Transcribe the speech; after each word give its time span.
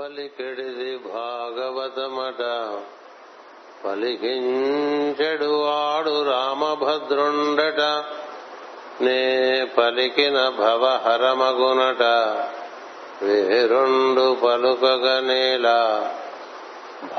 పలికెడిది 0.00 0.96
భాగవతమట. 0.96 2.42
పలికించెడు 3.86 5.44
వాడు 5.44 6.22
రామభద్రుండట. 6.22 7.80
నే 9.02 9.64
పలికిన 9.78 10.48
భవహరమగునట. 10.48 12.02
వేరుండు 13.24 14.36
పలుకగనేలా 14.44 16.12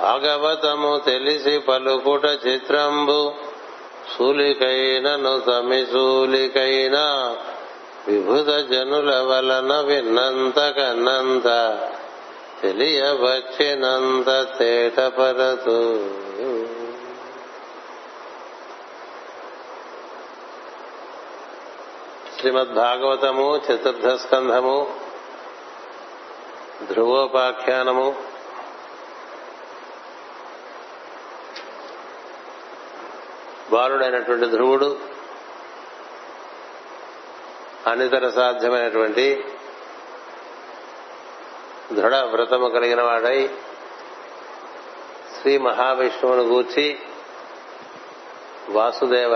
భాగవతము 0.02 1.02
తెలిసి 1.06 1.60
పలుకుట 1.60 2.26
చిత్రంబు. 2.26 3.34
సూలికైనను 4.18 5.40
తమిసూలికైన 5.40 6.98
విభుత 8.08 8.48
జనుల 8.48 9.20
వలన 9.20 9.82
విన్నంత 9.82 10.60
కన్నంత. 10.60 11.78
తెలియవచ్చినంత 12.62 14.30
తేటపరతు 14.58 15.78
శ్రీమద్ 22.40 22.74
భాగవతము 22.76 23.48
చతుర్థ 23.58 24.08
స్కంధము 24.16 24.78
ధ్రువోపాఖ్యానము 26.88 28.08
బాలుడైనటువంటి 33.72 34.46
ధ్రువుడు 34.46 34.90
అనితర 37.88 38.30
సాధ్యమైనటువంటి 38.30 39.26
దృఢ 41.96 42.16
వ్రతము 42.34 42.68
కలిగిన 42.70 43.02
వాడై 43.02 43.40
శ్రీ 45.36 45.54
మహావిష్ణువును 45.58 46.44
గూర్చి 46.44 46.86
వాసుదేవ 48.70 49.36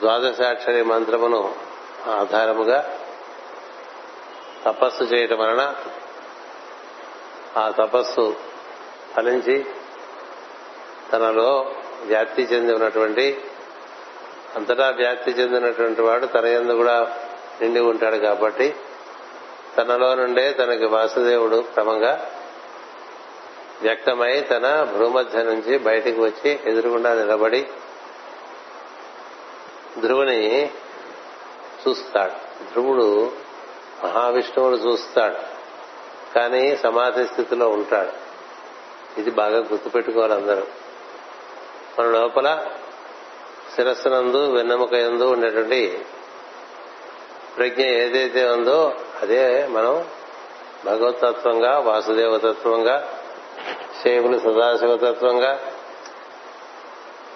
ద్వాదశాక్షరి 0.00 0.82
మంత్రమును 0.82 1.40
ఆధారముగా 2.10 2.78
తపస్సు 4.64 5.04
చేయటం 5.04 5.38
వలన 5.38 5.62
ఆ 7.56 7.64
తపస్సు 7.70 8.24
ఫలించి 9.14 9.56
తనలో 11.12 11.50
వ్యాప్తి 12.06 12.42
చెంది 12.42 12.72
ఉన్నటువంటి 12.74 13.26
అంతటా 14.56 14.86
వ్యాప్తి 14.96 15.30
చెందినటువంటి 15.30 16.02
వాడు 16.02 16.26
తన 16.26 16.46
ఎందు 16.54 16.74
కూడా 16.76 16.96
నిండి 17.60 17.80
ఉంటాడు 17.80 18.16
కాబట్టి 18.16 18.66
తనలో 19.78 20.14
నుండే 20.14 20.52
తనకి 20.52 20.84
వాసుదేవుడు 20.84 21.56
క్రమంగా 21.56 22.30
వ్యక్తమై 23.82 24.40
తన 24.40 24.82
భూమధ్య 24.98 25.42
నుంచి 25.42 25.78
బయటికి 25.78 26.20
వచ్చి 26.20 26.60
ఎదురుగుండా 26.66 27.14
నిలబడి 27.14 27.66
ధ్రువుని 30.00 30.70
చూస్తాడు. 31.88 32.64
ధ్రువుడు 32.72 33.32
మహావిష్ణువుడు 34.04 34.76
చూస్తాడు. 34.76 35.36
కానీ 36.34 36.76
సమాధి 36.76 37.24
స్థితిలో 37.24 37.68
ఉంటాడు. 37.68 38.12
ఇది 39.20 39.30
బాగా 39.30 39.58
గుర్తుపెట్టుకోవాలి 39.58 40.34
అందరూ. 40.34 40.62
మన 41.98 42.04
లోపల 42.04 42.66
శిరస్సునందు 43.76 44.52
వెన్నెముక 44.52 44.92
ఎందు 44.92 45.24
ఉండేటువంటి 45.24 46.04
ప్రజ్ఞ 47.56 47.82
ఏదైతే 47.82 48.48
ఉందో 48.48 48.94
అదే 49.24 49.66
మనం 49.66 50.04
భగవతత్వంగా 50.86 51.78
వాసుదేవతత్వంగా 51.78 53.08
శైవులు 54.04 54.38
సదాశివతత్వంగా 54.38 55.60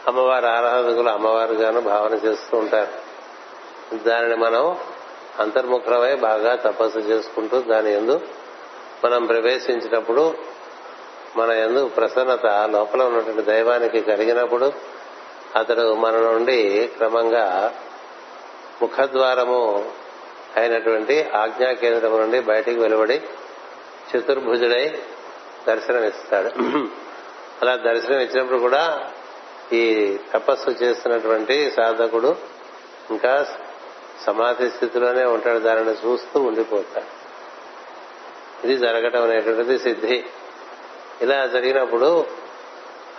అమ్మవారి 0.08 0.46
ఆరాధకులు 0.46 1.08
అమ్మవారిగాను 1.08 1.80
భావన 1.80 2.14
చేస్తూ 2.14 2.58
ఉంటారు. 2.58 2.92
దానిని 3.96 4.36
మనం 4.36 4.76
అంతర్ముఖమై 5.38 6.14
బాగా 6.14 6.54
తపస్సు 6.54 6.98
చేసుకుంటూ 6.98 7.60
దాని 7.60 7.94
ఎందు 7.94 8.20
మనం 9.04 9.26
ప్రవేశించినప్పుడు 9.26 10.34
మన 11.36 11.50
ఎందు 11.50 11.88
ప్రసన్నత 11.88 12.46
లోపల 12.46 13.02
ఉన్నటువంటి 13.02 13.42
దైవానికి 13.42 14.00
కలిగినప్పుడు 14.00 14.72
అతడు 15.56 15.94
మన 15.94 16.16
నుండి 16.16 16.90
క్రమంగా 16.96 17.74
ముఖద్వారము 18.82 19.92
అయినటువంటి 20.56 21.22
ఆజ్ఞా 21.22 21.72
కేంద్రం 21.72 22.18
నుండి 22.20 22.40
బయటికి 22.40 22.80
వెలువడి 22.80 23.22
చతుర్భుజుడై 24.10 24.98
దర్శనమిస్తాడు. 25.68 26.50
అలా 27.62 27.76
దర్శనం 27.76 28.20
ఇచ్చినప్పుడు 28.20 28.58
కూడా 28.58 29.10
ఈ 29.72 30.16
తపస్సు 30.34 30.70
చేస్తున్నటువంటి 30.70 31.70
సాధకుడు 31.70 32.36
ఇంకా 33.10 33.46
సమాధి 34.26 34.70
స్థితిలోనే 34.70 35.24
ఉంటాడు. 35.24 35.58
దానిని 35.58 35.90
చూస్తూ 35.90 36.40
ఉండిపోతాడు. 36.40 37.10
ఇది 38.66 38.76
జరగటం 38.78 39.22
అనేటువంటిది 39.22 39.78
సిద్ధి. 39.78 40.24
ఇలా 41.20 41.46
జరిగినప్పుడు 41.46 42.26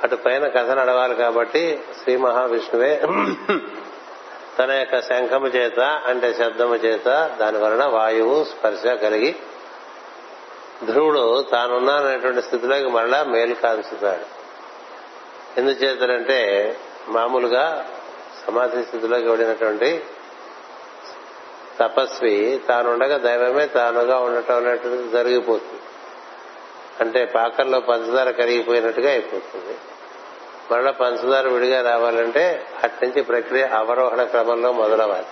అటు 0.03 0.15
పైన 0.15 0.47
కథ 0.47 0.69
నడవాలి 0.71 1.15
కాబట్టి 1.15 1.79
శ్రీ 2.03 2.17
మహావిష్ణువే 2.17 3.01
తన 4.59 4.71
యొక్క 4.71 5.01
శంఖము 5.01 5.47
చేత 5.47 5.79
అంటే 5.79 6.33
శబ్దము 6.33 6.75
చేత 6.75 7.37
దాని 7.39 7.57
వలన 7.57 7.85
వాయువు 7.85 8.43
స్పర్శ 8.43 8.87
కలిగి 8.87 9.35
ధ్రువుడు 10.83 11.45
తానున్నాననేటువంటి 11.51 12.41
స్థితిలోకి 12.41 12.87
మరలా 12.87 13.23
మేలు 13.23 13.55
కాల్చుతాడు 13.55 14.39
ఎందుచేతనంటే 15.59 16.39
మామూలుగా 17.07 17.89
సమాధి 18.47 18.83
స్థితిలోకి 18.83 19.27
వెళ్ళినటువంటి 19.27 20.03
తపస్వి 21.79 22.61
తానుండగా 22.67 23.17
దైవమే 23.17 23.65
తానుగా 23.65 24.17
ఉండటం 24.17 24.55
అనేటువంటిది 24.55 25.09
జరిగిపోతుంది. 25.09 25.81
అంటే 26.99 27.25
పాకల్లో 27.25 27.79
పంచదార 27.79 28.31
కరిగిపోయినట్టుగా 28.31 29.09
అయిపోతుంది. 29.09 29.77
మరలా 30.71 30.91
పంచదార 30.91 31.47
విడిగా 31.47 31.91
రావాలంటే 31.91 32.65
అట్నుంచి 32.83 33.21
ప్రక్రియ 33.21 33.65
అవరోహణ 33.65 34.23
క్రమంలో 34.23 34.71
మొదలవ్వాలి. 34.71 35.25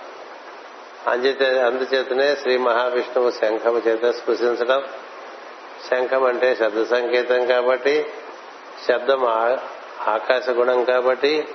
అంచేత 1.10 1.42
అందుచేతనే 1.42 2.34
శ్రీ 2.34 2.58
మహావిష్ణువు 2.58 3.30
శంఖము 3.30 3.78
చేత 3.78 4.14
స్పృశించడం. 4.14 4.82
శంఖం 5.90 6.24
అంటే 6.24 6.54
శబ్ద 6.54 6.84
సంకేతం 6.84 7.46
కాబట్టి 7.46 8.06
శబ్దం 8.88 9.24
ఆకాశ 10.08 10.50
గుణం 10.50 10.84
కాబట్టి 10.84 11.48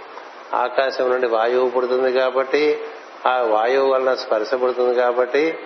ఆకాశం 0.53 1.09
నుండి 1.09 1.27
వాయువు 1.27 1.69
పుడుతుంది 1.69 2.11
కాబట్టి 2.11 2.81
ఆ 3.25 3.41
వాయువు 3.41 3.91
వలన 3.91 4.13
స్పర్శ 4.13 4.53
పుడుతుంది 4.53 4.95
కాబట్టి 4.95 5.57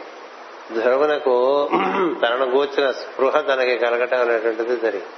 ధ్రువునకు 0.73 1.69
తనను 2.21 2.45
గూర్చిన 2.45 2.91
స్పృహ 2.91 3.41
తనకి 3.41 3.77
కలగటం 3.77 4.21
అనేటువంటిది 4.21 4.77
జరిగింది. 4.77 5.13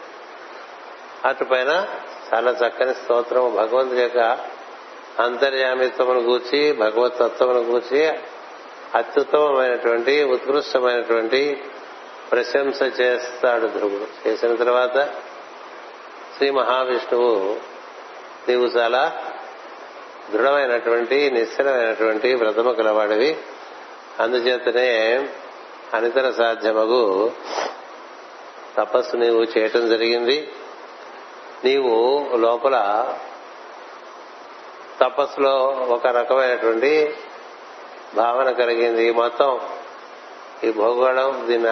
అటు 1.25 1.43
పైన 1.43 1.87
చాలా 2.33 2.51
చక్కని 2.51 2.93
స్తోత్రం. 2.93 3.55
భగవంతుడి 3.55 4.01
యొక్క 4.01 4.37
అంతర్యామిత్వమును 5.19 6.19
గూర్చి 6.19 6.71
భగవతత్వమును 6.71 7.59
గూర్చి 7.59 8.07
అత్యుత్తమమైనటువంటి 8.95 10.23
ఉత్కృష్టమైనటువంటి 10.23 11.63
ప్రశంస 12.31 12.81
చేస్తాడు 12.81 13.67
ధ్రువుడు. 13.67 14.29
చేసిన 14.29 14.55
తర్వాత 14.55 15.05
శ్రీ 16.37 16.49
మహావిష్ణువు 16.49 17.55
నీవు 18.49 18.65
చాలా 18.65 19.21
దృఢమైనటువంటి 20.33 21.31
నిశ్చలమైనటువంటి 21.31 22.33
వ్రతము 22.33 22.71
కలవాడివి 22.73 23.37
అందుచేతనే 24.19 24.89
అనితర 25.93 26.31
సాధ్యమగు 26.31 27.31
తపస్సు 28.77 29.17
నీవు 29.17 29.43
చేయటం 29.43 29.89
జరిగింది. 29.89 30.51
నీవు 31.65 31.95
లోపల 32.35 33.05
తపస్సులో 35.01 35.55
ఒక 35.89 36.07
రకమైనటువంటి 36.07 37.13
భావన 38.15 38.51
కలిగింది. 38.51 39.11
మొత్తం 39.11 39.59
ఈ 40.63 40.71
భూగోళం 40.71 41.45
దీన్ని 41.47 41.69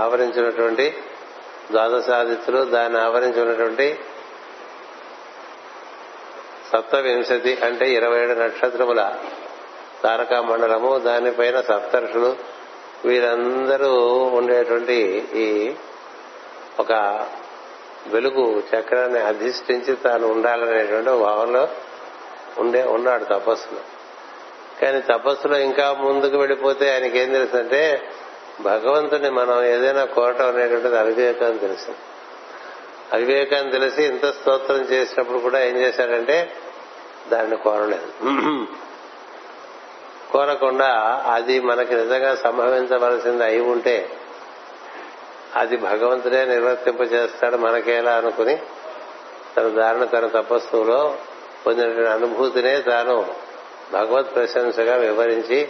ఆవరించినటువంటి 0.00 0.94
ద్వాదశాదిత్యులు 1.70 2.64
దాన్ని 2.64 3.00
ఆవరించినటువంటి 3.00 3.98
సప్తవింశతి 6.72 7.58
అంటే 7.64 7.90
ఇరవై 7.90 8.20
ఏడు 8.20 8.32
నక్షత్రముల 8.32 9.14
తారకా 10.02 10.40
మండలము 10.40 10.98
దానిపైన 10.98 11.60
సప్తర్షులు 11.60 12.36
వీరందరూ 13.04 13.92
ఉండేటువంటి 14.34 15.28
ఈ 15.34 15.74
ఒక 16.80 16.92
వెలుగు 18.06 18.62
చక్రాన్ని 18.74 19.20
అధిష్ఠించి 19.20 19.96
తాను 19.96 20.26
ఉండాలనేటువంటి 20.26 21.10
భావంలో 21.10 21.68
ఉండే 22.58 22.82
ఉన్నాడు 22.82 23.24
తపస్సులో. 23.24 23.80
కానీ 24.82 25.00
తపస్సులో 25.00 25.58
ఇంకా 25.58 25.92
ముందుకు 25.92 26.36
వెళ్ళిపోతే 26.36 26.92
ఆయనకి 26.92 27.18
ఏం 27.18 27.32
తెలుసు 27.32 27.56
అంటే 27.56 28.08
భగవంతుని 28.60 29.30
మనం 29.30 29.64
ఏదైనా 29.64 30.04
కోరటం 30.04 30.48
అనేటువంటిది 30.48 30.98
అవివేకం 30.98 31.56
తెలుసు. 31.56 31.94
అవివేకం 33.12 33.70
తెలిసి 33.70 34.04
ఇంత 34.04 34.30
స్తోత్రం 34.30 34.76
చేసినప్పుడు 34.76 35.38
కూడా 35.38 35.64
ఏం 35.64 35.76
చేశాడంటే 35.76 36.52
దాన్ని 37.28 37.56
కోరలేదు. 37.56 38.10
కోరకుండా 40.32 40.88
అది 41.32 41.60
మనకి 41.60 41.94
నిజంగా 41.94 42.34
సంభవించవలసింది 42.34 43.44
అయి 43.44 43.60
ఉంటే 43.60 44.08
అది 45.56 45.76
భగవంతుడే 45.76 46.44
నిర్వర్తింపజేస్తాడు 46.44 47.56
మనకేలా 47.56 48.12
అనుకుని 48.12 48.56
తన 49.56 49.68
దారిని 49.68 50.06
తన 50.06 50.26
తపస్సులో 50.26 51.16
పొందినటువంటి 51.66 52.10
అనుభూతినే 52.10 52.80
తాను 52.80 53.34
భగవత్ 53.92 54.34
ప్రశంసగా 54.34 54.96
వివరించి 54.96 55.68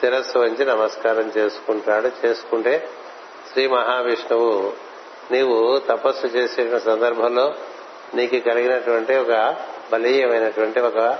శిరస్సు 0.00 0.38
వంచి 0.38 0.64
నమస్కారం 0.64 1.32
చేసుకుంటాడు. 1.36 2.10
చేసుకుంటే 2.26 2.88
శ్రీ 3.52 3.68
మహావిష్ణువు 3.68 4.72
నీవు 5.30 5.78
తపస్సు 5.78 6.26
చేసే 6.26 6.78
సందర్భంలో 6.78 7.54
నీకు 8.14 8.38
కలిగినటువంటి 8.38 9.16
ఒక 9.16 9.56
బలీయమైనటువంటి 9.92 10.80
ఒక 10.80 11.18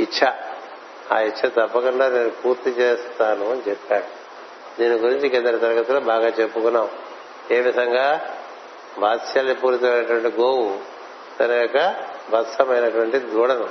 ఇచ్ఛ. 0.00 0.30
ఆ 1.12 1.20
ఇచ్ఛ 1.20 1.48
తప్పకుండా 1.48 2.08
నేను 2.08 2.30
పూర్తి 2.30 2.70
చేస్తాను 2.70 3.50
అని 3.50 3.62
చెప్పాడు. 3.68 4.19
దీని 4.80 4.96
గురించి 4.98 5.28
కింద 5.28 5.46
తరగతిలో 5.46 6.00
బాగా 6.00 6.28
చెప్పుకున్నాం. 6.28 6.88
ఏ 7.50 7.60
విధంగా 7.60 8.36
వాత్సల్యపూరితమైనటువంటి 8.98 10.40
గోవు 10.40 10.78
తన 11.40 11.52
యొక్క 11.52 11.96
బత్సమైనటువంటి 12.30 13.18
దూడను 13.18 13.68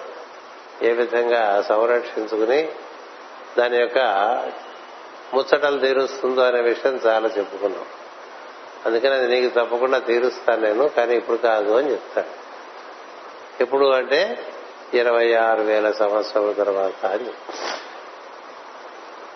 ఏ 0.81 0.91
విధంగా 0.91 1.61
సంరక్షించుకుని 1.61 2.71
దాని 3.57 3.77
యొక్క 3.77 3.97
ముచ్చటలు 5.33 5.79
తీరుస్తుందో 5.79 6.41
అనే 6.41 6.61
విషయం 6.61 6.99
చాలా 7.05 7.29
చెప్పుకున్నాం. 7.37 7.85
అందుకని 8.85 9.13
అది 9.13 9.27
నీకు 9.27 9.55
తప్పకుండా 9.55 9.99
తీరుస్తాను 9.99 10.61
నేను 10.61 10.87
కానీ 10.87 11.15
ఇప్పుడు 11.15 11.37
కాదు 11.37 11.71
అని 11.71 11.91
చెప్తాను 11.91 12.27
ఎప్పుడు 13.61 13.85
అంటే 13.85 14.39
ఇరవై 14.93 15.33
ఆరు 15.33 15.61
వేల 15.61 15.91
సంవత్సరాల 15.91 16.51
తర్వాత 16.51 17.05
అని. 17.05 17.25
చెప్తాను 17.25 17.88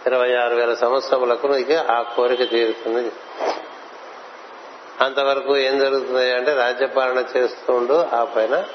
ఇరవై 0.07 0.35
ఆరు 0.35 0.55
వేల 0.55 0.73
సంవత్సరములకు 0.73 1.47
నీకు 1.47 1.73
ఆ 1.73 2.01
కోరిక 2.01 2.50
తీరుతుంది. 2.50 3.11
అంతవరకు 5.01 5.57
ఏం 5.57 5.79
జరుగుతుంది 5.79 6.33
అంటే 6.33 6.53
రాజ్యపాలన 6.53 7.25
చేస్తుండు 7.38 7.94
ఆ 7.94 8.23
పైన 8.23 8.65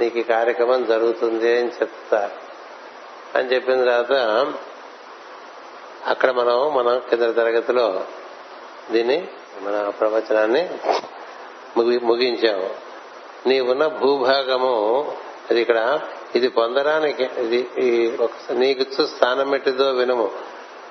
నీకు 0.00 0.18
ఈ 0.18 0.22
కార్యక్రమం 0.22 0.84
జరుగుతుంది 0.84 1.58
అని 1.58 1.68
చెప్తారు. 1.68 2.44
అని 3.38 3.54
చెప్పిన 3.54 3.84
తర్వాత 3.84 4.12
అక్కడ 6.06 6.30
మనం 6.30 6.74
మన 6.74 6.98
కింద 6.98 7.20
తరగతిలో 7.20 8.04
దీన్ని 8.90 9.28
మన 9.60 9.92
ప్రవచనాన్ని 10.00 10.70
ముగించాము. 11.98 12.70
నీవున్న 13.46 13.86
భూభాగము 13.86 15.12
అది 15.50 15.60
ఇక్కడ 15.60 16.00
ఇది 16.34 16.48
పొందడానికి 16.48 17.24
ఇది 17.38 17.60
నీకు 18.52 19.06
స్థానం 19.06 19.54
ఎట్టిదో 19.54 19.90
వినుము. 19.90 20.30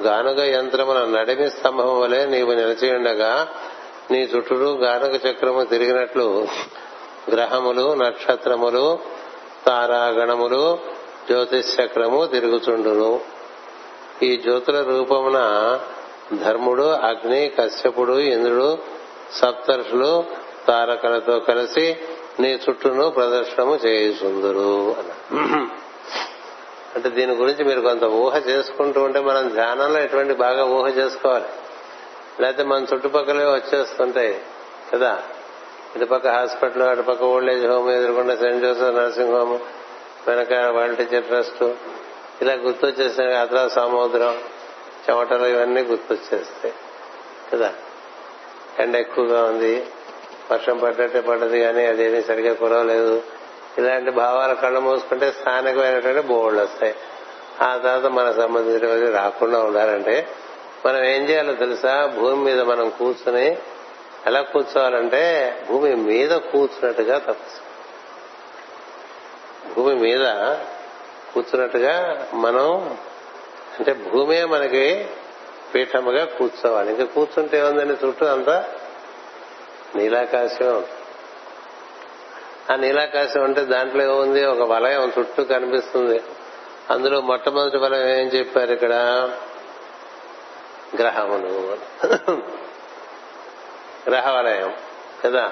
గానుగ 0.01 0.43
యంత్రమున 0.43 1.19
నడిమి 1.19 1.49
స్తంభం 1.49 1.99
వలె 1.99 2.25
నీవు 2.25 2.51
నిలిచి 2.51 2.95
ఉండగా 2.95 3.47
నీ 4.11 4.21
చుట్టూ 4.23 4.55
గానుగ 4.55 5.15
చక్రము 5.15 5.63
తిరిగినట్లు 5.63 6.47
గ్రహములు 7.31 7.93
నక్షత్రములు 7.93 8.99
తారాగణములు 9.65 10.79
జ్యోతిష్ 11.27 11.79
చక్రము 11.79 12.25
తిరుగుచుండును. 12.25 13.21
ఈ 14.23 14.37
జ్యోతుల 14.37 14.81
రూపమున 14.81 15.39
ధర్ముడు 16.43 16.83
అగ్ని 16.83 17.51
కశ్యపుడు 17.59 18.19
ఇంద్రుడు 18.19 18.77
సప్తర్షులు 19.31 20.23
తారకలతో 20.67 21.39
కలిసి 21.39 21.97
నీ 22.39 22.59
చుట్టూను 22.63 23.09
ప్రదర్శనము 23.09 23.75
చేయుచుందురు 23.75 24.95
అంటే 26.95 27.09
దీని 27.09 27.35
గురించి 27.35 27.63
మీరు 27.63 27.81
కొంత 27.81 28.03
ఊహ 28.03 28.37
చేసుకుంటూ 28.37 29.03
ఉంటే 29.03 29.19
మనం 29.19 29.49
ధ్యానంలో 29.49 29.99
ఎటువంటి 29.99 30.33
బాగా 30.33 30.65
ఊహ 30.65 30.87
చేసుకోవాలి. 30.89 31.45
లేకపోతే 32.39 32.63
మన 32.63 32.85
చుట్టుపక్కలే 32.93 33.45
వచ్చేస్తుంటాయి 33.45 34.41
కదా? 34.93 35.23
ఇటుపక్క 35.95 36.27
హాస్పిటల్ 36.27 36.81
అటుపక్క 36.81 37.23
ఓల్డేజ్ 37.23 37.65
హోమ్ 37.65 37.89
ఎదురుకుండా 37.89 38.35
సెయింట్ 38.35 38.65
జోసెఫ్ 38.65 38.95
నర్సింగ్ 38.95 39.33
హోమ్ 39.33 39.53
వెనక 40.27 40.53
వరల్డ్ 40.75 40.97
టీచర్ 40.97 41.23
ట్రస్ట్ 41.23 41.63
ఇలా 42.41 42.53
గుర్తొచ్చేసిన 42.53 43.23
అద్రా 43.41 43.67
సముద్రం 43.67 44.35
చెమటలు 45.05 45.45
ఇవన్నీ 45.45 45.81
గుర్తొచ్చేస్తాయి 45.81 46.73
కదా? 47.51 47.73
ఎండ 48.79 48.95
ఎక్కువగా 48.95 49.43
ఉంది 49.43 49.73
వర్షం 50.51 50.77
పడ్డట్టే 50.77 51.21
పడ్డది 51.21 51.61
కానీ 51.61 51.85
అదేమీ 51.85 52.21
సరిగా 52.21 52.53
కురవలేదు. 52.53 53.23
ఇలాంటి 53.77 54.11
భావాలు 54.11 54.53
కళ్ళు 54.53 54.79
మూసుకుంటే 54.79 55.31
స్థానికమైనటువంటి 55.31 56.27
బోర్డులు 56.27 56.63
వస్తాయి. 56.63 56.95
ఆ 57.61 57.77
తర్వాత 57.77 58.11
మన 58.11 58.31
సంబంధించినవి 58.31 59.11
రాకుండా 59.11 59.59
ఉండాలంటే 59.59 60.27
మనం 60.85 61.03
ఏం 61.03 61.21
చేయాలో 61.21 61.53
తెలుసా? 61.53 62.13
భూమి 62.19 62.43
మీద 62.43 62.61
మనం 62.61 62.89
కూర్చుని 62.89 63.57
ఎలా 64.25 64.41
కూర్చోవాలంటే 64.41 65.55
భూమి 65.69 65.95
మీద 65.95 66.31
కూర్చున్నట్టుగా 66.31 67.17
తపస్సు. 67.17 67.63
భూమి 69.73 69.95
మీద 69.95 70.25
కూర్చున్నట్టుగా 71.33 72.27
మనం 72.33 72.97
అంటే 73.79 73.93
భూమే 73.93 74.43
మనకి 74.43 75.05
పీఠముగా 75.75 76.25
కూర్చోవాలి. 76.25 76.91
ఇంకా 76.91 77.03
కూర్చుంటే 77.03 77.57
ఏముందని 77.57 78.07
చుట్టూ 78.07 78.25
అంతా? 78.25 78.65
నీలాకాశం. 79.95 80.85
ఆ 82.71 82.75
నీలాకాశం 82.75 83.43
అంటే 83.43 83.61
దాంట్లో 83.61 84.03
ఏముంది? 84.03 84.45
ఒక 84.45 84.71
వలయం 84.71 85.11
చుట్టూ 85.19 85.43
కనిపిస్తుంది. 85.43 86.21
అందులో 86.89 87.21
మొట్టమొదటి 87.21 87.77
వలయం 87.77 88.09
ఏం 88.09 88.27
చెప్పారు 88.27 88.71
ఇక్కడ? 88.71 88.93
గ్రహములు. 90.97 91.77
గ్రహ 94.09 94.31
వలయం 94.31 94.73
కదా? 95.25 95.51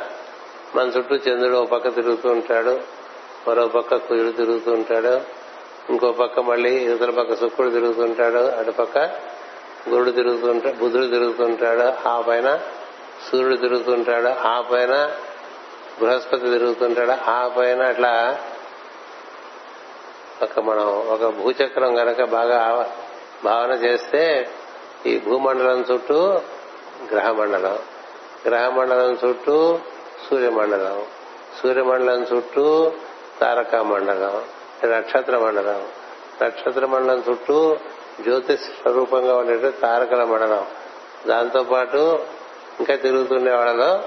మన 0.75 0.87
చుట్టూ 0.87 1.15
చంద్రుడు 1.15 1.57
ఒక 1.57 1.69
పక్క 1.69 1.87
తిరుగుతూ 1.87 2.29
ఉంటాడు 2.29 2.81
మరో 3.47 3.67
పక్క 3.67 3.95
కుజుడు 3.95 4.31
తిరుగుతూ 4.31 4.71
ఉంటాడు 4.71 5.21
ఇంకో 5.89 6.11
పక్క 6.11 6.39
మళ్ళీ 6.39 6.75
ఇతర 6.75 7.09
పక్క 7.09 7.35
శుక్రుడు 7.35 7.69
తిరుగుతుంటాడు 7.69 8.37
అటు 8.37 8.71
పక్క 8.71 8.97
గురుడు 9.89 10.11
తిరుగుతుంటాడు 10.11 10.75
బుధుడు 10.75 11.05
తిరుగుతుంటాడు 11.05 12.07
ఆ 12.07 12.21
పైన 12.21 12.59
సూర్యుడు 13.29 13.55
తిరుగుతుంటాడు 13.55 14.27
ఆ 14.27 14.61
పైన 14.61 15.11
బృహస్పతి 15.99 16.49
తిరుగుతుంటాడు 16.49 17.11
ఆ 17.11 17.47
పైన 17.57 17.81
అట్లా 17.81 18.37
ఒక 20.41 20.59
మనం 20.59 20.85
ఒక 20.85 21.25
భూచక్రం 21.25 21.97
గనక 21.97 22.23
బాగా 22.23 22.89
భావన 23.45 23.71
చేస్తే 23.71 24.49
ఈ 25.05 25.19
భూమండలం 25.19 25.85
చుట్టూ 25.91 26.41
గ్రహమండలం 27.11 27.79
గ్రహమండలం 28.47 29.17
చుట్టూ 29.25 29.79
సూర్యమండలం 30.29 31.05
సూర్యమండలం 31.61 32.21
చుట్టూ 32.23 32.91
తారకా 33.39 33.81
మండలం 33.83 34.43
నక్షత్ర 34.91 35.37
మండలం 35.37 35.87
నక్షత్ర 36.43 36.85
మండలం 36.85 37.23
చుట్టూ 37.31 37.77
జ్యోతిష్ 38.21 38.61
స్వరూపంగా 38.61 39.37
ఉండే 39.37 39.69
తారకల 39.69 40.23
మండలం. 40.23 40.65
దాంతోపాటు 41.27 42.19
ఇంకా 42.81 42.95
తిరుగుతుండే 42.95 43.51
వాళ్ళలో 43.51 44.03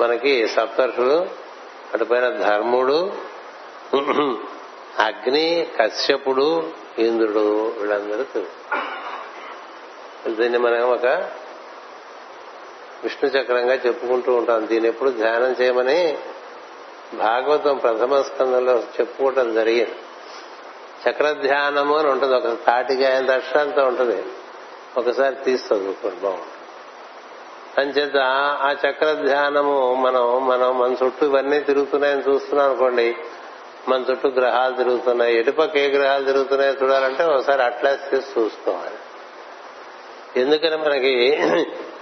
మనకి 0.00 0.48
సప్తర్షులు 0.48 1.26
అటుపైన 1.94 2.28
ధర్ముడు 2.28 3.12
అగ్ని 4.98 5.66
కశ్యపుడు 5.80 6.70
ఇంద్రుడు 6.98 7.72
వీళ్ళందరూ 7.78 8.42
దీన్ని 10.30 10.58
మనం 10.58 10.90
ఒక 10.90 11.06
విష్ణు 13.02 13.30
చక్రంగా 13.30 13.74
చెప్పుకుంటూ 13.74 14.34
ఉంటాం. 14.34 14.66
దీన్ని 14.66 14.88
ఎప్పుడు 14.88 15.10
ధ్యానం 15.10 15.56
చేయమని 15.60 16.18
భాగవతం 17.14 17.76
ప్రథమ 17.76 18.22
స్కందంలో 18.22 18.78
చెప్పుకోవటం 18.78 19.54
జరిగింది. 19.54 19.94
చక్ర 21.10 21.32
ధ్యానము 21.32 21.96
అని 21.96 22.08
ఉంటుంది. 22.08 22.34
ఒక 22.34 22.66
తాటిగా 22.66 23.14
ఆయన 23.14 23.26
దర్శనంతో 23.26 23.84
ఉంటుంది. 23.84 24.22
ఒకసారి 24.96 25.34
తీసి 25.34 25.74
చదువుకోండి 25.74 26.16
బాగుంటుంది. 26.16 26.55
అంచేత 27.78 28.16
ఆ 28.62 28.74
చక్ర 28.86 29.12
ధ్యానము 29.12 29.94
మనం 29.94 30.46
మనం 30.46 30.78
మన 30.78 30.96
చుట్టూ 31.04 31.26
ఇవన్నీ 31.26 31.60
తిరుగుతున్నాయని 31.60 32.22
చూస్తున్నాం 32.28 32.70
అనుకోండి 32.70 33.16
మన 33.88 34.04
చుట్టూ 34.10 34.28
గ్రహాలు 34.28 34.74
తిరుగుతున్నాయి 34.76 35.38
ఎటుపక్క 35.38 35.76
ఏ 35.76 35.88
గ్రహాలు 35.88 36.24
తిరుగుతున్నాయో 36.24 36.74
చూడాలంటే 36.82 37.24
ఒకసారి 37.24 37.62
అట్లాస్ 37.62 38.14
చేసి 38.14 38.40
చూసుకోవాలి. 38.40 38.98
ఎందుకని 40.40 40.76
మనకి 40.76 41.42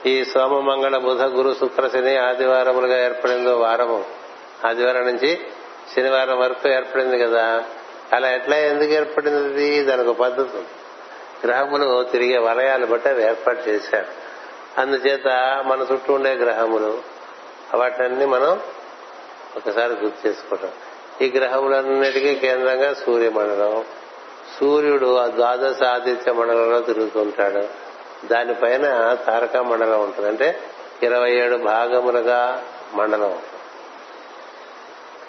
ఈ 0.06 0.24
సోమ 0.24 0.60
మంగళ 0.60 0.96
బుధ 0.96 1.22
గురు 1.22 1.54
శుక్ర 1.60 1.88
శని 1.88 2.16
ఆదివారములుగా 2.16 3.04
ఏర్పడిందో 3.04 3.56
వారము. 3.56 4.04
ఆదివారం 4.66 5.06
నుంచి 5.06 5.38
శనివారం 5.96 6.38
వరకు 6.38 6.68
ఏర్పడింది 6.68 7.18
కదా. 7.18 7.64
అలా 8.12 8.30
ఎట్లా 8.30 8.56
ఎందుకు 8.56 8.90
ఏర్పడింది? 8.90 9.82
దానికి 9.82 10.08
ఒక 10.08 10.16
పద్ధతి 10.16 10.58
గ్రహములు 11.46 12.04
తిరిగే 12.12 12.38
వలయాలు 12.38 12.86
బట్టి 12.86 13.08
అవి 13.08 13.24
ఏర్పాటు 13.24 13.68
చేశారు. 13.68 14.23
అందుచేత 14.78 15.26
మన 15.66 15.86
చుట్టూ 15.92 16.14
ఉండే 16.14 16.32
గ్రహములు 16.34 17.02
వాటిని 17.74 18.26
మనం 18.26 18.60
ఒకసారి 19.56 19.92
గుర్తు 19.94 20.28
చేసుకోవటం. 20.28 20.70
ఈ 21.20 21.32
గ్రహములన్నిటికీ 21.36 22.34
కేంద్రంగా 22.34 22.94
సూర్యమండలం 22.94 23.84
సూర్యుడు 24.60 25.16
ఆ 25.16 25.26
ద్వాదశ 25.26 25.82
ఆదిత్య 25.82 26.32
మండలంలో 26.32 26.80
తిరుగుతుంటాడు 26.80 27.68
దానిపైన 28.26 29.14
తారక 29.14 29.56
మండలం 29.56 30.02
ఉంటుంది. 30.02 30.28
అంటే 30.28 30.60
ఇరవై 31.02 31.30
ఏడు 31.30 31.56
భాగములుగా 31.56 32.64
మండలం 32.94 33.38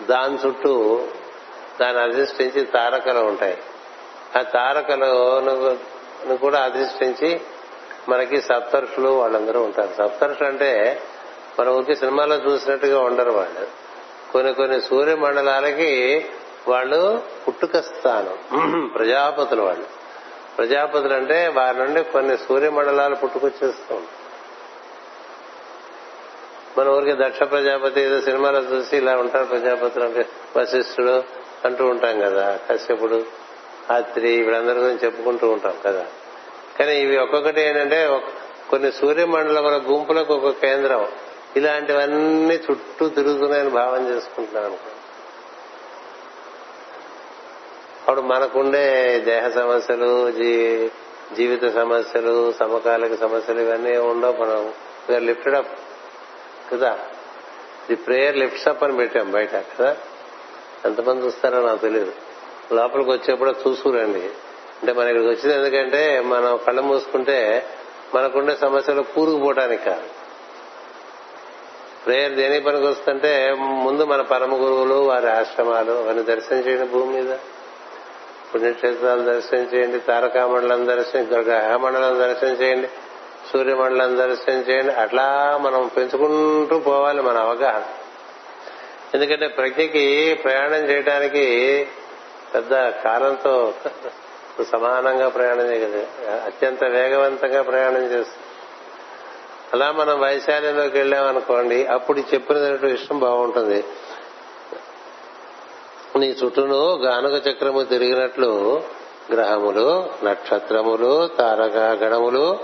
దాని 0.01 0.37
చుట్టూ 0.45 1.03
దాన్ని 1.81 2.01
అధిష్ఠించి 2.01 2.65
తారకలు 2.65 3.19
ఉంటాయి. 3.19 3.57
ఆ 4.37 4.41
తారకలను 4.41 5.77
కూడా 6.35 6.59
అధిష్ఠించి 6.63 7.41
మనకి 8.09 8.41
సప్తర్షులు 8.41 9.09
వాళ్ళందరూ 9.09 9.61
ఉంటారు. 9.61 9.93
సప్తర్షులు 9.97 10.47
అంటే 10.47 11.01
మనం 11.59 11.71
ఊరికి 11.71 11.95
సినిమాలో 11.95 12.35
చూసినట్టుగా 12.35 12.99
ఉండరు 12.99 13.31
వాళ్ళు. 13.31 13.67
కొన్ని 14.31 14.53
కొన్ని 14.53 14.81
సూర్య 14.81 15.15
మండలాలకి 15.15 16.25
వాళ్ళు 16.67 17.21
పుట్టుక 17.47 17.77
స్థానం 17.77 18.37
ప్రజాపతులు 18.95 19.61
వాళ్ళు. 19.61 19.85
ప్రజాపతులు 20.57 21.13
అంటే 21.13 21.47
వారి 21.47 21.77
నుండి 21.77 22.03
కొన్ని 22.03 22.37
సూర్యమండలాలు 22.37 23.15
పుట్టుకొచ్చేస్తూ 23.15 23.67
పుట్టుకొచ్చేస్తాం 23.67 24.07
మన 26.77 26.87
ఊరికి 26.87 27.23
దక్ష 27.23 27.43
ప్రజాపతి 27.43 28.01
ఏదో 28.01 28.21
సినిమాలో 28.21 28.59
చూసి 28.59 28.97
ఇలా 28.97 29.17
ఉంటారు 29.17 29.45
ప్రజాపతులు 29.45 30.05
అంటే 30.05 30.25
వశిష్ఠుడు 30.57 31.23
అంటూ 31.65 31.85
ఉంటాం 31.85 32.19
కదా 32.19 32.59
కశ్యపుడు 32.69 33.25
అత్రి 33.89 34.43
వీళ్ళందరి 34.43 34.79
గురించి 34.79 35.05
చెప్పుకుంటూ 35.05 35.49
ఉంటాం 35.49 35.75
కదా. 35.85 36.05
కానీ 36.79 37.01
ఇవి 37.01 37.17
ఒక్కొక్కటి 37.17 37.61
ఏంటంటే 37.61 38.21
కొన్ని 38.69 38.91
సూర్యమండలముల 38.91 39.81
గుంపులకు 39.89 40.33
ఒక 40.33 40.55
కేంద్రం. 40.61 41.07
ఇలాంటివన్నీ 41.55 42.55
చుట్టూ 42.55 43.09
తిరుగుతున్నాయని 43.09 43.69
భావం 43.69 44.15
చేసుకుంటున్నాను 44.15 44.95
అప్పుడు 48.01 48.21
మనకుండే 48.21 49.19
దేహ 49.19 49.49
సమస్యలు 49.49 50.31
జీవిత 51.35 51.75
సమస్యలు 51.75 52.53
సమకాలిక 52.59 53.15
సమస్యలు 53.15 53.61
ఇవన్నీ 53.61 53.97
ఉండవు 53.97 54.43
మనం. 54.43 54.73
లిఫ్టెడ్ 55.17 55.55
అప్ 55.55 55.79
కదా? 56.73 56.99
ది 57.89 57.95
ప్రేయర్ 57.95 58.37
లిఫ్ట్స్ 58.37 58.67
అప్ 58.67 58.83
అని 58.83 58.97
పెట్టాం 58.97 59.31
బయట 59.31 59.51
కదా? 59.51 59.97
ఎంతమంది 60.85 61.25
చూస్తారో 61.25 61.61
నాకు 61.61 61.79
తెలియదు 61.79 62.11
లోపలికి 62.73 63.11
వచ్చేప్పుడు 63.11 63.55
చూసుకురండి 63.67 64.29
అంటే 64.79 64.93
మన 64.93 65.07
ఇక్కడికి 65.07 65.29
వచ్చింది 65.29 65.57
ఎందుకంటే 65.57 66.19
మనం 66.19 66.59
కళ్ళు 66.67 66.81
మూసుకుంటే 66.81 67.65
మనకుండే 68.15 68.55
సమస్యలు 68.55 69.01
కూరుకుపోవటానికి. 69.01 69.83
కాదు 69.83 70.01
ప్రేయర్ 72.05 72.33
దేనికి 72.33 72.65
పనికి 72.65 72.85
వస్తుంటే 72.85 73.55
ముందు 73.59 74.03
మన 74.05 74.21
పరమ 74.21 74.53
గురువులు 74.53 74.95
వారి 74.95 75.29
ఆశ్రమాలు 75.29 75.91
అవన్నీ 75.91 76.23
దర్శనం 76.23 76.59
చేయండి 76.59 76.85
భూమి 76.85 77.21
మీద. 77.21 77.37
పుణ్యక్షేత్రాలు 78.53 79.21
దర్శనం 79.21 79.61
చేయండి 79.61 79.99
తారకామండలం 79.99 80.87
దర్శనం 80.87 81.27
గ్రహమండలం 81.31 82.19
దర్శనం 82.19 82.51
చేయండి 82.51 82.87
సూర్యమండలం 83.53 84.17
దర్శనం 84.17 84.59
చేయండి. 84.59 84.93
అట్లా 84.93 85.59
మనం 85.61 85.89
పెంచుకుంటూ 85.97 86.79
పోవాలి 86.79 87.21
మన 87.21 87.37
అవగాహన. 87.37 87.83
ఎందుకంటే 89.13 89.47
ప్రజ్ఞకి 89.47 90.39
ప్రయాణం 90.43 90.89
చేయడానికి 90.89 91.45
పెద్ద 92.53 92.89
కాలంతో 92.89 93.73
సమానంగా 94.63 95.29
ప్రయాణం 95.29 95.65
చేయగలదు 95.71 96.03
అత్యంత 96.45 96.83
వేగవంతంగా 96.83 97.61
ప్రయాణం 97.61 98.03
చేస్తుంది 98.03 98.43
అలా 99.73 99.91
మనం 99.91 100.19
వైశాల్యంలోకి 100.19 100.97
వెళ్ళామనుకోండి 100.97 101.85
అప్పుడు 101.85 102.19
చెప్పినటువంటి 102.19 102.85
విషయం 102.85 103.19
బాగుంటుంది. 103.19 103.83
నీ 106.15 106.35
చుట్టూను 106.43 106.95
గానుగ 106.95 107.35
చక్రము 107.37 107.83
తిరిగినట్లు 107.83 108.81
గ్రహములు 109.33 110.09
నక్షత్రములు 110.23 111.27
తారకా 111.27 111.91
గణములు 111.91 112.59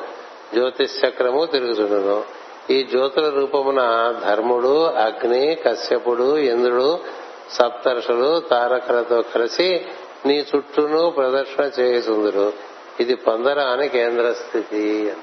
జ్యోతిష్ 0.54 1.06
చక్రము 1.06 1.46
తిరుగుతుండను 1.46 2.24
ఈ 2.70 2.84
జ్యోతుల 2.84 3.30
రూపమున 3.30 3.82
ధర్ముడు 4.30 4.86
అగ్ని 4.86 5.56
కశ్యపుడు 5.56 6.38
ఇంద్రుడు 6.38 7.00
సప్తర్షులు 7.50 8.40
తారకలతో 8.40 9.22
కలిసి 9.22 9.86
నీ 10.26 10.46
చుట్టూను 10.56 11.10
ప్రదర్శన 11.10 11.84
చేయుతుందరు 11.84 12.54
ఇది 13.00 13.16
పొందరాని 13.16 13.88
కేంద్ర 13.88 14.34
స్థితి. 14.34 15.14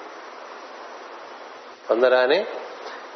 పొందరాని 1.90 2.46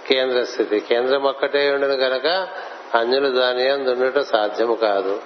కేంద్ర 0.06 0.44
స్థితి. 0.44 0.80
కేంద్రం 0.80 1.22
ఒక్కటే 1.22 1.74
ఉండను 1.74 1.92
గనక 1.92 2.48
అన్యులు 2.94 3.28
దాని 3.28 3.68
అందుండట 3.68 4.18
సాధ్యము 4.18 4.74
కాదు. 4.74 5.22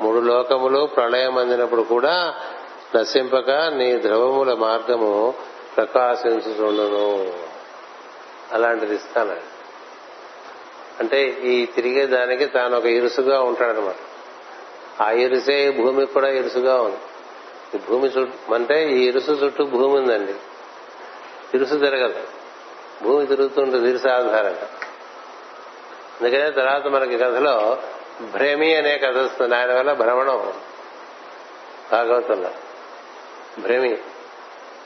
మూడు 0.00 0.20
లోకములు 0.20 0.86
ప్రళయం 0.86 1.38
అందినప్పుడు 1.38 1.82
కూడా 1.82 2.34
నశింపక 2.96 3.50
నీ 3.50 4.02
ద్రవముల 4.02 4.54
మార్గము 4.54 5.34
ప్రకాశించుతుండను 5.76 7.32
అలాంటిది 8.52 8.94
ఇస్తానండి 8.94 9.40
అంటే 11.00 11.22
ఈ 11.44 11.66
తిరిగే 11.66 12.06
దానికి 12.06 12.46
తాను 12.46 12.76
ఒక 12.76 12.84
ఇరుసుగా 12.84 13.40
ఉంటాడనమాట. 13.40 13.94
ఆ 15.02 15.10
ఇరుసే 15.10 15.70
భూమి 15.70 16.06
కూడా 16.06 16.28
ఇరుసుగా 16.28 16.82
ఉంది. 16.82 16.96
ఈ 17.74 17.78
భూమి 17.88 18.08
చుట్టూ 18.08 18.54
అంటే 18.54 18.90
ఈ 18.90 19.06
ఇరుసు 19.06 19.30
చుట్టూ 19.30 19.64
భూమి 19.64 19.98
ఉందండి. 19.98 20.34
ఇరుసు 21.54 21.74
తిరగదు 21.74 22.20
భూమి 23.02 23.26
తిరుగుతుంటుంది 23.26 23.88
ఇరుసు 23.88 24.08
ఆధారంగా. 24.08 24.68
అందుకనే 26.20 26.50
తర్వాత 26.50 26.86
మనకి 26.86 27.18
కథలో 27.18 27.78
భ్రమి 28.22 28.74
అనే 28.74 28.98
కథ 28.98 29.16
వస్తుంది. 29.16 29.56
ఆయన 29.56 29.72
వల్ల 29.72 29.92
భ్రమణం 29.92 30.52
భాగవతంలో. 31.92 32.50
భ్రమి 33.58 33.96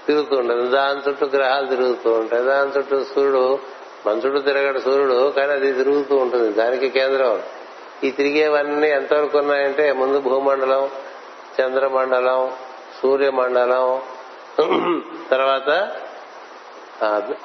తిరుగుతూ 0.06 0.36
ఉంటుంది 0.36 0.68
దాని 0.68 1.10
చుట్టూ 1.10 1.26
గ్రహాలు 1.26 1.66
తిరుగుతూ 1.66 2.12
ఉంటాయి. 2.12 2.42
దాని 2.42 2.70
చుట్టూ 2.78 3.04
సూర్యుడు 3.04 3.58
మన 4.06 4.16
చుట్టూ 4.16 4.40
తిరగడు 4.40 4.78
సూర్యుడు 4.78 5.30
కానీ 5.30 5.52
అది 5.52 5.72
తిరుగుతూ 5.72 6.16
ఉంటుంది. 6.16 6.52
దానికి 6.52 6.88
కేంద్రం 6.88 7.42
ఈ 8.04 8.10
తిరిగేవన్నీ 8.10 8.88
ఎంతవరకు 8.88 9.38
ఉన్నాయంటే 9.38 9.92
ముందు 9.92 10.20
భూమండలం 10.20 10.90
చంద్రమండలం 11.60 12.52
సూర్యమండలం 13.02 14.02
తర్వాత 15.30 15.92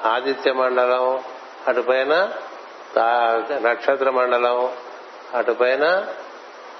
ఆదిత్య 0.04 0.52
మండలం 0.52 1.20
అటుపైన 1.68 2.32
నక్షత్ర 3.52 4.10
మండలం 4.10 4.68
అటుపైన 5.34 6.06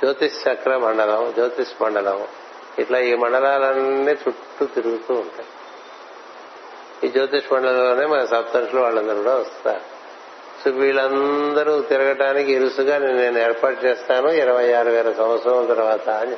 జ్యోతిష్ 0.00 0.49
చక్ర 0.49 0.76
మండలం 0.76 1.32
జ్యోతిష్ 1.35 1.82
మండలం. 1.82 2.26
ఇట్లా 2.78 2.99
ఈ 2.99 3.14
మండలాలన్నీ 3.14 4.12
చుట్టూ 4.12 4.66
తిరుగుతూ 4.66 5.14
ఉంటాయి. 5.14 5.49
ఈ 7.04 7.08
జ్యోతిష్ 7.08 7.52
మండలంలోనే 7.52 8.06
మన 8.06 8.25
సప్తర్షులు 8.25 8.80
వాళ్ళందరూ 8.80 9.23
కూడా 9.23 9.35
వస్తారు. 9.35 9.98
సో 10.65 10.71
వీళ్ళందరూ 10.71 11.81
తిరగటానికి 11.81 12.53
ఇరుసుగా 12.53 12.99
నేను 12.99 13.38
ఏర్పాటు 13.38 13.85
చేస్తాను 13.85 14.29
ఇరవై 14.29 14.73
ఆరు 14.73 14.91
వేల 14.91 15.12
సంవత్సరం 15.12 15.67
తర్వాత 15.67 16.09
అని. 16.09 16.37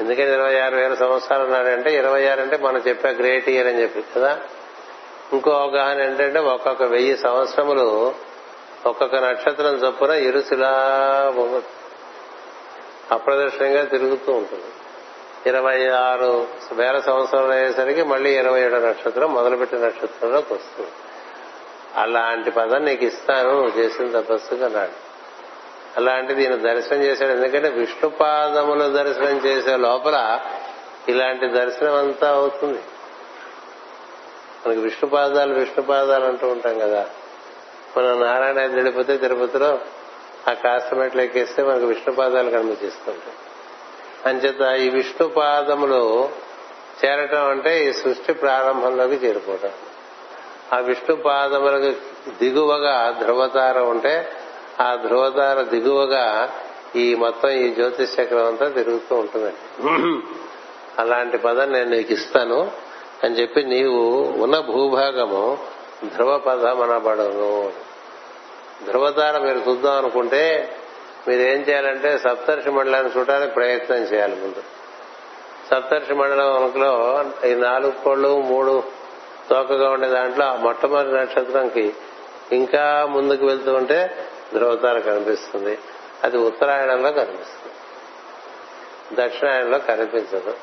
ఎందుకని 0.00 0.32
ఇరవై 0.32 0.60
ఆరు 0.60 0.76
వేల 0.76 0.94
సంవత్సరాలు 0.94 1.42
అన్నాడంటే 1.42 1.94
ఇరవై 1.94 2.28
ఆరు 2.28 2.40
అంటే 2.40 2.56
మనం 2.56 2.82
చెప్పే 2.88 3.08
గ్రేట్ 3.08 3.48
ఇయర్ 3.48 3.66
అని 3.66 3.82
చెప్పి 3.82 4.04
కదా? 4.16 4.38
ఇంకో 5.32 5.50
అవగాహన 5.50 6.00
ఏంటంటే 6.00 6.38
ఒక్కొక్క 6.38 6.82
వెయ్యి 6.82 7.16
సంవత్సరములు 7.16 8.12
ఒక్కొక్క 8.86 9.16
నక్షత్రం 9.16 9.74
చొప్పున 9.74 10.10
ఇరుసులా 10.10 10.70
అప్రదర్శనంగా 13.12 13.84
తిరుగుతూ 13.84 14.32
ఉంటుంది. 14.32 14.64
ఇరవై 15.46 15.88
ఆరు 15.88 16.46
వేల 16.72 17.00
సంవత్సరాలు 17.00 17.52
అయ్యేసరికి 17.52 18.02
మళ్ళీ 18.02 18.38
ఇరవై 18.38 18.60
ఏడో 18.62 18.78
నక్షత్రం 18.78 19.34
మొదలుపెట్టిన 19.34 19.78
నక్షత్రంలోకి 19.78 20.54
వస్తుంది. 20.54 20.90
అలాంటి 21.96 22.50
పదం 22.50 22.84
నీకు 22.84 23.04
ఇస్తాను 23.04 23.50
నువ్వు 23.50 23.80
చేసిన 23.80 24.20
తపస్సుగా 24.20 24.66
అన్నాడు. 24.66 25.08
అలాంటిది 25.96 26.42
ఈయన 26.42 26.54
దర్శనం 26.54 27.02
చేశాడు. 27.02 27.30
ఎందుకంటే 27.30 27.68
విష్ణుపాదములు 27.68 28.88
దర్శనం 28.88 29.36
చేసే 29.46 29.76
లోపల 29.76 30.40
ఇలాంటి 31.08 31.48
దర్శనం 31.48 31.94
అంతా 31.94 32.30
అవుతుంది. 32.30 32.80
మనకి 34.66 34.80
విష్ణుపాదాలు 34.80 35.54
విష్ణుపాదాలు 35.54 36.24
అంటూ 36.24 36.48
ఉంటాం 36.48 36.78
కదా. 36.78 37.06
మనం 37.96 38.20
నారాయణ 38.20 38.60
వెళ్ళిపోతే 38.60 39.16
తిరుపతిలో 39.16 39.78
ఆ 40.48 40.52
కాస్తమెట్లు 40.52 41.22
ఎక్కేస్తే 41.22 41.62
మనకు 41.62 41.86
విష్ణుపాదాలు 41.86 42.50
కనిపించేస్తుంటాయి. 42.50 43.36
అంచేత 44.26 44.80
ఈ 44.80 44.88
విష్ణుపాదములు 44.88 46.28
చేరటం 47.04 47.50
అంటే 47.50 47.88
ఈ 47.88 47.92
సృష్టి 47.92 48.32
ప్రారంభంలోకి 48.32 49.14
చేరిపోవటం. 49.14 49.70
ఆ 50.72 50.78
విష్ణు 50.78 51.16
పాదములకు 51.16 51.90
దిగువగా 52.38 53.18
ధ్రువతార 53.18 53.78
ఉంటే 53.84 54.14
ఆ 54.80 54.96
ధ్రువతార 54.96 55.62
దిగువగా 55.62 56.24
ఈ 56.96 57.14
మొత్తం 57.14 57.48
ఈ 57.58 57.70
జ్యోతిష్ 57.70 58.20
చక్రం 58.20 58.46
అంతా 58.46 58.68
తిరుగుతూ 58.68 59.14
ఉంటుందండి 59.16 59.62
అలాంటి 60.98 61.38
పదం 61.38 61.72
నేను 61.72 61.90
నీకు 61.90 62.12
ఇస్తాను 62.12 62.60
అని 63.24 63.34
చెప్పి 63.40 63.62
నీవు 63.64 64.00
ఉన్న 64.42 64.60
భూభాగము 64.60 65.42
ధ్రువ 66.14 66.38
పదం 66.38 66.82
అనబడను 66.82 67.52
ధ్రువతార 68.86 69.38
మీరు 69.38 69.58
చూద్దాం 69.58 69.96
అనుకుంటే 69.96 70.42
మీరేం 71.28 71.60
చేయాలంటే 71.60 72.18
సప్తర్షి 72.18 72.70
మండలాన్ని 72.70 73.10
చూడడానికి 73.16 73.54
ప్రయత్నం 73.54 74.02
చేయాలి 74.02 74.36
ముందు. 74.42 74.62
సప్తర్షి 75.70 76.14
మండలంలో 76.14 76.92
ఈ 77.48 77.54
నాలుగు 77.60 77.92
కోళ్ళు 78.04 78.28
మూడు 78.42 78.74
తోకగా 79.50 79.90
ఉండే 79.90 80.08
దాంట్లో 80.08 80.44
ఆ 80.44 80.54
మొట్టమొదటి 80.54 81.12
నక్షత్రంకి 81.12 81.94
ఇంకా 82.52 83.06
ముందుకు 83.10 83.46
వెళ్తూ 83.46 83.74
ఉంటే 83.74 84.28
ధ్రువతార 84.54 84.98
కనిపిస్తుంది. 84.98 85.78
అది 86.24 86.38
ఉత్తరాయణంలో 86.38 87.12
కనిపిస్తుంది. 87.12 87.72
దక్షిణాయనంలో 89.22 89.78
కనిపించదు. 89.78 90.54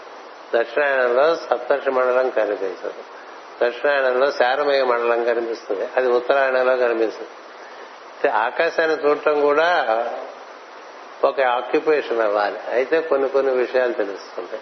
దక్షిణాయనంలో 0.56 1.36
సప్తర్షి 1.36 1.90
మండలం 1.90 2.30
కనిపించదు. 2.30 2.94
దక్షిణాయనంలో 3.64 4.32
శారమయ 4.32 4.84
మండలం 4.84 5.24
కనిపిస్తుంది. 5.24 5.88
అది 5.98 6.12
ఉత్తరాయణంలో 6.12 6.78
కనిపిస్తుంది. 6.78 7.30
ఆకాశాన్ని 8.30 9.10
చూడటం 9.10 9.42
కూడా 9.42 9.86
ఒక 11.24 11.42
ఆక్యుపేషన్ 11.42 12.22
అవ్వాలి. 12.22 12.60
అయితే 12.72 13.02
కొన్ని 13.02 13.30
కొన్ని 13.30 13.54
విషయాలు 13.54 13.94
తెలుస్తుంటాయి. 13.94 14.62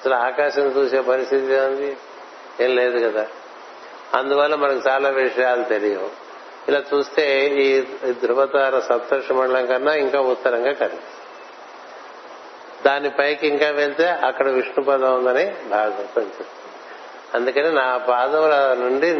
అసలు 0.00 0.14
ఆకాశం 0.14 0.62
చూసే 0.62 1.00
పరిస్థితి 1.00 1.56
ఉంది 1.56 1.96
ఏం 2.60 2.76
లేదు 2.76 3.08
కదా. 3.08 3.26
అందువల్ల 4.14 4.54
మనకు 4.54 4.88
చాలా 4.88 5.08
విషయాలు 5.08 5.64
తెలియవు. 5.64 6.24
ఇలా 6.68 6.82
చూస్తే 6.94 7.48
ఈ 7.48 7.80
ధృవతార 8.12 8.80
సప్తర్షి 8.80 9.32
మండలం 9.32 9.66
కన్నా 9.66 9.94
ఇంకా 9.94 10.20
ఉత్తరంగా 10.20 10.72
కనిపిస్తుంది. 10.72 11.04
దానిపైకి 12.86 13.48
ఇంకా 13.48 13.70
వెళ్తే 13.70 14.08
అక్కడ 14.08 14.48
విష్ణు 14.48 14.84
పదం 14.84 15.14
ఉందని 15.14 15.54
భాగవతం 15.68 16.22
చెప్తుంది. 16.22 16.48
అందుకని 17.34 17.74
నా 17.74 17.96
పాదముల 17.96 18.76
నుండి 18.80 19.14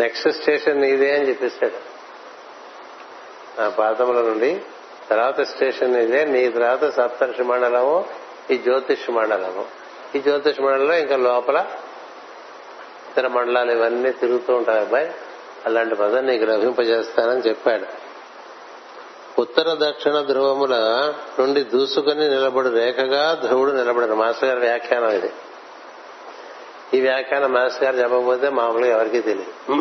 నెక్స్ట్ 0.00 0.28
స్టేషన్ 0.28 0.84
ఇదే 0.84 1.16
అని 1.16 1.28
చెప్పేశాడు. 1.28 1.90
నా 3.60 3.68
పాదముల 3.68 4.20
నుండి 4.20 4.60
తర్వాత 5.10 5.40
స్టేషన్ 5.40 5.96
ఇదే 5.96 6.24
నీ 6.24 6.48
తర్వాత 6.48 6.94
సప్తర్షి 6.94 7.42
మండలము 7.42 8.04
ఈ 8.50 8.56
జ్యోతిష్ 8.56 9.10
మండలము. 9.10 9.64
ఈ 10.14 10.20
జ్యోతిష్ 10.20 10.60
మండలంలో 10.60 10.94
ఇంకా 10.94 11.16
లోపల 11.16 11.66
ఇతర 13.10 13.26
మండలాలు 13.26 13.72
ఇవన్నీ 13.72 14.12
తిరుగుతూ 14.12 14.54
ఉంటాయి 14.54 14.80
అబ్బాయి. 14.80 15.10
అలాంటి 15.66 15.94
పదం 15.94 16.26
నీకు 16.26 16.44
లభింపజేస్తానని 16.44 17.40
చెప్పాడు. 17.40 18.10
ఉత్తర 19.40 19.76
దక్షిణ 19.82 20.20
ధ్రువముల 20.20 20.74
నుండి 21.40 21.64
దూసుకుని 21.64 22.28
నిలబడు 22.28 22.68
రేఖగా 22.68 23.40
ధ్రువుడు 23.44 23.70
నిలబడిన 23.70 24.14
మాస్టర్ 24.14 24.48
గారి 24.48 24.60
వ్యాఖ్యానం 24.60 25.10
ఇది. 25.10 25.30
ఈ 26.94 27.00
వ్యాఖ్యానం 27.00 27.52
మాస్టర్ 27.52 27.84
గారు 27.84 27.96
చెప్పకపోతే 27.96 28.48
మామూలుగా 28.48 28.90
ఎవరికీ 28.90 29.20
తెలియదు. 29.20 29.74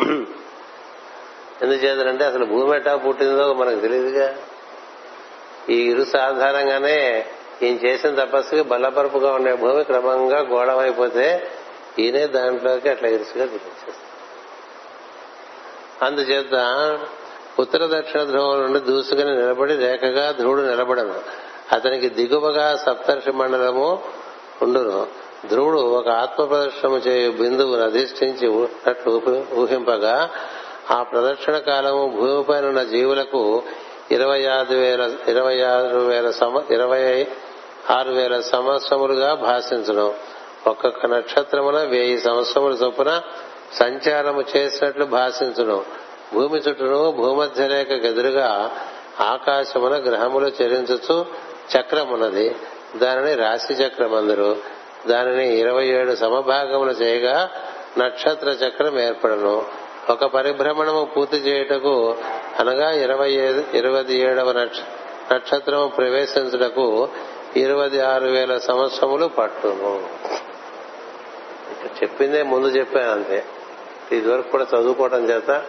ఎందుచేతంటే 1.62 2.26
అసలు 2.26 2.46
భూమి 2.46 2.76
ఎట్టా 2.76 2.96
పుట్టిందో 2.96 3.54
మనకు 3.54 3.80
తెలియదుగా. 3.80 4.36
ఈ 5.70 5.82
ఇరు 5.92 6.04
సాధారణంగానే 6.04 7.26
ఈయన 7.62 7.86
చేసిన 7.86 8.16
తపస్సుకి 8.16 8.62
బలపరుపుగా 8.62 9.32
ఉండే 9.34 9.56
భూమి 9.56 9.84
క్రమంగా 9.84 10.40
గోళమైపోతే 10.40 11.52
ఈయనే 12.00 12.28
దాంట్లోకి 12.28 12.90
అట్లా 12.90 13.10
ఇరుసుగా 13.10 13.46
దిగించేస్తాడు 13.46 14.10
అందుచేత 16.06 16.56
ఉత్తర 17.60 18.00
దక్షిణ 18.00 18.24
ధ్రువం 18.24 18.62
నుండి 18.62 18.80
దూసుకుని 18.80 19.36
నిలబడి 19.36 19.76
రేఖగా 19.76 20.32
ధ్రువుడు 20.32 20.62
నిలబడను 20.62 21.16
అతనికి 21.72 22.10
దిగువగా 22.10 22.68
సప్తర్షి 22.76 23.32
మండలము 23.32 23.88
ఉండును. 24.62 25.08
ధ్రువుడు 25.48 25.78
ఒక 25.78 26.08
ఆత్మ 26.08 26.44
ప్రదర్శన 26.46 26.90
చేయు 26.90 27.32
బిందువును 27.32 27.84
అధిష్ఠించి 27.84 28.48
ఉన్నట్లు 28.48 29.22
ఊహింపగా 29.54 30.30
ఆ 30.92 31.04
ప్రదక్షిణ 31.04 31.58
కాలము 31.58 32.04
భూమిపైన 32.08 32.66
ఉన్న 32.66 32.84
జీవులకు 32.84 33.64
ఇరవై 34.12 34.46
ఆరు 34.46 34.76
వేల 34.76 35.04
ఇరవై 35.28 35.62
ఆరు 35.62 35.98
వేల 35.98 36.32
ఇరవై 36.72 37.28
ఆరు 37.90 38.12
వేల 38.12 38.40
సంవత్సరములుగా 38.40 39.34
భాషించను. 39.34 40.14
ఒక్కొక్క 40.68 41.06
నక్షత్రమున 41.06 41.84
వెయ్యి 41.84 42.18
సంవత్సరముల 42.18 42.72
చొప్పున 42.72 43.22
సంచారము 43.74 44.44
చేసినట్లు 44.58 45.06
భాషించును. 45.06 45.84
భూమి 46.34 46.60
చుట్టూను 46.60 47.12
భూమధ్య 47.12 47.68
రేఖ 47.68 47.92
ఎదురుగా 47.92 48.72
ఆకాశమున 49.20 49.96
గ్రహములు 49.96 50.48
చెరించుచు 50.48 51.26
చక్రమున్నది. 51.78 52.56
దానిని 52.96 53.36
రాశి 53.36 53.74
చక్రమందరు. 53.74 54.58
దానిని 55.08 55.58
ఇరవై 55.58 55.88
ఏడు 55.88 56.16
సమభాగములు 56.16 56.92
చేయగా 56.92 57.50
నక్షత్ర 57.98 58.50
చక్రం 58.50 59.00
ఏర్పడను. 59.00 59.66
ఒక 60.10 60.26
పరిభ్రమణము 60.26 61.06
పూర్తి 61.18 61.38
చేయుటకు 61.38 62.16
అనగా 62.60 62.92
ఇరవై 62.92 63.32
ఇరవై 63.74 64.14
ఏడవ 64.14 64.52
నక్షత్రము 65.34 65.88
ప్రవేశించుటకు 65.88 67.10
ఇరవై 67.56 68.00
ఆరు 68.00 68.28
వేల 68.28 68.58
సంవత్సరములు 68.58 69.26
పట్టును. 69.26 70.04
చెప్పిందే 72.04 72.44
ముందు 72.44 72.68
చెప్పాను 72.68 73.12
అంతే. 73.12 73.46
ఇదివరకు 74.12 74.50
కూడా 74.50 74.64
చదువుకోవడం 74.64 75.30
చేత 75.30 75.66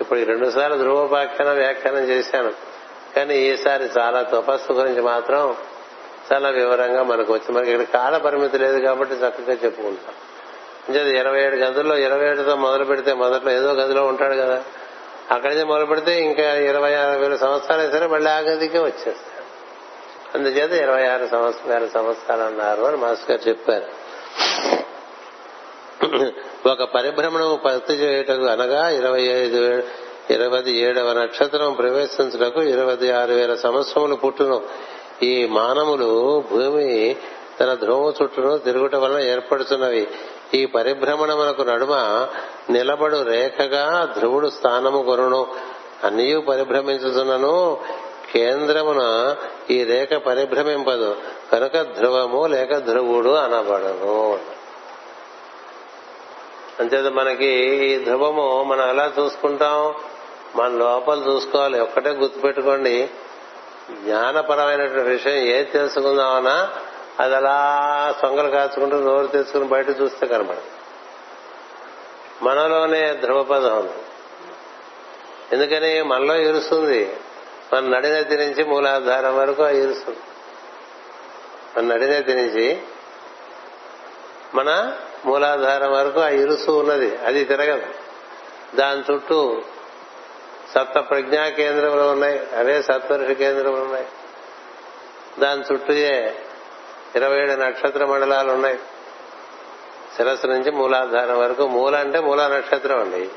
ఇప్పుడు 0.00 0.20
రెండు 0.20 0.50
సార్లు 0.50 0.76
ధ్రువోపాఖ్యానం 0.76 1.56
వ్యాఖ్యానం 1.56 1.98
చేశాను. 1.98 2.52
కానీ 3.16 3.34
ఈసారి 3.34 3.84
చాలా 3.98 4.22
తపస్సు 4.22 4.72
గురించి 4.72 5.02
మాత్రం 5.02 5.56
చాలా 6.32 6.48
వివరంగా 6.48 7.02
మనకు 7.02 7.32
వచ్చి 7.32 7.54
మనకి 7.54 7.72
ఇక్కడ 7.72 8.00
కాల 8.00 8.16
పరిమితి 8.16 8.58
లేదు 8.58 8.78
కాబట్టి 8.78 9.14
చక్కగా 9.14 9.52
చెప్పుకుంటాం. 9.52 10.14
అంటే 10.88 11.18
ఇరవై 11.18 11.42
ఏడు 11.42 11.56
గదుల్లో 11.56 11.96
ఇరవై 11.96 12.28
ఏడుతో 12.28 12.56
మొదలు 12.56 12.84
పెడితే 12.84 13.12
మొదట్లో 13.12 13.52
ఏదో 13.52 13.72
గదిలో 13.72 14.06
ఉంటాడు 14.06 14.34
కదా. 14.34 14.64
అక్కడి 15.30 15.54
నుంచి 15.54 15.66
మొదలు 15.66 15.86
పెడితే 15.86 16.22
ఇంకా 16.22 16.54
ఇరవై 16.54 16.94
ఆరు 16.94 17.20
వేల 17.20 17.36
సంవత్సరాలు 17.36 17.90
సరే 17.90 18.06
మళ్ళీ 18.06 18.30
ఆ 18.30 18.38
గదికే 18.38 18.78
వచ్చేస్తాడు. 18.78 19.36
అందుచేత 20.38 20.72
ఇరవై 20.72 21.06
ఆరు 21.06 21.26
సంవత్సరాలు 21.26 21.88
సంవత్సరాలు 21.94 22.42
అన్నారు 22.42 22.82
అని 22.82 22.96
మాస్టర్ 22.96 23.30
గారు 23.30 23.48
చెప్పారు. 23.48 24.06
ఒక 26.66 26.82
పరిభ్రమణం 26.94 27.58
పత్తి 27.64 27.92
చేయుటకు 27.92 28.44
అనగా 28.44 28.88
ఇరవై 28.88 29.22
ఐదు 29.22 29.82
ఇరవై 30.30 30.70
ఏడవ 30.70 31.12
నక్షత్రం 31.12 31.72
ప్రవేశించుటకు 31.72 32.62
ఇరవై 32.62 33.10
ఆరు 33.10 33.34
వేల 33.34 33.54
సంవత్సరములు 33.54 34.14
పుట్టును. 34.14 34.62
ఈ 35.22 35.46
మానవులు 35.46 36.42
భూమి 36.50 37.16
తన 37.60 37.74
ధ్రువ 37.74 38.12
చుట్టూను 38.22 38.58
తిరుగుట 38.58 38.94
వలన 38.94 39.20
ఏర్పడుతున్నవి 39.20 40.06
ఈ 40.54 40.66
పరిభ్రమణమునకు 40.66 41.62
నడుమ 41.62 41.94
నిలబడు 42.70 43.22
రేఖగా 43.22 44.14
ధ్రువుడు 44.18 44.48
స్థానము 44.48 45.02
కొరును 45.02 45.46
అన్నీ 46.04 46.36
పరిభ్రమించుతున్నను 46.36 47.78
కేంద్రమున 48.32 49.34
ఈ 49.70 49.84
రేఖ 49.84 50.14
పరిభ్రమింపదు. 50.14 51.16
కనుక 51.52 51.82
ధ్రువము 51.82 52.46
లేక 52.46 52.78
ధ్రువుడు 52.78 53.30
అనబడను. 53.30 54.55
అంచేత 56.80 57.12
మనకి 57.12 57.46
ఈ 57.86 58.04
ధ్రువము 58.04 58.62
మనం 58.62 58.88
ఎలా 58.88 59.12
చూసుకుంటాం? 59.20 59.94
మన 60.56 60.68
లోపల 60.68 61.18
చూసుకోవాలి. 61.18 61.80
ఒక్కటే 61.80 62.10
గుర్తుపెట్టుకోండి. 62.10 63.10
జ్ఞానపరమైనటువంటి 63.90 65.08
విషయం 65.08 65.34
ఏది 65.34 65.64
తెలుసుకుందామన్నా 65.64 66.74
అది 67.20 67.36
అలా 67.36 68.14
సొంగలు 68.22 68.50
కాచుకుంటూ 68.50 69.00
నోరు 69.00 69.26
తెచ్చుకుని 69.26 69.64
బయట 69.64 69.88
చూస్తే 69.88 70.26
కనబడదు 70.26 70.62
మనలోనే 72.42 73.14
ధ్రువపదం 73.14 73.78
ఉంది. 73.78 73.92
ఎందుకని 75.52 76.02
మనలో 76.02 76.36
ఇరుస్తుంది. 76.36 77.16
మన 77.72 77.86
నడినెత్తి 77.86 78.36
నుంచి 78.36 78.64
మూలాధారం 78.64 79.38
వరకు 79.38 79.62
ఆ 79.62 79.68
ఇరుస్తుంది. 79.68 80.18
మన 81.76 81.94
నడినెత్తి 81.94 82.34
నుంచి 82.34 82.82
మన 84.54 84.96
మూలాధారం 85.26 85.92
వరకు 85.92 86.20
ఆ 86.20 86.28
ఇరుసు 86.28 86.70
ఉన్నది. 86.70 87.16
అది 87.16 87.44
తిరగదు. 87.44 87.86
దాని 88.76 89.12
చుట్టూ 89.12 89.62
సప్త 90.74 90.98
ప్రజ్ఞా 90.98 91.48
కేంద్రములు 91.48 92.00
ఉన్నాయి. 92.00 92.40
అవే 92.56 92.82
సప్తర్షి 92.82 93.34
కేంద్రములు 93.34 93.80
ఉన్నాయి. 93.80 94.06
దాని 95.40 95.62
చుట్టూయే 95.72 96.34
ఇరవై 97.16 97.40
ఏడు 97.40 97.52
నక్షత్ర 97.52 98.04
మండలాలు 98.04 98.52
ఉన్నాయి. 98.52 98.78
శిరస్సు 100.16 100.46
నుంచి 100.46 100.70
మూలాధారం 100.70 101.38
వరకు 101.38 101.66
మూల 101.66 101.96
అంటే 101.96 102.20
మూల 102.20 102.46
నక్షత్రం 102.46 103.00
అండి. 103.00 103.28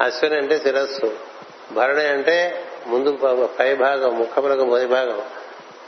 అశ్విని 0.00 0.36
అంటే 0.36 0.58
శిరస్సు. 0.58 1.16
భరణి 1.72 2.04
అంటే 2.04 2.68
ముందు 2.86 3.18
పై 3.60 3.74
భాగం 3.74 4.18
ముఖములకు 4.18 4.64
మొదటి 4.64 4.88
భాగం. 4.88 5.22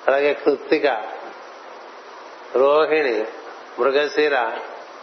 అలాగే 0.08 0.34
కృత్తిక 0.34 0.86
రోహిణి 2.56 3.24
మృగశీర. 3.78 4.40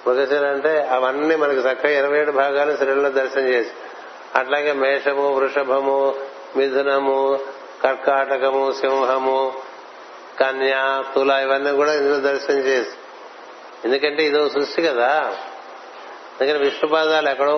మృగశీర 0.07 0.45
అంటే 0.45 0.87
అవన్నీ 0.91 1.35
మనకి 1.35 1.59
చక్కగా 1.59 1.89
ఇరవై 1.89 2.19
ఏడు 2.19 2.31
భాగాలు 2.31 2.77
శరీరంలో 2.77 3.09
దర్శనం 3.09 3.47
చేసి 3.47 3.71
అట్లాగే 4.35 4.71
మేషము 4.71 5.35
వృషభము 5.35 6.15
మిథునము 6.55 7.39
కర్కాటకము 7.83 8.71
సింహము 8.71 9.53
కన్యా 10.39 11.03
తుల 11.15 11.31
ఇవన్నీ 11.31 11.71
కూడా 11.71 11.93
ఇందులో 11.93 12.19
దర్శనం 12.19 12.57
చేసి. 12.57 12.91
ఎందుకంటే 13.85 14.23
ఇదో 14.23 14.49
సృష్టి 14.49 14.81
కదా. 14.81 15.37
అందుకని 16.41 16.59
విష్ణు 16.59 16.89
పాదాలు 16.89 17.29
ఎక్కడో 17.29 17.55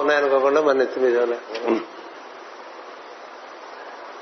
ఉన్నాయనుకోకుండా 0.00 0.60
మన 0.60 0.76
నెత్తి 0.76 1.00
మీద 1.00 1.18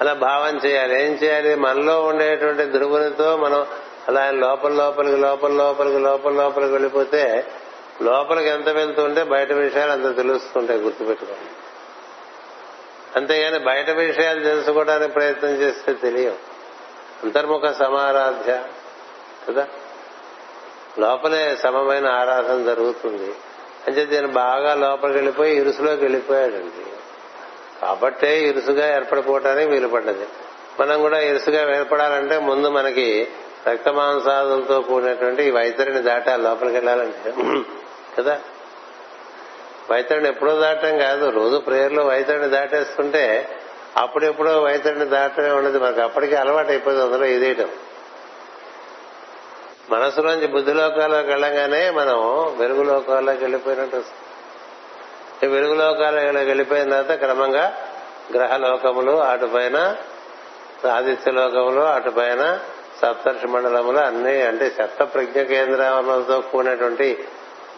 అలా 0.01 0.13
భావం 0.13 0.61
చేయాలి. 0.67 1.05
ఏం 1.05 1.13
చేయాలి? 1.13 1.55
మనలో 1.55 2.03
ఉండేటువంటి 2.03 2.65
ధ్రువునితో 2.65 3.37
మనం 3.37 3.67
అలా 4.09 4.21
ఆయన 4.21 4.35
లోపల 4.35 4.73
లోపలికి 4.73 5.17
లోపల 5.17 5.53
లోపలికి 5.53 5.99
లోపల 5.99 6.33
లోపలికి 6.33 6.73
వెళ్ళిపోతే 6.73 7.47
లోపలికి 8.03 8.49
ఎంత 8.49 8.69
వెళ్తుంటే 8.69 9.23
బయట 9.23 9.53
విషయాలు 9.53 9.93
అంత 9.93 10.17
తెలుస్తుంటాయి 10.17 10.81
గుర్తుపెట్టుకోండి. 10.81 11.51
అంతేగాని 13.19 13.59
బయట 13.59 13.91
విషయాలు 13.91 14.45
తెలుసుకోవడానికి 14.45 15.13
ప్రయత్నం 15.13 15.51
చేస్తే 15.51 15.93
తెలియవు 15.93 16.37
అంతర్ముఖ 17.23 17.67
సమారాధ్య 17.67 18.63
కదా? 19.49 19.69
లోపలే 20.99 21.57
సమమైన 21.57 22.07
ఆరాధన 22.07 22.63
జరుగుతుంది. 22.63 23.35
అంటే 23.87 24.05
దీన్ని 24.05 24.33
బాగా 24.33 24.75
లోపలికి 24.75 25.19
వెళ్ళిపోయి 25.19 25.57
ఇరుసులోకి 25.57 26.03
వెళ్ళిపోయాడండి. 26.03 26.87
కాబట్టే 27.83 28.41
ఇరుసుగా 28.41 28.97
ఏర్పడిపోవటానికి 28.97 29.71
వీలు 29.71 29.89
పడ్డది 29.89 30.27
మనం 30.81 31.01
కూడా 31.01 31.21
ఇరుసుగా 31.21 31.77
ఏర్పడాలంటే 31.77 32.39
ముందు 32.39 32.69
మనకి 32.69 33.29
రక్త 33.69 33.89
మాంసాదులతో 33.89 34.81
కూడినటువంటి 34.81 35.45
ఈ 35.45 35.51
వైతరిని 35.51 36.03
దాటాలి 36.03 36.43
లోపలికి 36.43 36.77
వెళ్ళాలంటే. 36.77 37.35
కదా? 38.19 38.41
వైతరిని 39.91 40.29
ఎప్పుడో 40.29 40.57
దాటం 40.57 40.99
కాదు. 40.99 41.31
రోజు 41.31 41.57
ప్రేయర్లో 41.57 42.05
వైతరిని 42.05 42.49
దాటేస్తుంటే 42.49 43.49
అప్పుడెప్పుడో 43.97 44.63
వైతరిని 44.63 45.05
దాటమే 45.05 45.51
ఉండదు. 45.51 45.79
మనకు 45.79 46.01
అప్పటికే 46.01 46.37
అలవాటు 46.37 46.69
అయిపోతుంది 46.69 47.03
అందులో 47.03 47.25
ఇదేయటం 47.25 47.69
మనసులోంచి 49.91 50.47
బుద్ధి 50.47 50.73
లోకాల్లోకి 50.73 51.29
వెళ్ళగానే 51.29 51.91
మనం 51.91 52.17
వెలుగు 52.59 52.83
లోకాల్లోకి 52.83 53.41
వెళ్ళిపోయినట్టు 53.41 53.97
వస్తుంది. 53.97 55.55
వెలుగు 55.55 55.75
లోకాల్లోకి 55.75 56.47
వెళ్ళిపోయిన 56.47 56.91
తర్వాత 56.91 57.19
క్రమంగా 57.19 57.83
గ్రహ 58.35 58.57
లోకములు 58.57 59.11
అటుపైన 59.11 59.97
ఆదిత్య 60.93 61.31
లోకములు 61.31 61.81
అటుపైన 61.81 62.61
సప్తర్షి 63.03 63.47
మండలములు 63.47 63.99
అన్ని 63.99 64.43
అంటే 64.43 64.71
సప్త 64.71 65.03
ప్రజ్ఞ 65.03 65.43
కేంద్రాలతో 65.43 66.41
కూడినటువంటి 66.41 67.25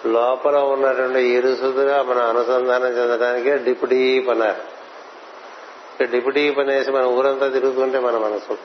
లోపల 0.07 0.57
ఉన్నటువంటి 0.57 1.20
ఇరుసుగా 1.20 2.02
మనం 2.02 2.29
అనుసంధానం 2.29 2.87
చెందడానికి 2.87 3.57
డిప్ 3.57 4.29
అన్నారు. 4.31 4.76
డిప్ 6.07 6.59
అనేసి 6.59 6.90
మన 6.90 7.05
ఊరంతా 7.05 7.48
తిరుగుతుంటే 7.48 7.98
మన 7.98 8.16
మనసు 8.16 8.59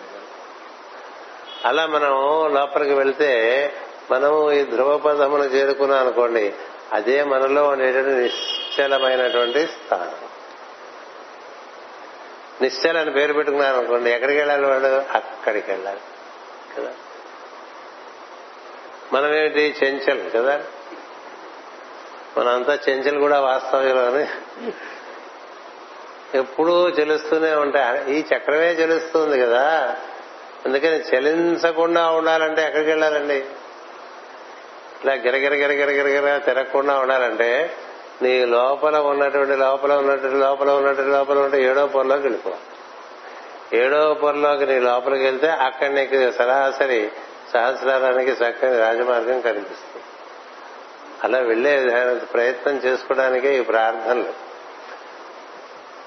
అలా 1.66 1.86
మనం 1.86 2.12
లోపలికి 2.56 2.94
వెళ్తే 2.94 3.74
మనం 4.12 4.52
ఈ 4.52 4.64
ధ్రువ 4.64 4.98
పదమును 4.98 5.44
చేరుకున్నాం 5.44 6.00
అనుకోండి 6.00 6.54
అదే 6.94 7.24
మనలో 7.24 7.68
ఉండేటువంటి 7.68 8.10
నిశ్చలమైనటువంటి 8.10 9.68
స్థానం. 9.68 10.28
నిశ్చల 12.62 12.98
అని 12.98 13.12
పేరు 13.12 13.34
పెట్టుకున్నారు 13.34 13.78
అనుకోండి 13.78 14.10
ఎక్కడికి 14.10 14.38
వెళ్ళాలి 14.38 14.66
వాడు 14.66 15.18
అక్కడికి 15.18 15.72
వెళ్ళాలి. 15.72 16.00
కదా. 16.78 16.92
మనమేమిటి 19.14 19.76
చెంచల్ 19.84 20.32
కదా? 20.32 20.64
మనంతా 22.38 22.80
చెంచల్ 22.90 23.20
కూడా 23.20 23.42
వాస్తవంలోనే 23.42 24.28
ఎప్పుడూ 26.36 26.90
చెలుస్తూనే 26.90 27.56
ఉంటాయి. 27.56 28.16
ఈ 28.16 28.24
చక్రమే 28.36 28.72
చెలుస్తుంది 28.72 29.42
కదా. 29.42 29.96
అందుకని 30.66 31.00
చలించకుండా 31.00 32.10
ఉండాలంటే 32.12 32.66
ఎక్కడికి 32.66 32.90
వెళ్ళాలండి? 32.90 33.46
ఇలా 35.04 35.14
గిరగిర 35.14 35.54
గిరగిర 35.54 35.90
గిరగిర 35.90 36.38
తిరగకుండా 36.38 37.00
ఉండాలంటే 37.00 37.74
నీ 38.22 38.46
లోపల 38.46 38.98
ఉన్నటువంటి 38.98 39.56
లోపల 39.56 39.94
ఉన్నటువంటి 39.94 40.38
లోపల 40.38 40.72
ఉన్నటువంటి 40.72 41.12
లోపల 41.12 41.40
ఉంటే 41.40 41.64
ఏడో 41.64 41.88
పొరలోకి 41.88 42.22
వెళ్ళిపోవాలి. 42.22 42.62
ఏడవ 43.74 44.14
పొరలోకి 44.14 44.66
నీ 44.66 44.80
లోపలికి 44.80 45.24
వెళ్తే 45.24 45.50
అక్కడ 45.50 45.90
నీకు 45.90 46.32
సరాసరి 46.32 47.12
సహస్రానికి 47.54 48.32
చక్కని 48.32 48.78
రాజమార్గం 48.78 49.42
కనిపిస్తుంది. 49.42 50.04
అలా 51.24 51.40
వెళ్ళే 51.40 51.90
ప్రయత్నం 52.34 52.76
చేసుకోవడానికే 52.76 53.58
ఈ 53.58 53.62
ప్రార్థనలు. 53.62 54.34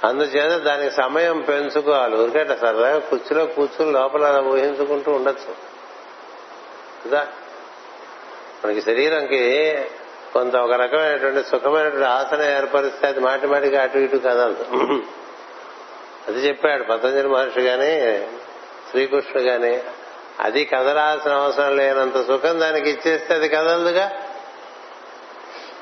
అందుచేత 0.06 0.62
దానికి 0.62 0.94
సమయం 0.94 1.40
పెంచుకోవాలి. 1.40 2.16
ఊరికేట 2.16 2.48
సరదాగా 2.48 2.98
కుర్చీలో 2.98 3.46
కూర్చుని 3.46 3.92
లోపల 3.92 4.42
ఊహించుకుంటూ 4.46 5.12
ఉండొచ్చు. 5.12 5.54
కదా? 7.08 7.28
మనకి 8.64 8.82
శరీరంకి 8.82 9.76
కొంత 10.32 10.56
ఒక 10.56 10.72
రకమైనటువంటి 10.72 11.48
సుఖమైనటువంటి 11.48 12.06
ఆసన 12.06 12.42
ఏర్పరిస్తే 12.42 13.06
అది 13.06 13.20
మాటి 13.20 13.46
మాటికి 13.46 13.76
అటు 13.76 13.98
ఇటు 13.98 14.16
కదలదు. 14.16 14.64
అది 16.28 16.38
చెప్పాడు 16.38 16.82
పతంజలి 16.82 17.28
మహర్షి 17.28 17.60
గాని 17.60 18.26
శ్రీకృష్ణుడు 18.90 19.40
గాని. 19.40 19.82
అది 20.40 20.64
కదలాల్సిన 20.64 21.32
అవసరం 21.32 21.76
లేనంత 21.76 22.26
సుఖం 22.26 22.60
దానికి 22.60 22.90
ఇచ్చేస్తే 22.90 23.34
అది 23.34 23.48
కదలదుగా? 23.48 24.12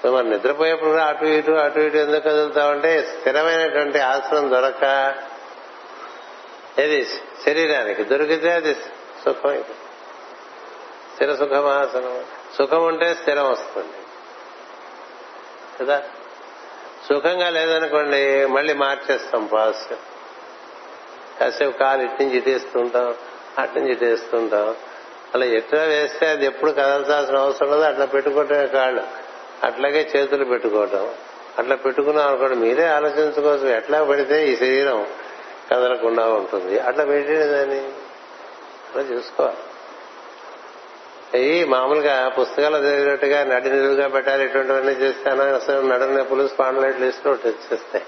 మనం 0.07 0.31
నిద్రపోయేప్పుడు 0.31 0.91
కూడా 0.91 1.05
అటు 1.05 1.25
ఇటు 1.25 1.53
అటు 1.53 1.79
ఇటు 1.79 1.97
ఎందుకు 1.97 2.21
కదులుతామంటే 2.21 3.03
స్థిరమైనటువంటి 3.03 3.99
ఆసనం 3.99 4.51
దొరక. 4.51 5.15
ఏది? 6.79 7.05
శరీరానికి 7.45 8.05
దొరికితే 8.05 8.51
అది 8.51 8.75
సుఖం 9.25 9.65
స్థిర 11.15 11.35
సుఖమాసనం 11.35 12.25
సుఖం 12.59 12.85
ఉంటే 12.85 13.15
స్థిరం 13.15 13.51
వస్తుంది. 13.51 13.93
కదా? 15.81 16.03
సుఖంగా 17.09 17.51
లేదనుకోండి 17.51 18.47
మళ్ళీ 18.47 18.75
మార్చేస్తాం 18.75 19.47
పాజిటివ్ 19.47 20.12
కాసేపు 21.41 21.79
కాలు 21.79 22.03
ఇటు 22.03 22.23
నుంచి 22.23 22.37
ఇటేస్తుంటాం 22.37 23.15
అటు 23.59 23.79
నుంచి 23.79 23.93
ఇటేస్తుంటాం. 23.93 24.75
అలా 25.35 25.45
ఎట్లా 25.45 25.83
వేస్తే 25.83 26.27
అది 26.27 26.47
ఎప్పుడు 26.47 26.71
కదల్చాల్సిన 26.71 27.37
అవసరం 27.37 27.71
లేదు 27.71 27.83
అట్లా 27.83 28.05
పెట్టుకోవటమే 28.05 28.67
కాళ్ళు. 28.67 29.03
అట్లాగే 29.63 30.11
చేతులు 30.17 30.45
పెట్టుకోవటం. 30.45 31.09
అట్లా 31.59 31.77
పెట్టుకున్నాం 31.77 32.29
అనుకోండి 32.29 32.57
మీరే 32.57 32.87
ఆలోచించుకోవచ్చు 32.87 33.69
ఎట్లా 33.69 34.05
పెడితే 34.05 34.47
ఈ 34.47 34.57
శరీరం 34.57 35.07
కదలకుండా 35.71 36.27
ఉంటుంది. 36.27 36.79
అట్లా 36.79 37.05
పెట్టేది 37.05 37.49
దాన్ని 37.49 37.81
అలా 38.95 39.03
చూసుకోవాలి. 39.03 39.57
ఈ 41.45 41.65
మామూలుగా 41.65 42.29
పుస్తకాలు 42.29 42.83
జరిగినట్టుగా 42.83 43.45
నడి 43.45 43.71
నిలువుగా 43.71 44.09
పెట్టాలి 44.09 44.45
ఇటువంటివన్నీ 44.45 44.93
చేస్తే 44.93 45.31
అనవసరం. 45.31 45.89
నడు 45.89 46.05
నొప్పులు 46.05 46.49
స్పాండ్లైట్లు 46.49 47.07
ఇస్తూ 47.07 47.31
వచ్చేస్తాయి 47.31 48.05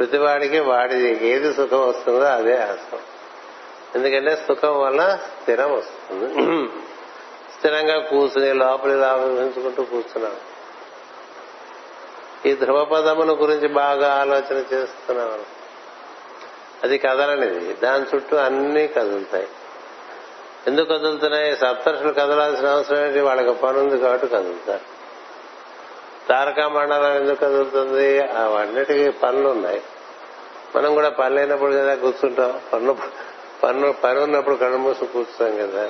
ప్రతివాడికి 0.00 0.60
వాడి 0.60 1.28
ఏది 1.28 1.54
సుఖం 1.54 1.88
వస్తుందో 1.88 2.24
అదే 2.24 2.56
ఆసం 2.56 2.98
ఎందుకంటే 3.94 4.36
సుఖం 4.36 4.80
వల్ల 4.80 5.18
స్థిరం 5.40 5.72
వస్తుంది. 5.72 6.34
స్థిరంగా 7.58 7.98
కూర్చుని 7.98 8.52
లోపలి 8.54 8.94
లాభించుకుంటూ 8.94 9.82
కూర్చున్నాం. 9.82 10.36
ఈ 12.46 12.54
ధ్రువపదమును 12.54 13.34
గురించి 13.34 13.68
బాగా 13.68 14.14
ఆలోచన 14.14 14.64
చేస్తున్నాం. 14.72 15.44
అది 16.82 16.98
కదలనిది. 16.98 17.74
దాని 17.74 18.04
చుట్టూ 18.14 18.36
అన్ని 18.36 18.88
కదులుతాయి. 18.88 19.48
ఎందుకు 20.66 20.98
కదులుతున్నాయి? 20.98 21.56
సప్తర్షులు 21.56 22.12
కదలాల్సిన 22.12 22.68
అవసరం 22.68 23.06
ఏంటి? 23.06 23.20
వాళ్ళకి 23.20 23.58
పనుంది 23.58 23.98
కాబట్టి 23.98 24.26
కదులుతారు. 24.26 24.99
తారకా 26.30 26.68
మండలం 26.68 27.16
ఎందుకు 27.16 27.40
కదులుతుంది? 27.40 28.20
అవన్నిటికీ 28.20 29.10
పనులు 29.10 29.48
ఉన్నాయి. 29.48 29.82
మనం 30.76 30.94
కూడా 30.94 31.08
పని 31.08 31.34
లేనప్పుడు 31.34 31.72
కదా 31.72 31.94
కూర్చుంటాం. 31.94 32.60
పన్ను 32.72 32.96
పన్ను 33.62 33.92
పని 33.92 34.20
ఉన్నప్పుడు 34.20 34.54
కళ్ళు 34.54 34.76
మూసి 34.76 35.06
కూర్చుంటాం 35.06 35.66
కదా. 35.66 35.88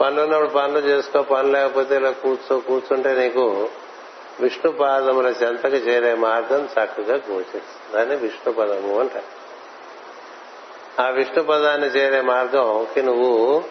పనులు 0.00 0.20
ఉన్నప్పుడు 0.20 0.48
పనులు 0.48 0.78
చేసుకో 0.78 1.22
పని 1.22 1.50
లేకపోతే 1.50 1.96
ఇలా 1.96 2.10
కూర్చో 2.10 2.58
కూర్చుంటే 2.58 3.14
నీకు 3.14 3.68
విష్ణు 4.40 4.72
పాదముల 4.72 5.26
చెంతకు 5.26 5.76
చేరే 5.76 6.14
మార్గం 6.14 6.64
చక్కగా 6.64 7.14
గోచరిస్తుంది. 7.14 7.94
దాన్ని 7.94 8.16
విష్ణు 8.16 8.52
పదము 8.52 9.00
అంటారు. 9.00 9.44
ఆ 11.02 11.10
విష్ణు 11.10 11.42
పదాన్ని 11.42 11.88
చేరే 11.88 12.20
మార్గంకి 12.20 13.02
నువ్వు 13.02 13.64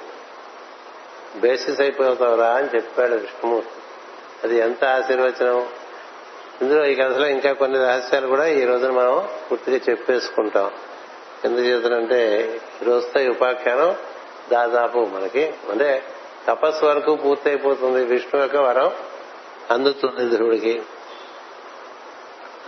బేసిస్ 1.36 1.82
అయిపోతావురా 1.82 2.48
అని 2.48 2.68
చెప్పాడు 2.76 3.14
విష్ణుమూర్తి. 3.14 3.72
అది 4.44 4.58
ఎంత 4.58 4.86
ఆశీర్వచనం? 4.86 5.68
ఇందులో 6.62 6.86
ఈ 6.86 6.96
కథలో 6.96 7.28
ఇంకా 7.28 7.54
కొన్ని 7.54 7.78
రహస్యాలు 7.78 8.28
కూడా 8.28 8.48
ఈ 8.48 8.66
రోజున 8.66 8.92
మనం 8.92 9.30
పూర్తిగా 9.52 9.80
చెప్పేసుకుంటాం. 9.90 10.72
ఎందుకు 11.46 11.62
చేతునంటే 11.62 12.22
ఈ 12.82 12.86
రోజుతో 12.86 13.20
ఈ 13.20 13.28
ఉపాఖ్యానం 13.28 13.96
దాదాపు 14.52 14.98
మనకి 14.98 15.54
అంటే 15.72 16.04
తపస్సు 16.48 16.86
వరకు 16.86 17.16
పూర్తయిపోతుంది 17.16 18.06
విష్ణు 18.06 18.42
యొక్క 18.42 18.58
వరం 18.58 18.92
అందుతుంది 19.72 20.36
ధ్రువుడికి. 20.36 20.82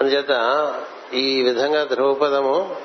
అందుచేత 0.02 0.34
ఈ 1.14 1.44
విధంగా 1.44 1.84
ధ్రువపదము 1.84 2.76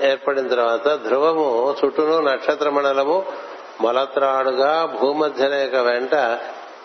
ఏర్పడిన 0.00 0.48
తర్వాత 0.48 1.02
ధ్రువము 1.04 1.76
చుట్టూను 1.84 2.20
నక్షత్ర 2.20 2.70
మండలము 2.70 3.32
మొలత్రాడుగా 3.80 4.72
యొక్క 5.62 5.76
వెంట 5.76 6.14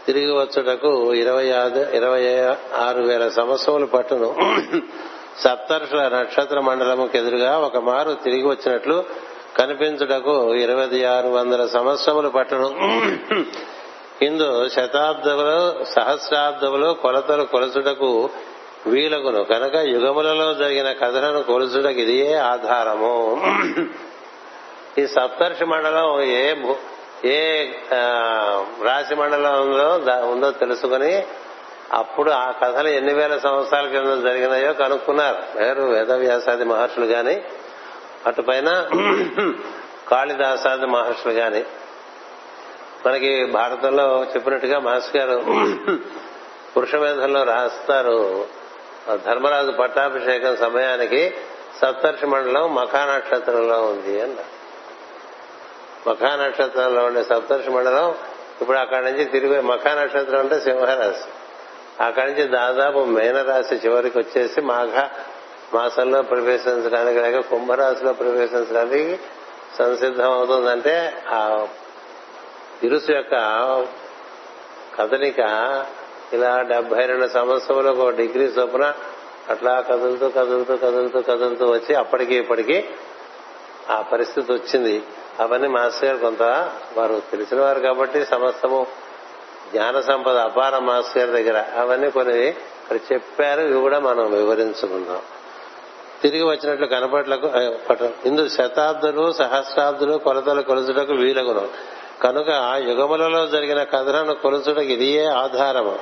తిరిగి 0.10 0.32
వచ్చుటకు 0.32 1.14
ఇరవై 1.14 1.48
ఇరవై 1.98 2.24
ఆరు 2.86 3.02
వేల 3.02 3.26
సంవత్సరములు 3.30 3.86
పట్టును. 3.86 4.30
సప్తర్షుల 5.40 6.02
నక్షత్ర 6.08 6.60
మండలముకు 6.60 7.18
ఎదురుగా 7.18 7.58
ఒక 7.58 7.78
మారు 7.78 8.12
తిరిగి 8.14 8.48
వచ్చినట్లు 8.48 9.04
కనిపించుటకు 9.58 10.54
ఇరవై 10.54 11.04
ఆరు 11.04 11.30
వందల 11.30 11.66
సంవత్సరములు 11.68 12.30
పట్టును. 12.30 12.70
ఇందు 14.26 14.70
శతాబ్దములు 14.70 15.84
సహస్రాబ్దములు 15.84 16.90
కొలతలు 17.04 17.44
కొలుచుటకు 17.44 18.30
వీలగును. 18.88 19.44
కనుక 19.44 19.76
యుగములలో 19.76 20.54
జరిగిన 20.54 20.92
కథలను 20.92 21.44
కొలుచుటకు 21.44 22.00
ఇదియే 22.06 22.34
ఆధారము. 22.34 23.42
ఈ 24.98 25.08
సప్తర్షి 25.08 25.66
మండలం 25.66 26.22
ఏ 26.22 26.56
ఏ 27.26 27.66
రాశి 28.84 29.16
మండలంలో 29.16 29.90
ఉందో 30.32 30.52
తెలుసుకుని 30.52 31.26
అప్పుడు 31.94 32.32
ఆ 32.32 32.52
కథలు 32.52 32.88
ఎన్ని 32.88 33.14
వేల 33.14 33.38
సంవత్సరాల 33.38 33.86
కింద 33.88 34.24
జరిగినాయో 34.24 34.74
కనుక్కున్నారు. 34.74 35.38
వేరు 35.56 35.82
వేదవ్యాసాది 35.82 36.64
మహర్షులు 36.64 37.06
గాని 37.06 37.42
అటుపైన 38.26 38.90
కాళిదాసాది 40.08 40.86
మహర్షులు 40.86 41.34
గాని. 41.34 41.64
మనకి 43.06 43.46
భారతంలో 43.46 44.26
చెప్పినట్టుగా 44.36 44.80
మహర్షి 44.80 45.18
గారు 45.18 45.44
పురుషమేధంలో 46.78 47.44
రాస్తారు. 47.44 48.46
ధర్మరాజు 49.26 49.72
పట్టాభిషేకం 49.72 50.58
సమయానికి 50.58 51.34
సప్తర్షి 51.82 52.26
మండలం 52.26 52.76
మఖా 52.76 53.16
నక్షత్రంలో 53.16 53.82
ఉంది 53.82 54.22
అన్నారు 54.22 54.59
మఖా 56.08 56.36
నక్షత్రంలో 56.36 57.06
ఉండే 57.06 57.24
సప్తర్షి 57.24 57.70
మండలం 57.70 58.16
ఇప్పుడు 58.62 58.78
అక్కడి 58.78 59.06
నుంచి 59.06 59.26
తిరిగి 59.26 59.62
మఖా 59.62 59.94
నక్షత్రం 59.94 60.40
అంటే 60.40 60.60
సింహరాశి. 60.60 61.30
అక్కడి 62.04 62.32
నుంచి 62.32 62.44
దాదాపు 62.44 63.00
మేనరాశి 63.00 63.76
చివరికి 63.76 64.20
వచ్చేసి 64.20 64.62
మాఘ 64.62 65.08
మాసంలో 65.74 66.22
ప్రవేశించడానికి 66.22 67.20
లేక 67.20 67.40
కుంభరాశిలో 67.40 68.14
ప్రవేశించడానికి 68.14 69.20
సంసిద్ధం 69.78 70.32
అవుతుందంటే 70.32 71.24
ఆ 71.30 71.68
ఇరుసు 72.84 73.12
యొక్క 73.12 73.36
కదలిక 75.00 75.40
ఇలా 76.34 76.62
డెబ్బై 76.62 77.06
రెండు 77.06 77.28
సంవత్సరంలో 77.28 77.92
ఒక 77.92 78.16
డిగ్రీ 78.16 78.44
చొప్పున 78.44 78.94
అట్లా 79.50 79.82
కదులుతూ 79.82 80.30
కదులుతూ 80.30 80.78
కదులుతూ 80.78 81.22
కదులుతూ 81.22 81.66
వచ్చి 81.72 81.96
అప్పటికి 81.96 82.36
ఇప్పటికి 82.36 82.90
ఆ 83.90 84.02
పరిస్థితి 84.02 84.54
వచ్చింది. 84.54 85.04
అవన్నీ 85.40 85.68
మాస్టర్ 85.68 86.06
గారు 86.06 86.18
కొంత 86.18 86.42
వారు 86.98 87.22
తెలిసిన 87.32 87.62
వారు 87.62 87.80
కాబట్టి 87.80 88.26
సమస్తము 88.26 88.88
జ్ఞాన 89.74 90.00
సంపద 90.00 90.38
అపార 90.38 90.78
మాస్టర్ 90.78 91.30
గారి 91.30 91.44
దగ్గర 91.44 91.66
అవన్నీ 91.78 92.10
కొన్ని 92.10 92.48
ఇక్కడ 92.48 92.98
చెప్పారు. 93.14 93.62
ఇవి 93.62 93.80
కూడా 93.80 94.00
మనం 94.00 94.32
వివరించుకుందాం. 94.32 95.20
తిరిగి 96.22 96.44
వచ్చినట్లు 96.44 96.86
కనపట్లకు 96.88 97.50
ఇందు 98.26 98.48
శతాబ్దులు 98.48 99.32
సహస్రాబ్దులు 99.32 100.18
కొలతలు 100.18 100.62
కొలుచుటకు 100.62 101.14
వీలగును. 101.14 101.68
కనుక 102.22 102.50
యుగములలో 102.88 103.48
జరిగిన 103.48 103.84
కథలను 103.84 104.34
కొలుచుటకు 104.34 104.82
ఇదియే 104.82 105.26
ఆధారము. 105.26 106.00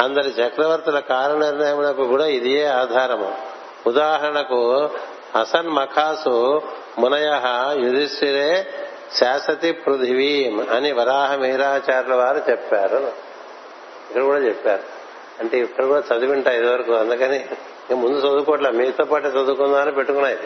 అందరి 0.00 0.28
చక్రవర్తుల 0.28 0.98
కారణనిర్ణయములకు 0.98 2.04
కూడా 2.04 2.26
ఇదియే 2.26 2.64
ఆధారము. 2.64 3.38
ఉదాహరణకు 3.86 4.90
అసన్ 5.38 5.68
మఖాసు 5.68 6.62
మునయ 6.98 7.40
యుధిష్ఠిరే 7.84 8.74
శాసతి 9.16 9.72
పృథివీ 9.72 10.56
అని 10.70 10.92
వరాహ 10.92 11.34
మీరాచార్యుల 11.34 12.14
వారు 12.14 12.42
చెప్పారు. 12.50 13.12
ఇక్కడ 14.10 14.22
కూడా 14.22 14.38
చెప్పారు. 14.38 14.82
అంటే 15.40 15.58
ఇక్కడ 15.58 15.84
కూడా 15.84 16.16
చదివింటా 16.16 16.50
ఇదివరకు. 16.50 16.92
అందుకని 16.92 17.46
ముందు 17.94 18.18
చదువుకోవట్లే. 18.18 18.70
మీతో 18.70 19.04
పాటు 19.04 19.26
చదువుకుందామని 19.26 19.92
పెట్టుకున్నాయి 19.92 20.38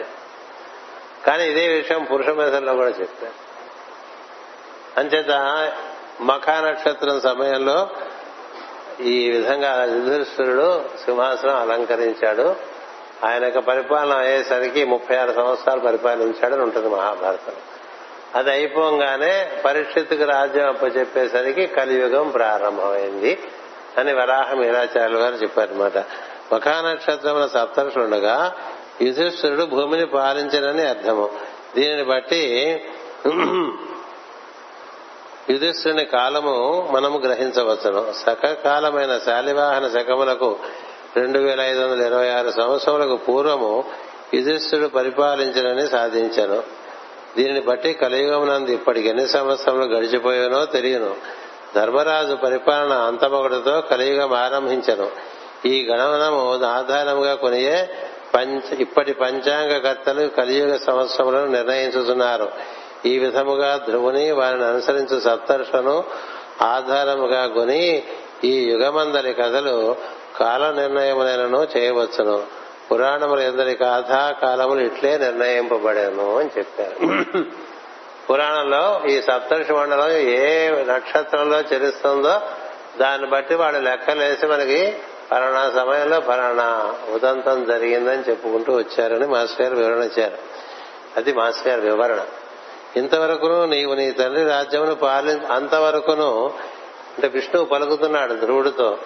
కానీ 1.27 1.43
ఇదే 1.43 1.67
విషయం 1.67 2.03
పురుష 2.03 2.27
మేధల్లో 2.27 2.73
కూడా 2.73 2.89
చెప్పారు. 2.89 3.45
అంచేత 4.99 5.31
మఖా 6.21 6.61
నక్షత్రం 6.61 7.21
సమయంలో 7.21 7.89
ఈ 9.01 9.31
విధంగా 9.31 9.85
యుధిష్ఠిరుడు 9.85 10.85
సింహాసనం 11.05 11.55
అలంకరించాడు. 11.55 12.74
ఆయన 13.23 13.43
యొక్క 13.43 13.59
పరిపాలన 13.59 14.17
అయ్యేసరికి 14.17 14.85
ముప్పై 14.85 15.15
ఆరు 15.17 15.33
సంవత్సరాలు 15.33 15.79
పరిపాలించాడని 15.79 16.61
ఉంటుంది 16.61 16.89
మహాభారతం. 16.89 17.53
అది 18.35 18.51
అయిపోగానే 18.51 19.51
పరీక్షిత్తుకు 19.65 20.23
రాజ్యం 20.23 20.67
అప్పచెప్పేసరికి 20.67 21.67
కలియుగం 21.67 22.29
ప్రారంభమైంది 22.29 23.39
అని 23.97 24.13
వరాహ 24.13 24.53
మీరాచార్యులు 24.53 25.17
గారు 25.19 25.35
చెప్పారనమాట 25.35 25.97
మఖానక్షత్రముల 26.53 27.47
సప్తర్షులుండగా 27.47 28.55
యుధిష్ఠిరుడు 29.01 29.65
భూమిని 29.65 30.05
పాలించనని 30.05 30.87
అర్థము. 30.87 31.29
దీనిని 31.75 32.03
బట్టి 32.03 32.71
యుధిష్ఠుని 35.49 36.05
కాలము 36.05 36.87
మనము 36.91 37.17
గ్రహించవచ్చును. 37.17 38.13
సకకాలమైన 38.25 39.17
శాలివాహన 39.17 39.87
శకములకు 39.87 40.57
రెండు 41.15 41.39
వేల 41.39 41.61
ఐదు 41.61 41.79
వందల 41.79 42.05
ఇరవై 42.05 42.29
ఆరు 42.29 42.49
సంవత్సరములకు 42.49 43.15
పూర్వము 43.15 43.83
యుధిష్ఠుడు 44.33 44.87
పరిపాలించనని 44.87 45.87
సాధించను. 45.87 46.63
దీనిని 47.37 47.61
బట్టి 47.61 47.93
కలియుగమునందు 47.93 48.71
ఇప్పటికి 48.71 49.07
ఎన్ని 49.07 49.27
సంవత్సరములు 49.27 49.85
గడిచిపోయానో 49.85 50.65
తెలియను. 50.65 51.15
ధర్మరాజు 51.75 52.33
పరిపాలన 52.33 52.93
అంతమొకటితో 52.93 53.81
కలియుగం 53.81 54.33
ఆరంభించను. 54.33 55.09
ఈ 55.65 55.87
గణనము 55.91 56.65
ఆధారముగా 56.65 57.35
కొనియే 57.35 57.89
పంచ 58.35 58.75
ఇప్పటి 58.79 59.13
పంచాంగకర్తలు 59.13 60.27
కలియుగ 60.27 60.77
సంవత్సరములను 60.77 61.45
నిర్ణయించుతున్నారు 61.45 62.51
ఈ 63.05 63.19
విధముగా 63.19 63.85
ధ్రువుని 63.87 64.31
వారిని 64.31 64.65
అనుసరించు 64.65 65.19
సప్తర్షను 65.19 66.03
ఆధారముగా 66.61 67.47
కొని 67.47 68.03
ఈ 68.43 68.71
యుగమందరి 68.71 69.33
కథలు 69.33 69.95
కాల 70.39 70.71
నిర్ణయములైనను 70.71 71.67
చేయవచ్చును. 71.77 72.43
పురాణములు 72.91 73.41
ఎందరి 73.41 73.75
కాథా 73.75 74.35
కాలములు 74.41 74.79
ఇట్లే 74.79 75.17
నిర్ణయింపబడాను 75.17 76.39
అని 76.39 76.49
చెప్పారు. 76.57 77.15
పురాణంలో 78.29 79.01
ఈ 79.09 79.21
సప్తర్షి 79.21 79.73
మండలం 79.73 80.11
ఏ 80.11 80.69
నక్షత్రంలో 80.69 81.59
చరిస్తుందో 81.59 82.41
దాన్ని 82.99 83.29
బట్టి 83.29 83.55
వాళ్ళు 83.55 83.79
లెక్కలేసి 83.79 84.47
మనకి 84.47 84.97
పలానా 85.31 85.71
సమయంలో 85.75 86.19
పలానా 86.19 86.95
ఉదంతం 87.13 87.65
జరిగిందని 87.65 88.23
చెప్పుకుంటూ 88.29 88.73
వచ్చారని 88.73 89.27
మాస్టర్ 89.27 89.61
గారు 89.61 89.75
వివరణ 89.75 90.03
ఇచ్చారు. 90.03 90.37
అది 91.17 91.33
మాస్టర్ 91.33 91.67
గారి 91.67 91.81
వివరణ. 91.81 92.19
ఇంతవరకును 92.95 93.65
నీవు 93.65 93.93
నీ 93.93 94.11
తండ్రి 94.11 94.45
రాజ్యమును 94.45 94.95
పాలి 94.95 95.31
అంతవరకును 95.31 96.53
అంటే 97.15 97.27
విష్ణువు 97.27 97.65
పలుకుతున్నాడు 97.65 98.33
ధ్రువుడితో. 98.33 98.97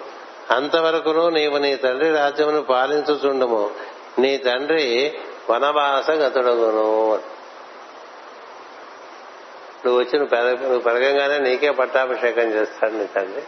అంతవరకును 0.50 1.28
నీవు 1.28 1.56
నీ 1.56 1.76
తండ్రి 1.76 2.12
రాజ్యమును 2.12 2.62
పాలించుచుండము. 2.62 3.70
నీ 4.18 4.36
తండ్రి 4.36 5.18
వనవాస 5.50 6.10
గతుడగును 6.10 7.20
నువ్వు 9.84 10.00
వచ్చి 10.00 10.18
నువ్వు 10.18 10.62
నువ్వు 10.62 10.78
పెరగంగానే 10.78 11.38
నీకే 11.38 11.70
పట్టాభిషేకం 11.70 12.42
చేస్తాడు 12.42 12.92
నీ 12.92 13.06
తండ్రి. 13.06 13.42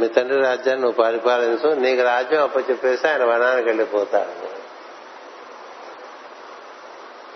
మీ 0.00 0.08
తండ్రి 0.08 0.40
రాజ్యాన్ని 0.40 0.84
నువ్వు 0.84 1.02
పరిపాలించు 1.02 1.74
నీకు 1.74 2.02
రాజ్యం 2.02 2.42
అప్పచెప్పేసి 2.42 3.08
ఆయన 3.08 3.24
వనానికి 3.24 3.68
వెళ్ళిపోతాడు. 3.68 4.62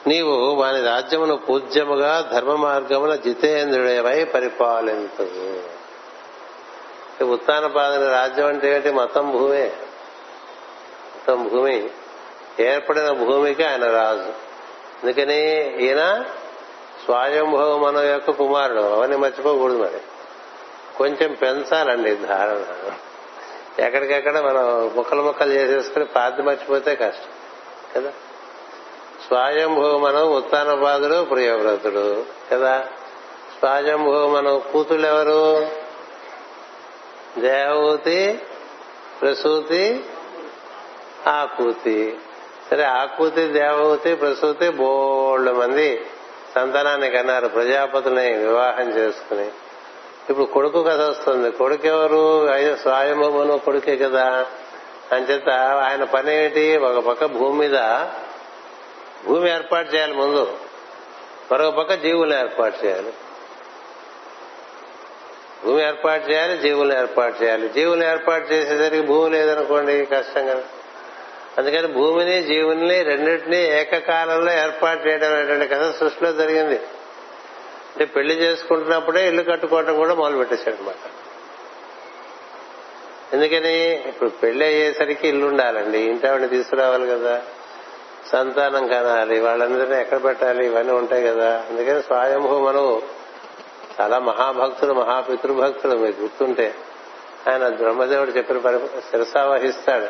నీవు 0.08 0.54
వాని 0.54 0.82
రాజ్యమును 0.82 1.36
పూజ్యముగా 1.36 2.30
ధర్మ 2.32 2.54
మార్గమున 2.54 3.14
జితేంద్రుడేవై 3.14 4.24
పరిపాలించు 4.24 5.75
ఉత్తాన 7.24 7.66
పాదని 7.66 8.08
రాజ్యం 8.08 8.46
అంటే 8.46 8.74
ఏంటి? 8.74 8.90
మొత్తం 8.90 9.30
భూమే. 9.30 9.62
మొత్తం 9.62 11.48
భూమి. 11.48 11.90
ఏర్పడిన 12.60 13.10
భూమికి 13.10 13.64
ఆయన 13.64 13.84
రాజు. 13.84 14.46
అందుకని 15.02 15.62
ఈయన 15.84 16.24
స్వయంభవ 17.04 17.76
మన 17.76 17.98
యొక్క 17.98 18.30
కుమారుడు. 18.30 18.82
అవన్నీ 18.82 19.16
మర్చిపోకూడదు 19.16 19.76
మరి. 19.76 20.00
కొంచెం 20.96 21.32
పెంచాలండి 21.32 22.16
ధారణ. 22.16 22.92
ఎక్కడికెక్కడ 23.84 24.38
మనం 24.38 24.92
ముక్కలు 24.96 25.22
ముక్కలు 25.22 25.52
చేసేసుకుని 25.52 26.04
పాతి 26.04 26.42
మర్చిపోతే 26.42 26.94
కష్టం. 26.94 27.30
కదా? 27.96 28.12
స్వయంభవ 29.26 29.98
మనం 29.98 30.32
ఉత్తానపాదుడు 30.32 31.24
ప్రియవ్రతుడు. 31.24 32.24
కదా? 32.52 32.86
స్వయంభవ 33.58 34.28
మనం 34.28 34.62
కూతుళ్ళు 34.72 35.06
ఎవరు 35.06 35.66
దేవూతి 37.38 38.40
ప్రసూతి 39.20 40.04
ఆకూతి. 41.26 42.18
సరే 42.70 42.84
ఆకూతి 42.84 43.46
దేవహూతి 43.46 44.14
ప్రసూతి 44.14 44.68
బోళ్ళు 44.68 45.52
మంది 45.52 46.06
సంతానాన్ని 46.54 47.10
కన్నారు 47.10 47.48
ప్రజాపతుల్ని 47.48 48.32
వివాహం 48.32 48.88
చేసుకుని. 48.88 49.50
ఇప్పుడు 50.30 50.44
కొడుకు 50.44 50.82
కథ 50.82 51.00
వస్తుంది. 51.00 51.50
కొడుకు 51.50 51.86
ఎవరు 51.86 52.46
అయ్యో 52.46 53.58
కొడుకే 53.58 53.96
కదా. 53.96 54.46
అంచేత 55.12 55.48
ఆయన 55.50 56.04
పని 56.04 56.36
ఏమిటి 56.36 56.76
ఒక 56.76 57.04
పక్క 57.04 57.24
భూమి 57.24 57.68
మీద 57.68 57.78
భూమి 59.26 59.50
ఏర్పాటు 59.50 59.94
చేయాలి 59.94 60.14
ముందు. 60.14 60.52
మరొక 61.52 61.74
పక్క 61.74 61.94
జీవులు 61.94 62.34
ఏర్పాటు 62.34 62.86
చేయాలి. 62.86 63.12
భూమి 65.66 65.82
ఏర్పాటు 65.82 66.30
చేయాలి 66.30 66.58
జీవులు 66.58 66.98
ఏర్పాటు 66.98 67.42
చేయాలి. 67.42 67.68
జీవులు 67.68 68.04
ఏర్పాటు 68.04 68.52
చేసేసరికి 68.52 69.02
భూమి 69.02 69.30
లేదనుకోండి 69.30 70.04
కష్టం 70.04 70.46
కదా. 70.46 70.62
అందుకని 71.58 71.86
భూమిని 71.86 72.42
జీవుల్ని 72.42 73.02
రెండింటినీ 73.02 73.56
ఏకకాలంలో 73.56 74.52
ఏర్పాటు 74.52 75.08
చేయడం 75.08 75.32
అనేటువంటి 75.32 75.68
కథ 75.68 75.94
సృష్టిలో 76.00 76.32
జరిగింది. 76.32 76.74
అంటే 77.92 78.04
పెళ్ళి 78.04 78.34
చేసుకుంటున్నప్పుడే 78.34 79.28
ఇల్లు 79.28 79.42
కట్టుకోవడం 79.42 79.96
కూడా 79.96 80.14
మొదలు 80.14 80.36
పెట్టేశాడు 80.36 80.76
అనమాట 80.76 80.94
ఎందుకని? 83.34 83.92
ఇప్పుడు 84.08 84.30
పెళ్ళి 84.30 84.66
అయ్యేసరికి 84.66 85.28
ఇల్లు 85.28 85.46
ఉండాలండి. 85.46 85.98
ఇంటావిని 85.98 86.48
తీసుకురావాలి 86.48 87.06
కదా. 87.06 87.42
సంతానం 88.32 88.86
కనాలి. 88.86 89.40
వాళ్ళందరినీ 89.40 90.00
ఎక్కడ 90.00 90.24
పెట్టాలి? 90.24 90.66
ఇవన్నీ 90.66 90.92
ఉంటాయి 90.92 91.26
కదా. 91.26 91.64
అందుకని 91.70 92.02
స్వయంభూ 92.02 92.60
మనవు 92.60 93.15
చాలా 94.00 94.18
మహాభక్తుడు 94.18 94.92
మహాపితృభక్తుడు 94.92 95.96
మీకు 95.96 96.20
గుర్తుంటే. 96.20 96.74
ఆయన 97.48 97.68
బ్రహ్మదేవుడు 97.68 98.30
చెప్పిన 98.30 98.58
పరి 98.58 98.78
శిరసావహిస్తాడు 98.78 100.06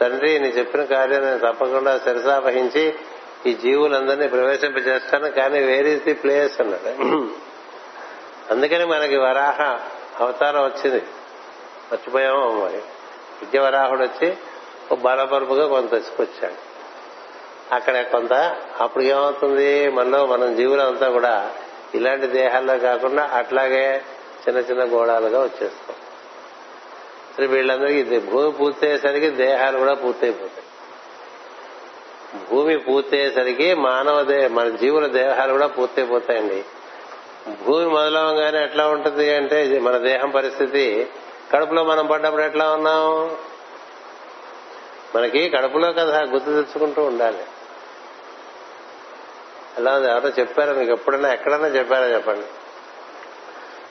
తండ్రి 0.00 0.38
నీ 0.38 0.48
చెప్పిన 0.48 0.84
కార్యం 0.84 1.20
నేను 1.20 1.38
తప్పకుండా 1.38 1.98
శిరసావహించి 1.98 2.94
ఈ 3.46 3.54
జీవులందరినీ 3.54 4.28
ప్రవేశింపజేస్తాను 4.28 5.30
కానీ 5.30 5.58
వేర్ 5.58 5.86
ఈస్ 5.86 6.04
ది 6.04 6.14
ప్లేస్ 6.14 6.60
అన్నాడు. 6.60 6.88
అందుకని 8.50 8.84
మనకి 8.84 9.16
వరాహ 9.16 9.62
అవతారం 10.22 10.64
వచ్చింది. 10.64 11.02
మర్చిపోయాము 11.92 12.64
మరి. 12.64 12.76
విద్యవరాహుడు 13.40 14.02
వచ్చి 14.02 14.36
ఒక 14.92 14.98
బలపరుపుగా 14.98 15.66
కొంత 15.66 15.90
తెచ్చుకొచ్చాడు 15.90 16.54
అక్కడ 17.74 18.00
కొంత 18.00 18.32
అప్పుడు 18.80 19.04
ఏమవుతుంది? 19.04 19.90
మనలో 19.90 20.26
మనం 20.26 20.56
జీవులంతా 20.56 21.08
కూడా 21.08 21.50
ఇలాంటి 21.94 22.26
దేహాల్లో 22.26 22.78
కాకుండా 22.78 23.30
అట్లాగే 23.32 24.02
చిన్న 24.48 24.58
చిన్న 24.58 24.84
గోళాలుగా 24.84 25.40
వచ్చేస్తాం. 25.40 25.96
సరే 27.36 27.46
వీళ్ళందరికీ 27.46 28.18
భూమి 28.18 28.52
పూర్తయ్యేసరికి 28.52 29.30
దేహాలు 29.30 29.78
కూడా 29.78 29.94
పూర్తయిపోతాయి. 29.94 30.66
భూమి 32.50 32.78
పూర్తయ్యేసరికి 32.78 33.74
మానవ 33.74 34.22
దేహ 34.22 34.46
మన 34.48 34.68
జీవుల 34.68 35.06
దేహాలు 35.06 35.52
కూడా 35.52 35.66
పూర్తయిపోతాయండి. 35.66 36.64
భూమి 37.64 37.86
మొదలవగానే 37.86 38.64
ఎట్లా 38.64 38.88
ఉంటుంది 38.88 39.34
అంటే 39.34 39.78
మన 39.78 39.98
దేహం 39.98 40.30
పరిస్థితి 40.30 41.08
కడుపులో 41.54 41.84
మనం 41.84 42.06
పడ్డప్పుడు 42.06 42.42
ఎట్లా 42.42 42.72
ఉన్నాం? 42.72 43.36
మనకి 45.16 45.48
కడుపులో 45.48 45.92
కదా 45.92 46.20
గుర్తు 46.20 46.50
తెచ్చుకుంటూ 46.50 47.02
ఉండాలి. 47.02 47.38
అలా 49.80 50.10
ఎవరో 50.10 50.28
చెప్పారా 50.28 50.72
మీకు 50.72 50.92
ఎప్పుడైనా 50.92 51.32
ఎక్కడైనా 51.32 51.66
చెప్పారా 51.66 52.06
చెప్పండి. 52.06 52.46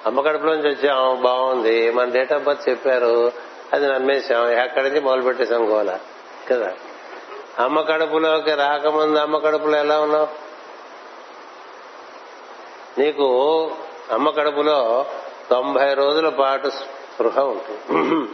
అమ్మ 0.06 0.22
కడుపులోంచి 0.22 0.70
వచ్చాం 0.70 1.22
బాగుంది 1.22 1.92
మన 1.92 2.10
డేట్ 2.10 2.34
ఆఫ్ 2.34 2.44
బర్త్ 2.44 2.70
చెప్పారు 2.70 3.32
అది 3.74 3.88
నమ్మేశాం 3.88 4.50
ఎక్కడి 4.50 4.90
నుంచి 4.90 5.02
మొదలు 5.02 5.22
పెట్టేశాం 5.22 5.70
గోల. 5.70 6.00
కదా? 6.50 6.74
అమ్మ 7.60 7.82
కడుపులోకి 7.82 8.54
రాకముందు 8.54 9.20
అమ్మ 9.20 9.38
కడుపులో 9.38 9.78
ఎలా 9.78 10.02
ఉన్నావు? 10.02 10.28
నీకు 13.00 13.26
అమ్మ 14.12 14.30
కడుపులో 14.30 15.06
తొంభై 15.50 15.94
రోజుల 15.94 16.30
పాటు 16.30 16.70
స్పృహ 16.70 17.40
ఉంటుంది. 17.40 18.28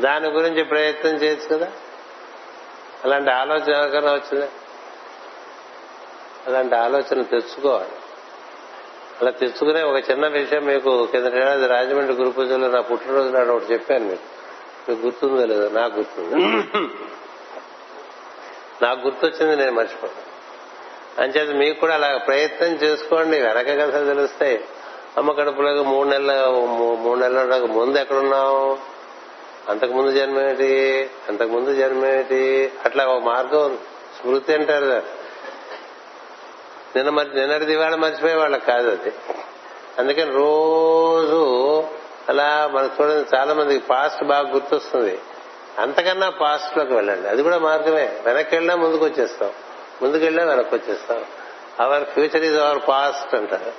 దాని 0.00 0.28
గురించి 0.28 0.64
ప్రయత్నం 0.64 1.12
చేయొచ్చు 1.12 1.56
కదా? 1.56 1.72
అలాంటి 3.04 3.30
ఆలోచన 3.30 3.74
ఎవరికైనా 3.74 4.12
వచ్చిందా? 4.12 4.48
అలాంటి 6.46 6.74
ఆలోచన 6.74 7.22
తెచ్చుకోవాలి. 7.22 7.88
అలా 9.20 9.30
తెచ్చుకునే 9.30 9.82
ఒక 9.82 10.10
చిన్న 10.10 10.28
విషయం 10.28 10.64
మీకు 10.64 11.06
కిందటేడాది 11.06 11.66
రాజమండ్రి 11.66 12.16
గురు 12.16 12.30
పూజలో 12.30 12.68
నా 12.68 12.80
పుట్టినరోజు 12.80 13.28
నాడు 13.28 13.48
ఒకటి 13.48 13.72
చెప్పాను 13.72 14.04
మీకు. 14.04 14.40
మీకు 14.90 15.06
గుర్తుందో 15.06 15.46
లేదో? 15.46 15.68
నాకు 15.68 15.96
గుర్తుంది. 15.96 16.34
నాకు 18.82 19.00
గుర్తొచ్చింది 19.00 19.56
నేను 19.56 19.72
మర్చిపోతాను 19.72 20.30
అంచేత 21.22 21.50
మీకు 21.50 21.80
కూడా 21.80 21.94
అలా 21.94 22.16
ప్రయత్నం 22.16 22.68
చేసుకోండి. 22.68 23.40
వెనక 23.40 23.66
కథలు 23.66 24.06
తెలుస్తాయి 24.06 24.64
అమ్మ 25.16 25.32
కడుపులోకి 25.32 25.82
మూడు 25.82 26.08
నెలల 26.08 26.46
మూడు 27.02 27.18
నెలల 27.18 27.64
ముందు 27.64 27.98
ఎక్కడున్నావు? 27.98 28.78
అంతకు 29.68 29.92
ముందు 29.92 30.10
జన్మేమిటి 30.10 31.10
అంతకు 31.28 31.48
ముందు 31.48 31.74
జన్మేమిటి 31.74 32.72
అట్లా 32.84 33.06
ఒక 33.06 33.22
మార్గం 33.22 33.78
స్మృతి 34.20 34.54
అంటారు 34.54 34.86
దాన్ని. 34.86 35.19
నిన్న 36.96 37.10
మరి 37.10 37.34
నిన్నటి 37.34 37.64
దివాళ 37.64 37.94
మర్చిపోయే 37.94 38.34
వాళ్ళకి 38.34 38.66
కాదు 38.66 38.90
అది. 38.90 39.12
అందుకని 39.98 40.32
రోజు 40.32 41.40
అలా 42.28 42.70
మనకు 42.72 43.02
చూడండి 43.02 43.36
చాలా 43.36 43.54
మందికి 43.54 43.86
పాస్ట్ 43.86 44.24
బాగా 44.24 44.50
గుర్తొస్తుంది. 44.50 45.18
అంతకన్నా 45.78 46.30
పాస్ట్లోకి 46.30 46.94
వెళ్ళండి. 46.94 47.28
అది 47.28 47.42
కూడా 47.42 47.58
మార్గమే. 47.58 48.20
వెనక్కి 48.24 48.54
వెళ్ళినా 48.54 48.76
ముందుకు 48.76 49.04
వచ్చేస్తాం 49.04 49.50
ముందుకు 50.02 50.24
వెళ్ళినా 50.24 50.48
వెనక్కి 50.50 50.74
వచ్చేస్తాం 50.74 51.24
our 51.80 52.04
future 52.04 52.44
is 52.44 52.56
our 52.56 52.78
past 52.88 53.34
అంటారు 53.34 53.72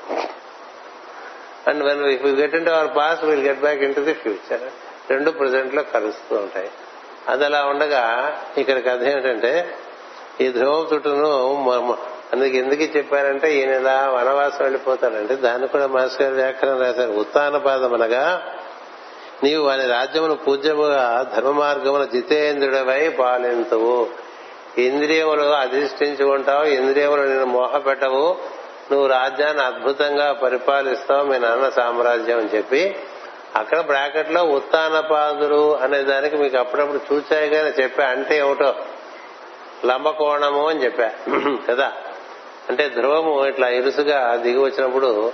and 1.69 1.83
when 1.83 2.05
if 2.05 2.25
get 2.25 2.55
in 2.55 2.67
our 2.67 2.97
past 2.97 3.25
will 3.25 3.47
get 3.47 3.59
back 3.59 3.79
into 3.95 3.99
the 3.99 4.13
future 4.13 4.61
రెండు 5.11 5.31
ప్రజెంట్లో 5.31 5.83
కలుస్తూ 5.83 6.35
ఉంటాయి. 6.35 6.71
అది 7.27 7.45
అలా 7.45 7.65
ఉండగా 7.65 8.37
ఇక్కడ 8.57 8.79
కథ 8.79 9.03
ఏమిటంటే 9.03 9.77
ఈ 10.41 10.51
ధ్రువ 10.51 10.89
చుట్టూను 10.93 11.57
అందుకు 12.33 12.55
ఎందుకు 12.55 12.97
చెప్పారంటే 12.97 13.55
ఈయన 13.57 13.69
ఇలా 13.69 14.09
వనవాసం 14.09 14.57
వెళ్ళిపోతాడంటే 14.61 15.35
దాన్ని 15.35 15.67
కూడా 15.67 15.87
మాస్టర్ 15.87 16.21
గారు 16.21 16.35
వ్యాఖ్యానం 16.35 16.81
రాశారు. 16.81 17.11
ఉత్తాన 17.11 17.57
పాదం 17.57 17.93
అనగా 17.93 18.55
నీవు 19.43 19.65
వాని 19.65 19.87
రాజ్యమును 19.87 20.35
పూజ్యముగా 20.35 21.31
ధర్మ 21.35 21.51
మార్గమున 21.51 22.03
జితేంద్రుడవై 22.03 23.09
పాలింతువు. 23.09 24.07
ఇంద్రియములు 24.77 25.41
అధిష్ఠించుకుంటావు 25.41 26.63
ఇంద్రియములు 26.63 27.21
నేను 27.21 27.45
మోహపెట్టవు. 27.45 28.35
నువ్వు 28.91 29.07
రాజ్యాన్ని 29.07 29.63
అద్భుతంగా 29.63 30.33
పరిపాలిస్తావు 30.33 31.23
మీ 31.23 31.39
నాన్న 31.39 31.69
సామ్రాజ్యం 31.69 32.39
అని 32.39 32.57
చెప్పి. 32.57 32.95
అక్కడ 33.55 33.81
బ్రాకెట్లో 33.81 34.43
ఉత్తానపాదులు 34.43 35.77
అనే 35.77 36.03
దానికి 36.03 36.35
మీకు 36.35 36.57
అప్పుడప్పుడు 36.57 37.13
చూచాయిగానే 37.13 37.83
చెప్పా. 37.83 38.05
అంటే 38.05 38.37
ఏమిటో? 38.37 38.75
లంబకోణము 39.85 40.67
అని 40.67 40.83
చెప్పా. 40.83 41.11
కదా? 41.69 41.91
అంటే 42.69 42.89
ధ్రువము 42.89 43.45
ఇట్లా 43.47 43.69
ఇరుసుగా 43.69 44.35
దిగి 44.35 44.57
వచ్చినప్పుడు 44.57 45.33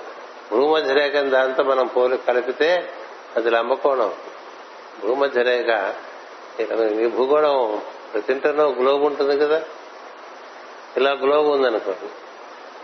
భూమధ్యరేఖను 0.52 1.30
దాంతో 1.30 1.64
మనం 1.64 1.88
పోలి 1.88 2.18
కలిపితే 2.18 2.90
అది 3.36 3.50
లంబకోణం. 3.50 4.14
భూమధ్యరేఖ 5.04 5.94
ఈ 7.00 7.08
భూగోళం 7.08 7.82
ప్రతింటనో 8.14 8.70
గ్లోబ్ 8.70 9.04
ఉంటుంది 9.04 9.38
కదా? 9.38 9.62
ఇలా 10.98 11.12
గ్లోబ్ 11.12 11.48
ఉందనుకోండి 11.48 12.10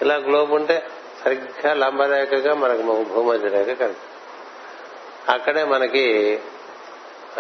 ఇలా 0.02 0.16
గ్లోబ్ 0.16 0.52
ఉంటే 0.52 0.88
సరిగ్గా 1.24 1.74
లంబరేఖగా 1.74 2.54
మనకు 2.54 2.82
భూమధ్యరేఖ 3.04 3.66
కలిపి 3.66 3.76
కనిపిస్తుంది. 3.76 5.32
అక్కడే 5.32 5.64
మనకి 5.64 6.40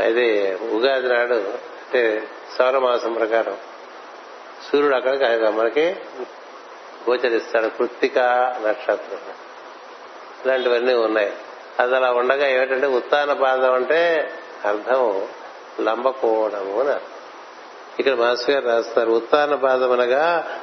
ఇది 0.07 0.55
ఉగాది 0.55 1.07
నాడు 1.07 1.33
అంటే 1.33 2.27
సౌరమాసం 2.57 3.13
ప్రకారం 3.13 3.57
సూర్యుడు 4.71 4.95
అక్కడ 4.95 5.47
మనకి 5.49 5.95
గోచరిస్తాడు 7.09 7.67
కృత్తిక 7.67 8.19
నక్షత్రం. 8.67 9.19
ఇలాంటివన్నీ 10.45 10.93
ఉన్నాయి. 10.93 11.33
అది 11.79 11.95
అలా 11.95 12.11
ఉండగా 12.11 12.47
ఏమిటంటే 12.47 12.87
ఉత్తాన 12.87 13.33
పాదం 13.33 13.73
అంటే 13.73 14.31
అర్థం 14.65 15.27
లంబకోవడము 15.81 16.79
అని 16.79 16.89
అర్థం. 16.89 17.07
ఇక్కడ 17.99 18.13
మాస్టర్ 18.13 18.51
గారు 18.51 18.65
రాస్తారు 18.65 19.11
ఉత్తాన 19.11 19.55
పాదం 19.55 19.91
అనగా 19.91 20.59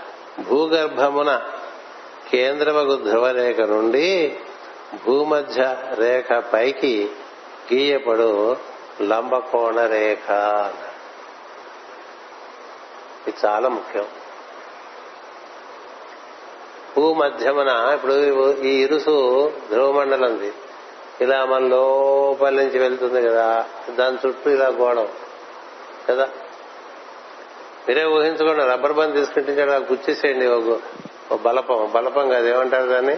భూగర్భమున 0.49 1.43
కేంద్రమగు 2.31 2.97
ధ్రువరేఖ 2.97 3.61
నుండి 3.61 4.39
భూమధ్య 5.07 5.77
రేఖ 5.95 6.33
పైకి 6.33 7.11
గీయపడు 7.75 8.57
లంబకోణ 9.03 9.87
రేఖ 9.87 10.31
ఇది 13.29 13.47
చాలా 13.47 13.69
ముఖ్యం. 13.69 14.07
భూమధ్యమున 17.01 17.91
ఇప్పుడు 17.95 18.57
ఈ 18.61 18.83
ఇరుసు 18.83 19.53
ధ్రువమండలంది. 19.71 20.53
ఇలా 21.21 21.45
మన 21.45 21.59
లోపల 21.59 22.55
నుంచి 22.55 22.79
వెళ్తుంది 22.79 23.29
కదా 23.29 23.65
దాని 23.91 24.19
చుట్టూ 24.27 24.51
ఇలా 24.51 24.69
గోడం 24.69 25.09
కదా? 26.09 26.29
మీరే 27.89 28.05
ఊహించుకోండి 28.05 28.65
రబ్బర్ 28.65 28.93
బంద్ 28.93 29.17
తీసుకుంటే 29.17 29.53
గుచ్చేసేయండి 29.65 30.47
ఒక 30.47 30.81
ఒక 31.33 31.41
బలపం. 31.41 31.91
బలపం 31.95 32.29
కాదు 32.29 32.47
ఏమంటారు 32.47 32.89
దాన్ని? 32.89 33.17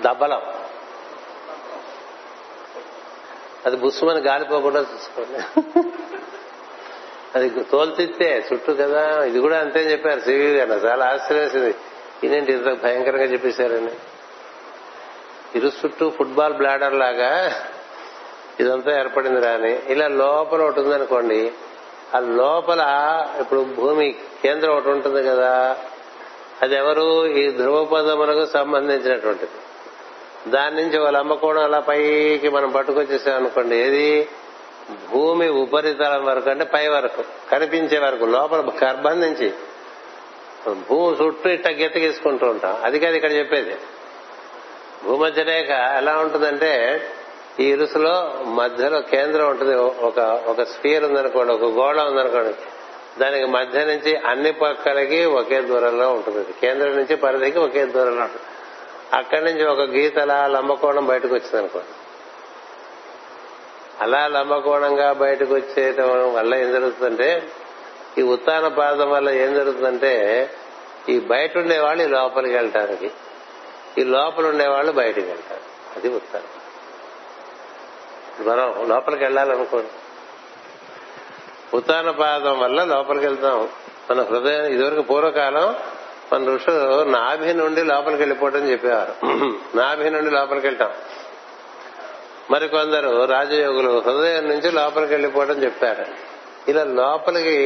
దబ్బలం 0.00 0.42
అది 3.66 3.76
బుస్సుమని 3.76 4.20
గాలిపోకుండా 4.20 4.80
చూసుకోండి. 4.80 5.62
అది 7.34 7.48
తోల్చిస్తే 7.48 8.48
చుట్టూ 8.52 8.74
కదా 8.74 9.24
ఇది 9.24 9.40
కూడా 9.40 9.58
అంతే 9.58 9.80
చెప్పారు 9.80 10.20
సివి 10.20 10.56
గారు 10.56 10.72
చాలా 10.72 11.06
ఆశ్చర్యం 11.06 11.44
వేసింది. 11.44 11.74
ఇదేంటి 12.24 12.52
ఇంత 12.52 12.82
భయంకరంగా 12.82 13.24
చెప్పేశారని? 13.24 13.90
ఇరు 15.54 15.68
చుట్టూ 15.68 16.10
ఫుట్బాల్ 16.10 16.54
బ్లాడర్ 16.54 16.94
లాగా 16.94 17.52
ఇదంతా 18.60 18.98
ఏర్పడింది 18.98 19.40
రాని. 19.40 19.78
ఇలా 19.88 20.08
లోపల 20.08 20.62
ఒకటి 20.62 20.80
ఉందనుకోండి 20.80 21.52
ఆ 22.14 22.18
లోపల 22.18 22.82
ఇప్పుడు 23.40 23.60
భూమి 23.60 24.14
కేంద్రం 24.42 24.72
ఒకటి 24.72 24.88
ఉంటుంది 24.88 25.22
కదా 25.22 25.76
అది 26.62 26.74
ఎవరు? 26.74 27.26
ఈ 27.26 27.50
ధ్రువపదములకు 27.50 28.46
సంబంధించినటువంటిది. 28.46 29.50
దాని 30.50 30.76
నుంచి 30.76 30.98
ఒక 30.98 31.08
లంబకోణం 31.08 31.64
అలా 31.64 31.80
పైకి 31.80 32.48
మనం 32.48 32.70
పట్టుకొచ్చేసాం 32.70 33.36
అనుకోండి 33.36 33.76
ఏది? 33.76 34.28
భూమి 35.12 35.48
ఉపరితలం 35.48 36.24
వరకు 36.24 36.50
అంటే 36.50 36.64
పై 36.64 36.88
వరకు 36.88 37.24
కనిపించే 37.52 37.98
వరకు 37.98 38.24
లోపల 38.24 38.60
గర్భం 38.84 39.20
నుంచి 39.20 39.54
భూమి 40.74 41.26
చుట్టూ 41.26 41.50
ఇట్లా 41.50 41.72
గీత 41.72 41.98
గీసుకుంటూ 41.98 42.46
ఉంటాం. 42.46 42.78
అది 42.84 42.98
కాదు 42.98 43.14
ఇక్కడ 43.14 43.32
చెప్పేది. 43.32 43.76
భూమధ్య 45.04 45.42
రేఖ 45.42 45.70
ఎలా 45.70 46.16
ఉంటుందంటే 46.16 47.02
ఈ 47.60 47.64
ఇరుసులో 47.64 48.42
మధ్యలో 48.46 49.00
కేంద్రం 49.00 49.48
ఉంటుంది. 49.48 49.74
ఒక 49.76 50.18
ఒక 50.18 50.62
స్ఫియర్ 50.62 51.04
ఉందనుకోండి 51.04 51.52
ఒక 51.52 51.62
గోళ 51.62 52.00
ఉందనుకోండి 52.00 52.54
దానికి 53.20 53.46
మధ్య 53.46 53.84
నుంచి 53.84 54.16
అన్ని 54.16 54.52
పక్కలకి 54.52 55.24
ఒకే 55.24 55.60
దూరంలో 55.60 56.10
ఉంటుంది. 56.10 56.52
కేంద్రం 56.60 56.96
నుంచి 56.96 57.16
పరిధికి 57.16 57.58
ఒకే 57.58 57.84
దూరంలో 57.84 58.22
ఉంటుంది. 58.22 58.42
అక్కడి 59.12 59.44
నుంచి 59.44 59.66
ఒక 59.66 59.80
గీత 59.80 60.18
అలా 60.18 60.46
లంబకోణం 60.46 61.06
బయటకు 61.06 61.34
వచ్చింది 61.34 61.56
అనుకోండి 61.56 61.88
అలా 64.00 64.26
లంబకోణంగా 64.26 65.12
బయటకు 65.12 65.54
వచ్చేయటం 65.54 66.34
వల్ల 66.34 66.54
ఏం 66.54 66.72
జరుగుతుందంటే 66.72 67.42
ఈ 68.18 68.22
ఉత్తాన 68.22 68.68
పాదం 68.68 69.10
వల్ల 69.10 69.30
ఏం 69.30 69.54
జరుగుతుందంటే 69.54 70.50
ఈ 71.08 71.20
బయట 71.20 71.58
ఉండేవాళ్ళు 71.58 72.02
ఈ 72.02 72.06
లోపలికి 72.06 72.54
వెళ్ళటానికి 72.54 73.10
ఈ 73.98 74.04
లోపల 74.04 74.46
ఉండేవాళ్ళు 74.46 74.92
బయటికి 74.92 75.26
వెళ్తారు. 75.26 75.60
అది 75.96 76.08
ఉత్తాన. 76.08 76.42
మనం 78.48 78.88
లోపలికి 78.88 79.24
వెళ్ళాలనుకోండి 79.24 79.88
ఉత్తాన 81.76 82.10
పాదం 82.10 82.58
వల్ల 82.58 82.84
లోపలికి 82.84 83.26
వెళ్తాం. 83.26 83.68
మన 84.10 84.22
హృదయం 84.22 84.64
ఇదివరకు 84.64 85.02
పూర్వకాలం 85.02 85.76
మన 86.32 86.44
ఋషులు 86.54 87.02
నాభి 87.02 87.54
నుండి 87.54 87.82
లోపలికి 87.82 88.22
వెళ్ళిపోవటం 88.22 88.70
చెప్పేవారు. 88.70 89.26
నాభి 89.76 90.10
నుండి 90.10 90.30
లోపలికి 90.30 90.66
వెళ్తాం. 90.66 90.92
మరికొందరు 92.50 93.24
రాజయోగులు 93.24 94.00
హృదయం 94.00 94.48
నుంచి 94.48 94.70
లోపలికి 94.70 95.12
వెళ్ళిపోవటం 95.12 95.62
చెప్పారు. 95.62 96.25
ఇలా 96.68 96.84
లోపలికి 96.84 97.58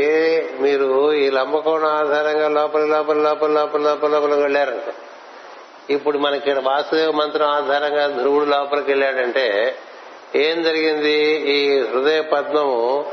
మీరు 0.61 1.12
ఈ 1.12 1.30
లంబకోణం 1.30 1.88
ఆధారంగా 1.88 2.48
లోపలి 2.48 2.86
లోపల 2.88 3.16
లోపల 3.16 3.48
లోపల 3.48 3.80
లోపల 3.80 4.11
లోపలికి 4.11 4.40
వెళ్ళారంట. 4.40 4.94
ఇప్పుడు 5.90 6.18
మనకి 6.18 6.51
ఇక్కడ 6.51 6.62
వాసుదేవ 6.64 7.11
మంత్రం 7.11 7.46
ఆధారంగా 7.48 8.07
ధ్రువుడు 8.07 8.44
లోపలికి 8.44 8.90
వెళ్ళాడంటే 8.90 9.76
ఏం 10.34 10.62
జరిగింది? 10.62 11.16
ఈ 11.53 11.80
హృదయ 11.80 12.20
పద్మము 12.20 13.07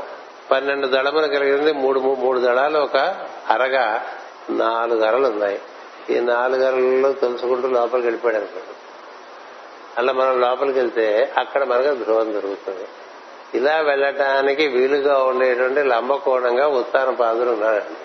పన్నెండు 0.50 0.86
దళములు 0.86 1.26
కలిగింది 1.26 1.72
మూడు 1.72 2.00
మూడు 2.00 2.38
దళాలు 2.38 2.78
ఒక 2.78 2.96
అరగా 3.48 4.06
నాలుగు 4.50 5.04
అరలు 5.04 5.26
ఉన్నాయి. 5.26 5.60
ఈ 6.10 6.20
నాలుగు 6.20 6.64
అరలలో 6.64 7.12
తెలుసుకుంటూ 7.12 7.68
లోపలికి 7.68 8.06
వెళ్ళిపోయాడు 8.06 8.38
అనుకోండి. 8.38 8.74
అలా 9.98 10.12
మనం 10.12 10.40
లోపలికి 10.40 10.78
వెళ్తే 10.78 11.32
అక్కడ 11.38 11.64
మనకు 11.64 11.94
ధ్రువం 11.94 12.32
జరుగుతుంది 12.32 12.88
ఇలా 13.54 13.80
వెళ్ళటానికి 13.80 14.66
వీలుగా 14.66 15.18
ఉండేటువంటి 15.18 15.82
లంబకోణంగా 15.82 16.68
ఉత్తాన 16.68 17.10
పాదులు 17.10 17.50
ఉన్నాడండి 17.50 17.98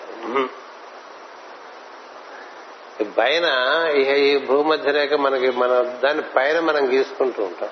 పైన 3.04 3.46
ఇక 3.94 4.08
ఈ 4.08 4.38
భూమధ్య 4.38 4.92
రేఖ 4.92 5.12
మనకి 5.12 5.50
మన 5.50 5.86
దాని 6.04 6.22
పైన 6.22 6.60
మనం 6.60 6.92
గీసుకుంటూ 6.92 7.42
ఉంటాం. 7.42 7.68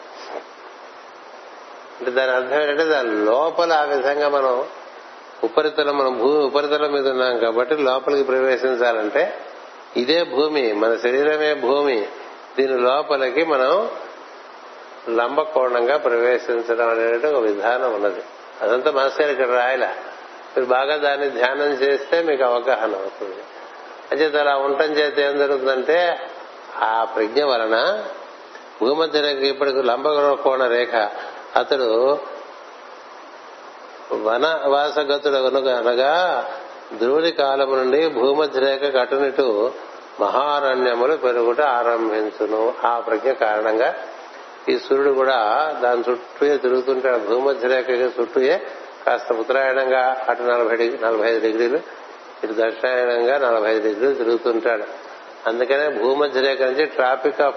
అంటే 1.99 2.11
దాని 2.11 2.31
అర్థం 2.31 2.61
ఏంటంటే 2.61 2.85
దాని 2.85 3.11
లోపల 3.11 3.73
ఆ 3.73 3.83
విధంగా 3.83 4.29
మనం 4.29 4.65
ఉపరితలం 5.45 5.99
మనం 5.99 6.19
భూమి 6.19 6.45
ఉపరితలం 6.45 6.93
మీద 6.93 7.09
ఉన్నాం 7.09 7.39
కాబట్టి 7.39 7.77
లోపలికి 7.77 8.25
ప్రవేశించాలంటే 8.25 9.35
ఇదే 9.97 10.25
భూమి 10.25 10.73
మన 10.73 10.97
శరీరమే 10.97 11.55
భూమి. 11.55 12.07
దీని 12.59 12.79
లోపలికి 12.79 13.45
మనం 13.45 13.91
లంబకోణంగా 15.09 15.97
ప్రవేశించడం 15.97 16.91
అనేది 16.91 17.27
ఒక 17.27 17.43
విధానం 17.43 17.95
ఉన్నది. 17.95 18.23
అదంతా 18.63 18.91
మనసు 18.91 19.23
ఇక్కడ 19.23 19.49
రాయల. 19.49 19.85
మీరు 20.57 20.67
బాగా 20.67 20.97
దాన్ని 20.97 21.31
ధ్యానం 21.31 21.71
చేస్తే 21.73 22.23
మీకు 22.23 22.45
అవగాహన 22.45 22.95
అవుతుంది. 22.95 23.37
అంచేత 24.13 24.37
అలా 24.37 24.57
ఉండటం 24.57 24.85
చేత 24.85 25.19
ఏం 25.19 25.39
జరుగుతుందంటే 25.39 26.29
ఆ 26.83 27.05
ప్రజ్ఞ 27.05 27.45
వలన 27.45 28.05
భూమధ్య 28.81 29.21
రేఖ 29.21 29.37
ఇప్పటికి 29.37 29.83
లంబకోణ 29.83 30.67
రేఖ. 30.67 30.95
అతడు 31.57 32.19
వనవాసగతుడు 34.13 35.35
అనగా 35.69 36.45
ధ్రువుడి 36.99 37.33
కాలము 37.33 37.77
నుండి 37.77 38.09
భూమధ్య 38.09 38.61
రేఖ 38.61 38.95
కటునిటు 38.95 39.73
మహారణ్యములు 40.21 41.17
పెరుగుట 41.17 41.61
ఆరంభించును. 41.61 42.75
ఆ 42.85 43.01
ప్రజ్ఞ 43.01 43.33
కారణంగా 43.33 43.95
ఈ 44.69 44.79
సూర్యుడు 44.79 45.11
కూడా 45.11 45.39
దాని 45.83 46.05
చుట్టూ 46.11 46.57
తిరుగుతుంటాడు. 46.57 47.19
భూమధ్య 47.19 47.69
రేఖ 47.69 47.91
చుట్టూయే 47.91 48.67
కాస్త 49.07 49.33
ఉత్తరాయణంగా 49.33 50.27
అటు 50.29 50.43
నలభై 50.43 50.77
డిగ్రీ 50.77 50.99
నలభై 51.03 51.29
ఐదు 51.29 51.41
డిగ్రీలు 51.41 51.77
ఇటు 52.45 52.53
దక్షిణాయనంగా 52.53 53.39
నలభై 53.39 53.71
ఐదు 53.71 53.89
డిగ్రీలు 53.89 54.15
తిరుగుతుంటాడు. 54.15 54.85
అందుకనే 55.47 55.89
భూమధ్య 55.89 56.41
రేఖ 56.41 56.63
నుంచి 56.63 56.87
Tropic 56.87 57.41
of 57.41 57.57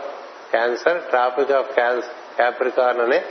Cancer 0.51 1.01
Tropic 1.01 1.51
of 1.51 1.71
Capricorn 2.35 3.01
అనే 3.01 3.25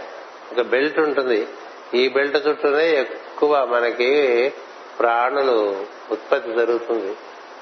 ఒక 0.53 0.61
బెల్ట్ 0.61 0.99
ఉంటుంది. 0.99 1.49
ఈ 1.95 2.09
బెల్ట్ 2.09 2.49
చుట్టూనే 2.49 2.91
ఎక్కువ 2.91 3.65
మనకి 3.65 4.53
ప్రాణులు 5.01 5.77
ఉత్పత్తి 6.11 6.53
జరుగుతుంది. 6.53 7.17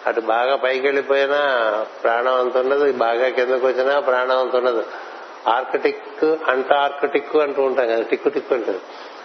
అటు 0.06 0.20
బాగా 0.20 0.56
పైకి 0.56 0.86
వెళ్ళిపోయినా 0.86 1.40
ప్రాణం 2.02 2.34
అంత 2.34 2.56
ఉండదు 2.56 2.92
బాగా 2.92 3.28
కిందకు 3.28 3.66
వచ్చినా 3.66 4.00
ప్రాణం 4.00 4.38
అంత 4.38 4.56
ఉండదు. 4.56 4.84
ఆర్కిటిక్ 5.48 6.24
అంటార్కిటిక్ 6.24 7.36
అంటూ 7.36 7.62
ఉంటాం 7.62 7.86
కదా 7.86 8.02
టిక్కు 8.02 8.28
టిక్కు 8.28 8.54
అంటారు. 8.54 8.80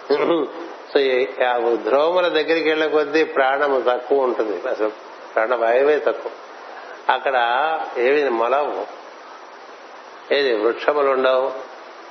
సో 0.92 1.00
ఆ 1.44 1.76
ధ్రువముల 1.84 2.28
దగ్గరికి 2.28 2.68
వెళ్ళే 2.68 2.88
కొద్దీ 2.88 3.24
ప్రాణం 3.24 3.84
తక్కువ 3.88 4.22
ఉంటుంది. 4.22 4.68
అసలు 4.68 4.92
ప్రాణవాయువే 5.34 5.98
తక్కువ. 5.98 6.32
అక్కడ 7.12 7.34
ఏమి 7.98 8.30
మొలవు? 8.30 8.86
ఏది 10.34 10.54
వృక్షములు 10.54 11.10
ఉండవు? 11.10 11.52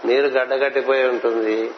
నీరు 0.07 0.27
గడ్డగట్టిపోయి 0.27 1.07
ఉంటుంది. 1.07 1.71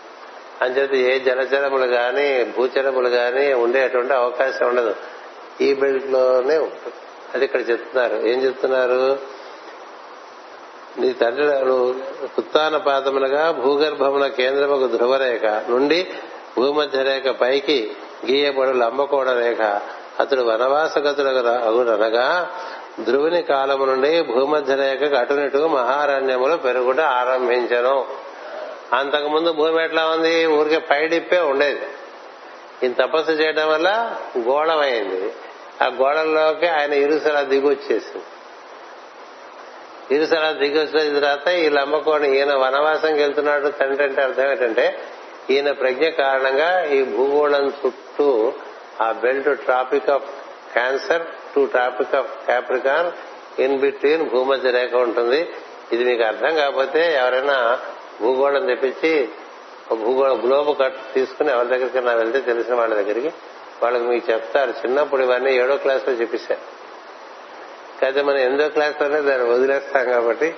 అంచేత 0.61 0.93
ఏ 0.93 1.19
జలచరములు 1.19 1.85
గాని 1.85 2.43
భూచరములు 2.43 3.07
గాని 3.07 3.53
ఉండేటువంటి 3.53 4.13
అవకాశం 4.13 4.67
ఉండదు. 4.67 4.95
ఈ 5.61 5.73
బెల్ట్లోనే 5.73 6.57
ఉంటుంది. 6.57 6.93
అది 7.33 7.45
ఇక్కడ 7.45 7.69
చెప్తున్నారు. 7.69 8.15
ఏం 8.15 8.39
చెప్తున్నారు? 8.39 9.19
నీ 10.99 11.13
తండ్రి 11.13 11.45
ఉత్తాన 12.37 12.77
పాదములుగా 12.77 13.51
భూగర్భముల 13.51 14.27
కేంద్రముకు 14.27 14.87
ధ్రువరేఖ 14.87 15.45
నుండి 15.45 16.07
భూమధ్య 16.57 17.03
రేఖ 17.03 17.27
పైకి 17.27 17.91
గీయబడు 18.31 18.69
లంబకోడ 18.69 19.29
రేఖ. 19.29 19.81
అతడు 20.19 20.41
వనవాసగతుడు 20.41 21.27
అగుడనగా 21.47 22.49
ధ్రువుని 23.03 23.41
కాలము 23.41 23.85
నుండి 23.85 24.21
భూమధ్య 24.21 24.75
రేఖకు 24.75 25.15
అటునిటు 25.15 25.57
మహారణ్యములు 25.57 26.55
పెరుగుట 26.55 26.99
ఆరంభించను. 26.99 28.05
అంతకుముందు 28.93 29.51
భూమి 29.51 29.83
ఎట్లా 29.83 30.07
ఉంది? 30.07 30.45
ఊరికే 30.45 30.79
పైడిప్పే 30.79 31.39
ఉండేది. 31.39 31.81
ఈయన 32.83 32.91
తపస్సు 32.91 33.31
చేయడం 33.31 33.69
వల్ల 33.69 34.15
గోళమైంది 34.37 35.31
ఆ 35.83 35.87
గోడల్లోకి 35.87 36.67
ఆయన 36.67 36.93
ఇరుసలా 36.93 37.41
దిగొచ్చేసింది. 37.41 38.25
ఇరుసలా 40.11 40.51
దిగొచ్చిన 40.51 41.19
తర్వాత 41.19 41.47
ఈ 41.47 41.69
లంబకోణి 41.69 42.37
ఈయన 42.37 42.53
వనవాసంకి 42.53 43.21
వెళ్తున్నాడు 43.21 43.67
తండ్రి 43.67 44.03
అంటే 44.03 44.21
అర్థం 44.21 44.51
ఏంటంటే 44.51 44.99
ఈయన 45.49 45.71
ప్రజ్ఞ 45.71 46.07
కారణంగా 46.07 46.83
ఈ 46.85 47.03
భూగోళం 47.03 47.73
చుట్టూ 47.85 48.53
ఆ 49.01 49.11
belt 49.11 49.59
Tropic 49.59 50.09
of 50.09 50.23
Cancer 50.73 51.21
to 51.55 51.65
Tropic 51.65 52.15
of 52.15 52.45
Capricorn 52.45 53.11
in 53.61 53.79
between 53.79 54.29
భూమధ్య 54.29 54.71
రేఖ 54.71 54.93
ఉంటుంది. 54.95 55.49
ఇది 55.91 56.03
మీకు 56.03 56.23
అర్థం 56.23 56.55
కాకపోతే 56.55 57.13
ఎవరైనా 57.13 57.79
భూగోళం 58.21 58.65
తెప్పించి 58.65 59.29
భూగోళ 59.95 60.33
గ్లోబ్ 60.33 60.79
కట్ 60.79 61.13
తీసుకుని 61.13 61.51
ఎవరి 61.51 61.67
దగ్గరికి 61.67 62.01
నా 62.01 62.13
వెళ్తే 62.13 62.39
తెలిసిన 62.39 62.75
వాళ్ళ 62.75 62.95
దగ్గరికి 62.95 63.31
వాళ్ళకి 63.83 64.03
మీకు 64.03 64.31
చెప్తారు. 64.31 64.71
చిన్నప్పుడు 64.71 65.21
ఇవన్నీ 65.21 65.55
ఏడో 65.55 65.77
క్లాస్లో 65.77 66.13
చెప్పేశారు. 66.13 66.78
కాకపోతే 68.01 68.21
మనం 68.21 68.37
ఎనిమిదో 68.37 68.69
క్లాస్లోనే 68.69 69.21
దాన్ని 69.21 69.49
వదిలేస్తాం 69.49 70.09
కాబట్టి 70.09 70.55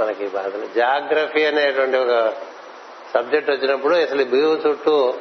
మనకి 0.00 0.26
బాధ 0.26 0.42
బాధలు 0.42 0.66
జాగ్రఫీ 0.76 1.44
అనేటువంటి 1.44 1.96
ఒక 1.96 2.32
సబ్జెక్ట్ 3.14 3.50
వచ్చినప్పుడు 3.50 3.94
అసలు 3.94 4.22
ఈ 4.22 4.34
చుట్టూ 4.34 5.14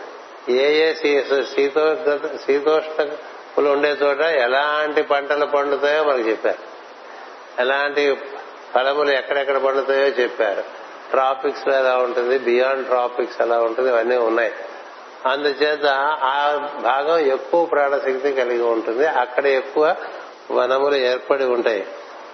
ఏ 0.49 0.89
ఏ 0.89 0.93
శీతోష్ణ 0.93 2.17
శీతోష్ణములు 2.45 3.69
ఉండే 3.69 3.89
చోట 3.89 4.19
ఎలాంటి 4.19 5.01
పంటలు 5.01 5.45
పండుతాయో 5.45 6.03
మనకు 6.03 6.29
చెప్పారు. 6.29 6.57
ఎలాంటి 7.61 8.17
ఫలములు 8.75 9.11
ఎక్కడెక్కడ 9.11 9.57
పండుతాయో 9.57 10.07
చెప్పారు. 10.07 10.61
ట్రాపిక్స్లో 11.09 11.75
ఎలా 11.75 11.97
ఉంటుంది 11.97 12.37
బియాండ్ 12.37 12.87
ట్రాపిక్స్ 12.87 13.41
ఎలా 13.41 13.59
ఉంటుంది 13.61 13.89
ఇవన్నీ 13.89 14.17
ఉన్నాయి. 14.17 14.53
అందుచేత 15.25 15.85
ఆ 16.23 16.69
భాగం 16.81 17.17
ఎక్కువ 17.17 17.65
ప్రాణశక్తి 17.65 18.33
కలిగి 18.33 18.63
ఉంటుంది. 18.63 19.07
అక్కడ 19.07 19.45
ఎక్కువ 19.45 19.95
వనములు 20.51 20.95
ఏర్పడి 20.95 21.45
ఉంటాయి. 21.45 21.87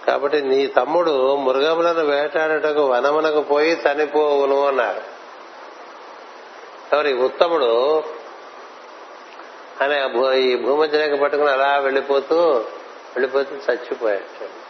కాబట్టి 0.07 0.41
నీ 0.41 0.68
తమ్ముడు 0.68 1.36
మృగములను 1.36 2.05
వేటాడటకు 2.05 2.86
వనమునకు 2.86 3.41
పోయి 3.41 3.82
చనిపోవును 3.88 4.68
అన్నారు 4.68 5.01
ఎవరి 6.95 7.13
ఉత్తముడు 7.13 8.03
అనే 9.82 10.09
ఈ 10.39 10.55
భూమధ్యరేఖ 10.55 11.20
పట్టుకుని 11.20 11.49
అలా 11.49 11.78
వెళ్ళిపోతూ 11.78 12.36
వెళ్ళిపోతూ 13.16 13.55
చచ్చిపోయాడు. 13.55 14.66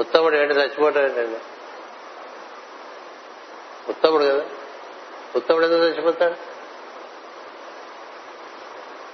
ఉత్తముడు 0.00 0.36
ఏంటి? 0.36 0.54
చచ్చిపోవటం 0.54 1.00
ఏంటండి? 1.00 1.38
ఉత్తముడు 3.88 4.24
కదా? 4.24 4.44
ఉత్తముడు 5.36 5.64
ఎందుకు 5.64 5.82
చచ్చిపోతాడు? 5.82 6.49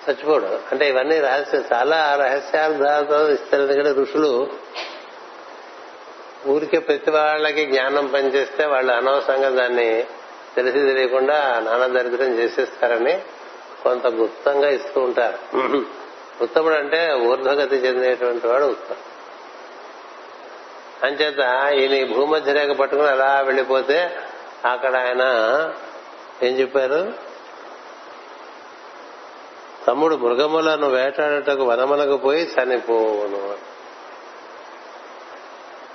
చచ్చిపోడు. 0.08 0.44
అంటే 0.44 0.88
ఇవన్నీ 0.88 1.20
రహస్యం. 1.20 1.64
చాలా 1.72 2.16
రహస్యార్థాలతో 2.16 3.30
ఇస్తారు 3.30 3.62
ఎందుకంటే 3.62 3.92
ఋషులు 4.00 4.48
ఊరికే 6.46 6.78
ప్రతి 6.78 7.10
వాళ్ళకి 7.10 7.66
జ్ఞానం 7.66 8.06
పనిచేస్తే 8.06 8.66
వాళ్ళు 8.66 8.92
అనవసరంగా 8.92 9.48
దాన్ని 9.48 10.04
తెలిసి 10.56 10.78
తెలియకుండా 10.78 11.62
నానా 11.64 11.86
దరిద్రం 11.86 12.38
చేసేస్తారని 12.38 13.22
కొంత 13.82 14.06
గుప్తంగా 14.06 14.68
ఇస్తూ 14.68 15.00
ఉంటారు. 15.00 15.38
ఉత్తముడు 16.42 16.74
అంటే 16.74 17.12
ఊర్ధ్వగతి 17.12 17.76
చెందేటువంటి 17.76 18.46
వాడు 18.46 18.64
ఉత్తముడు 18.64 19.16
అంచేత 21.06 21.72
ఈయన 21.72 21.92
ఈ 21.92 22.14
భూమధ్యరేఖ 22.14 22.70
పట్టుకుని 22.70 23.08
అలా 23.08 23.40
వెళ్ళిపోతే 23.40 24.16
అక్కడ 24.64 24.96
ఆయన 24.96 25.24
ఏం 26.42 26.52
చెప్పారు? 26.60 27.25
తమ్ముడు 29.86 30.16
మృగములను 30.16 30.90
వేటాడటకు 30.90 31.64
వనములకు 31.64 32.16
పోయి 32.16 32.42
చనిపోవును. 32.42 33.76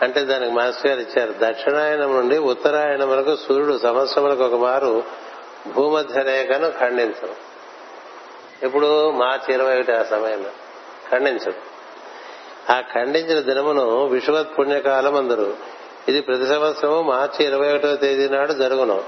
అంటే 0.02 0.24
దానికి 0.24 0.52
మాస్టర్ 0.52 0.88
గారు 0.88 1.00
ఇచ్చారు 1.00 1.34
దక్షిణాయనం 1.39 2.16
నుండి 2.16 2.38
ఉత్తరాయణం 2.38 3.10
వరకు 3.10 3.36
సూర్యుడు 3.36 3.80
సంవత్సరములకు 3.84 4.44
ఒక 4.44 4.56
మారు 4.56 5.04
భూమధ్య 5.74 6.22
రేఖను 6.22 6.72
ఖండించడు 6.80 7.52
ఇప్పుడు 8.66 9.12
మార్చి 9.12 9.54
ఇరవై 9.54 9.76
ఒకటి 9.76 9.92
ఆ 9.92 10.04
సమయంలో 10.04 10.50
ఖండించడు 11.12 11.72
ఆ 12.72 12.82
ఖండించిన 12.94 13.39
దినమును 13.39 14.06
విశ్వత్ 14.06 14.60
పుణ్యకాలం 14.60 15.16
అందరు. 15.16 15.54
ఇది 16.08 16.22
ప్రతి 16.22 16.48
సంవత్సరము 16.48 17.02
మార్చి 17.02 17.46
ఇరవై 17.46 17.74
ఒకటో 17.74 17.96
తేదీ 17.96 18.30
నాడు 18.30 18.54
జరుగును. 18.54 19.04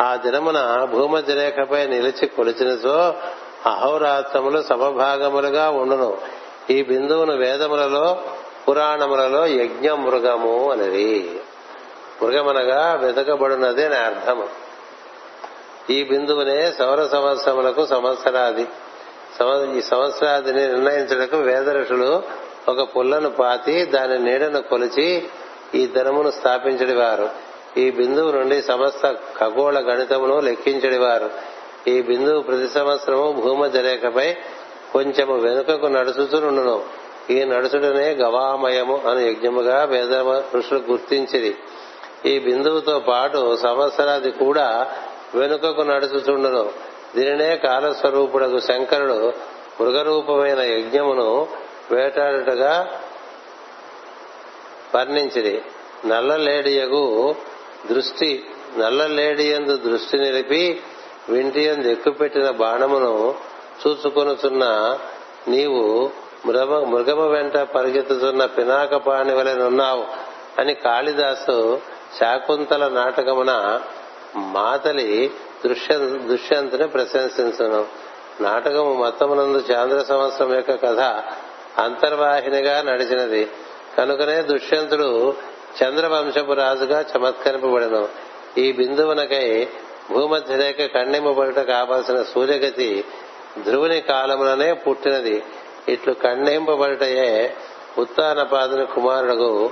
ఆ 0.00 0.16
దినమున 0.16 0.84
భూమధ్య 0.84 1.34
రేఖపై 1.34 1.86
నిలిచి 1.86 2.26
కొలిచినచో 2.26 3.14
అహోరాత్రములు 3.66 4.62
సమభాగములుగా 4.62 5.70
ఉండును. 5.70 6.18
ఈ 6.70 6.82
బిందువును 6.82 7.36
వేదములలో 7.36 8.20
పురాణములలో 8.68 9.46
యజ్ఞ 9.46 9.90
మృగము 9.90 10.72
అనేది 10.72 11.40
మృగమనగా 12.22 12.94
వెతకబడినది 12.94 13.84
అని 13.84 13.96
అర్థము. 13.96 14.48
ఈ 15.90 16.04
బిందువునే 16.04 16.72
సౌర 16.72 17.06
సంవత్సరములకు 17.06 17.86
సంవత్సరాది 17.86 18.68
ఈ 19.78 19.80
సంవత్సరాదిని 19.80 20.60
నిర్ణయించడానికి 20.60 21.36
వేద 21.36 21.70
ఋషులు 21.70 22.22
ఒక 22.68 22.96
పుల్లను 22.96 23.30
పాతి 23.30 23.84
దాని 23.84 24.18
నీడను 24.18 24.62
కొలిచి 24.62 25.28
ఈ 25.74 25.86
ధనమును 25.86 26.30
స్థాపించడివారు. 26.30 27.30
ఈ 27.76 27.90
బిందువు 27.90 28.30
నుండి 28.32 28.62
సమస్త 28.62 29.16
ఖగోళ 29.38 29.78
గణితమును 29.78 30.40
లెక్కించడివారు. 30.40 31.51
ఈ 31.86 31.94
బిందువు 32.02 32.40
ప్రతి 32.40 32.68
సంవత్సరము 32.68 33.26
భూమధ్యరేఖపై 33.40 34.28
కొంచెము 34.92 35.34
వెనుకకు 35.38 35.86
నడుచుచునుండును 35.86 36.76
ఈ 37.30 37.38
నడుచుడనే 37.44 38.06
గవామయము 38.14 38.96
అని 39.08 39.22
యజ్ఞముగా 39.28 39.78
వేద 39.84 40.14
ఋషులు 40.56 40.80
గుర్తించిది 40.90 41.52
ఈ 42.26 42.38
బిందువుతో 42.38 42.96
పాటు 43.00 43.40
సంవత్సరాది 43.62 44.30
కూడా 44.38 44.66
వెనుకకు 45.34 45.82
నడుచుచుండును 45.82 46.64
దీనినే 47.16 47.50
కాలస్వరూపుడకు 47.56 48.58
శంకరుడు 48.60 49.18
మృగరూపమైన 49.80 50.60
యజ్ఞమును 50.72 51.28
వేటాడుటగా 51.92 52.74
వర్ణించిది 54.94 55.54
నల్లలేడియగు 56.06 57.04
దృష్టి 57.88 58.30
నల్లలేడియందు 58.78 59.74
దృష్టి 59.86 60.16
నిలిపి 60.18 60.62
వింటియందు 61.28 61.88
ఎక్కుపెట్టిన 61.88 62.50
బాణమును 62.50 63.34
చూసుకొనుచున్న 63.86 64.64
నీవు 65.48 66.10
మృగ 66.46 66.84
మృగము 66.84 67.28
వెంట 67.28 67.56
పరిగెత్తుతున్న 67.56 68.46
పినాక 68.46 68.94
పాణి 68.94 69.34
వలెనున్నావు 69.34 70.04
అని 70.60 70.74
కాళిదాసు 70.74 71.80
శాకుంతల 72.18 72.88
నాటకమున 72.88 73.80
మాతలి 74.36 75.30
దృశ్య 75.66 75.98
దుష్యంతుని 75.98 76.88
ప్రశంసించను. 76.88 77.86
నాటకము 78.40 78.92
మొత్తమునందు 78.92 79.64
చాంద్ర 79.72 80.04
సంవత్సరం 80.08 80.54
యొక్క 80.54 80.74
కథ 80.74 81.00
అంతర్వాహినిగా 81.80 82.82
నడిచినది. 82.82 83.50
కనుకనే 83.98 84.42
దుష్యంతుడు 84.42 85.34
చంద్రవంశపు 85.84 86.52
రాజుగా 86.52 87.04
చమత్కరింపబడను. 87.16 88.08
ఈ 88.58 88.72
బిందువునకై 88.72 89.68
భూమధ్య 90.10 90.56
రేఖ 90.56 90.94
ఖండింపబడుట 90.94 91.58
కావలసిన 91.58 92.22
సూర్యగతి 92.22 93.04
ధ్రువుని 93.64 94.00
కాలముననే 94.00 94.72
పుట్టినది. 94.72 95.42
ఇట్లు 95.88 96.12
ఖండింపబడుటయే 96.12 97.56
ఉత్తానపాదుని 97.98 98.86
కుమారుడు 98.86 99.70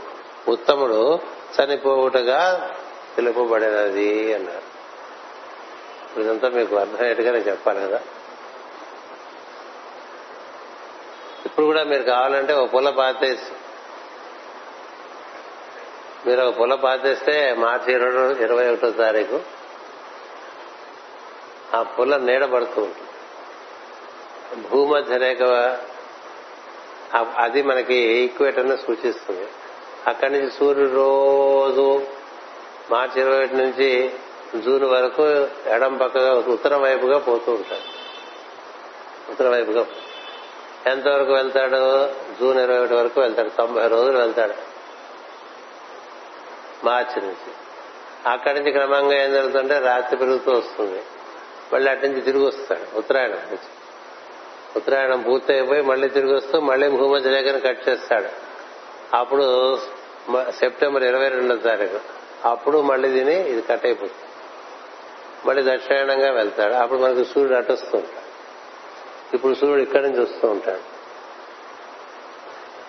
ఉత్తముడు 0.49 1.19
చనిపోవుటగా 1.61 2.71
తెలుపబడినది 3.17 4.35
అన్నారు. 4.35 4.71
ఇదంతా 6.21 6.49
మీకు 6.49 6.77
అర్థమయ్యేట్టుగా 6.77 7.33
నేను 7.33 7.45
చెప్పాలి 7.45 7.81
కదా. 7.81 8.01
ఇప్పుడు 11.47 11.67
కూడా 11.67 11.85
మీరు 11.85 12.03
కావాలంటే 12.03 12.53
ఒక 12.53 12.75
పుల్ల 12.75 12.91
పాతేసి 12.91 13.53
మీరు 16.27 16.41
ఒక 16.41 16.61
పుల్ల 16.61 16.75
పాతేస్తే 16.75 17.55
మార్చి 17.55 17.93
ఇరవై 17.93 18.45
ఇరవై 18.45 18.73
ఒకటో 18.73 18.91
తారీఖు 18.91 19.41
ఆ 21.77 21.83
పుల్ల 21.83 22.17
నీడబడుతూ 22.17 22.83
ఉంటుంది. 22.83 23.09
భూమధ్య 24.69 25.17
రేఖ 25.17 25.43
అది 27.37 27.63
మనకి 27.63 27.95
ఈక్వేటర్ని 27.95 28.77
సూచిస్తుంది. 28.77 29.49
అక్కడి 30.07 30.33
నుంచి 30.33 30.51
సూర్యుడు 30.51 30.91
రోజు 30.91 32.07
మార్చి 32.91 33.21
ఇరవై 33.21 33.39
ఒకటి 33.39 33.57
నుంచి 33.57 34.11
జూన్ 34.57 34.85
వరకు 34.85 35.49
ఎడం 35.67 35.97
పక్కగా 35.97 36.35
ఉత్తరం 36.35 36.83
వైపుగా 36.83 37.19
పోతూ 37.19 37.53
ఉంటాడు. 37.53 38.01
ఉత్తరం 39.31 39.51
వైపుగా 39.51 39.87
ఎంతవరకు 40.87 41.33
వెళ్తాడు? 41.33 42.07
జూన్ 42.41 42.59
ఇరవై 42.59 42.79
ఒకటి 42.79 42.95
వరకు 42.95 43.21
వెళ్తాడు. 43.21 43.49
తొంభై 43.49 43.89
రోజులు 43.89 44.19
వెళ్తాడు. 44.19 44.55
మార్చి 46.85 47.23
నుంచి. 47.23 47.53
అక్కడి 48.31 48.59
నుంచి 48.59 48.73
క్రమంగా 48.73 49.25
ఏం 49.25 49.33
జరుగుతుంటే 49.33 49.79
రాత్రి 49.79 50.17
పెరుగుతూ 50.17 50.53
వస్తుంది. 50.53 51.03
మళ్ళీ 51.73 51.91
అటు 51.91 52.07
నుంచి 52.07 52.21
తిరిగి 52.21 52.45
వస్తాడు. 52.45 52.99
ఉత్తరాయణం 52.99 53.31
నుంచి. 53.31 53.59
ఉత్తరాయణం 54.77 55.23
పూర్తయిపోయి 55.23 55.83
మళ్ళీ 55.83 56.09
తిరిగి 56.09 56.35
వస్తూ 56.35 56.61
మళ్ళీ 56.61 56.89
భూమధ్య 56.89 57.31
రేఖను 57.31 57.61
కట్ 57.61 57.89
చేస్తాడు. 57.89 58.29
అప్పుడు 59.17 59.77
సెప్టెంబర్ 60.51 61.03
ఇరవై 61.03 61.29
రెండో 61.29 61.57
తారీఖు. 61.57 62.01
అప్పుడు 62.45 62.83
మళ్ళీ 62.83 63.11
తిని 63.11 63.51
ఇది 63.51 63.63
కట్ 63.63 63.87
అయిపోతుంది. 63.87 64.31
మళ్ళీ 65.49 65.77
దక్షిణాయనంగా 65.77 66.31
వెళ్తాడు. 66.33 66.75
అప్పుడు 66.75 66.99
మనకు 66.99 67.25
సూర్యుడు 67.25 67.55
అటు 67.55 67.73
వస్తూ 67.73 67.99
ఉంటాడు. 67.99 68.31
ఇప్పుడు 69.35 69.55
సూర్యుడు 69.55 69.81
ఇక్కడి 69.81 70.03
నుంచి 70.03 70.21
వస్తూ 70.21 70.49
ఉంటాడు. 70.49 71.01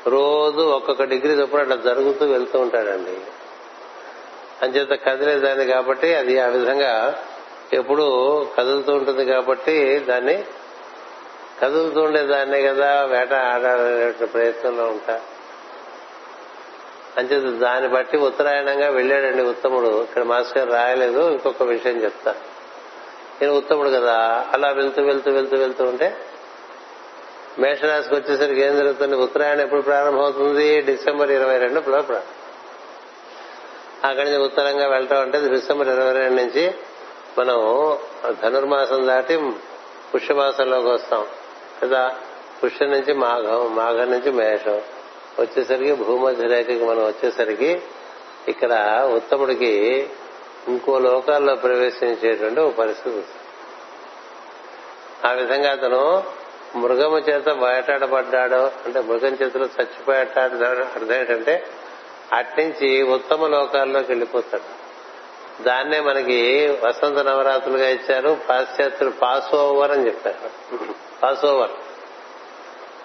రోజు 0.10 0.62
ఒక్కొక్క 0.62 1.04
డిగ్రీ 1.04 1.34
చొప్పున 1.34 1.60
అట్లా 1.60 1.76
జరుగుతూ 1.76 2.26
వెళ్తూ 2.26 2.60
ఉంటాడండి. 2.60 3.18
అంచేత 4.62 5.02
కదిలేదాన్ని 5.06 5.66
కాబట్టి 5.66 6.16
అది 6.16 6.40
ఆ 6.40 6.48
విధంగా 6.48 7.24
ఎప్పుడు 7.74 8.06
కదులుతూ 8.58 8.94
ఉంటుంది 8.94 9.26
కాబట్టి 9.26 10.00
దాన్ని 10.00 10.44
కదులుతూ 11.62 12.02
ఉండేదాన్నే 12.02 12.62
కదా 12.62 13.06
వేట 13.06 13.34
ఆడాలనే 13.34 14.26
ప్రయత్నంలో 14.26 14.84
ఉంటా. 14.84 15.22
అంచేత 17.18 17.60
దాన్ని 17.60 17.90
బట్టి 17.90 18.18
ఉత్తరాయణంగా 18.18 18.90
వెళ్ళాడండి 18.90 19.44
ఉత్తముడు. 19.44 20.04
ఇక్కడ 20.04 20.24
మాస్టర్ 20.24 20.72
రాయలేదు 20.72 21.32
ఇంకొక 21.32 21.64
విషయం 21.64 22.04
చెప్తా. 22.04 22.36
నేను 23.42 23.54
ఉత్తముడు 23.54 23.90
కదా 23.90 24.46
అలా 24.54 24.72
వెళ్తూ 24.72 25.02
వెళ్తూ 25.02 25.32
వెళ్తూ 25.32 25.58
వెళ్తూ 25.58 25.84
ఉంటే 25.84 26.18
మేషరాశికి 27.60 28.16
వచ్చేసరికి 28.16 28.62
ఏం 28.62 28.78
జరుగుతుంది? 28.78 29.16
ఉత్తరాయణం 29.16 29.62
ఎప్పుడు 29.62 29.82
ప్రారంభమవుతుంది? 29.82 30.82
డిసెంబర్ 30.82 31.32
ఇరవై 31.32 31.58
రెండు 31.58 31.80
ప్రారంభం 31.80 32.22
అక్కడి 34.04 34.32
నుంచి 34.32 34.44
ఉత్తరంగా 34.44 34.88
వెళ్తాం 34.88 35.22
అంటే 35.22 35.48
డిసెంబర్ 35.48 35.88
ఇరవై 35.88 36.14
రెండు 36.14 36.42
నుంచి 36.42 36.74
మనం 37.40 37.98
ధనుర్మాసం 38.44 39.08
దాటి 39.08 39.52
పుష్యమాసంలోకి 40.16 40.88
వస్తాం. 40.88 41.26
కదా? 41.84 42.16
పుష్యం 42.64 42.92
నుంచి 42.92 43.14
మాఘం 43.14 43.76
మాఘం 43.76 44.12
నుంచి 44.12 44.32
మేషం. 44.32 44.82
వచ్చేసరికి 45.40 45.94
భూమధ్య 45.94 46.48
రేఖకి 46.48 46.86
మనం 46.86 47.06
వచ్చేసరికి 47.06 47.82
ఇక్కడ 48.48 49.02
ఉత్తముడికి 49.16 50.10
ఇంకో 50.68 51.00
లోకాల్లో 51.00 51.56
ప్రవేశించేటువంటి 51.56 52.60
ఒక 52.60 52.76
పరిస్థితి 52.76 53.20
వస్తుంది. 53.20 53.42
ఆ 55.28 55.32
విధంగా 55.32 55.72
అతను 55.72 56.24
మృగము 56.76 57.18
చేత 57.18 57.46
బయటాడబడ్డాడు 57.46 58.56
అంటే 58.56 59.02
మృగం 59.02 59.38
చేతిలో 59.44 59.66
చచ్చిపోయాడు 59.66 60.40
అర్థం 60.40 61.16
ఏంటంటే 61.16 61.68
అట్నుంచి 62.34 63.04
ఉత్తమ 63.04 63.48
లోకాల్లోకి 63.48 64.12
వెళ్ళిపోతాడు. 64.12 64.81
దాన్నే 65.66 65.99
మనకి 65.99 66.68
వసంత 66.84 67.18
నవరాత్రులుగా 67.18 67.89
ఇచ్చారు 67.89 68.38
పాశ్చాత్యులు 68.49 69.09
పాస్ 69.09 69.55
ఓవర్ 69.55 69.91
అని 69.91 70.05
చెప్పారు. 70.05 70.49
పాస్ 71.24 71.45
ఓవర్ 71.45 71.70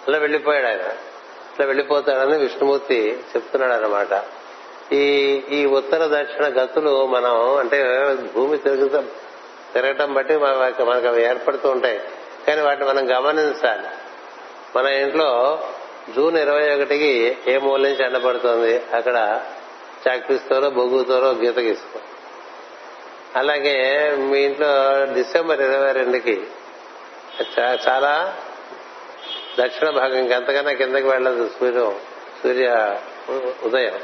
అలా 0.08 0.18
వెళ్ళిపోయాడు 0.18 0.66
ఆయన. 0.66 0.82
అట్లా 0.82 1.66
వెళ్ళిపోతాడని 1.66 2.38
విష్ణుమూర్తి 2.38 3.24
చెప్తున్నాడు 3.36 3.72
అనమాట 3.72 4.24
ఈ 4.92 5.04
ఈ 5.50 5.66
ఉత్తర 5.66 6.22
దక్షిణ 6.22 6.62
గతులు 6.62 7.06
మనం 7.06 7.56
అంటే 7.56 7.84
భూమి 8.34 8.58
తిరుగుతా 8.58 9.04
తిరగటం 9.74 10.14
బట్టి 10.14 10.36
మనకు 10.36 11.08
అవి 11.08 11.22
ఏర్పడుతూ 11.22 11.70
ఉంటాయి. 11.70 12.00
కానీ 12.46 12.60
వాటిని 12.60 12.86
మనం 12.86 13.18
గమనించాలి. 13.18 13.88
మన 14.78 14.86
ఇంట్లో 14.86 15.60
జూన్ 16.16 16.36
ఇరవై 16.36 16.74
ఒకటికి 16.74 17.36
ఏ 17.48 17.58
మూల 17.58 17.80
నుంచి 17.80 18.04
ఎండబడుతోంది? 18.04 18.82
అక్కడ 18.94 19.40
చాక్పిస్తోరో 20.08 20.70
బొగ్గుతోరో 20.70 21.30
గీత 21.30 21.58
గీసుకో. 21.58 22.00
అలాగే 23.36 23.76
మీ 24.18 24.38
ఇంట్లో 24.40 24.68
డిసెంబర్ 25.14 25.60
ఇరవై 25.60 25.92
రెండుకి 25.92 26.36
చాలా 27.88 28.12
దక్షిణ 29.60 29.90
భాగం 29.90 30.16
ఇంకెంతకన్నా 30.18 30.72
కిందకి 30.72 31.08
వెళ్ళదు 31.08 31.44
సూర్యం 31.58 31.92
సూర్య 32.42 32.68
ఉదయం. 33.64 34.00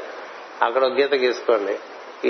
అక్కడ 0.61 0.83
ఒక 0.85 0.91
గీత 0.91 1.13
గీసుకోండి. 1.13 1.75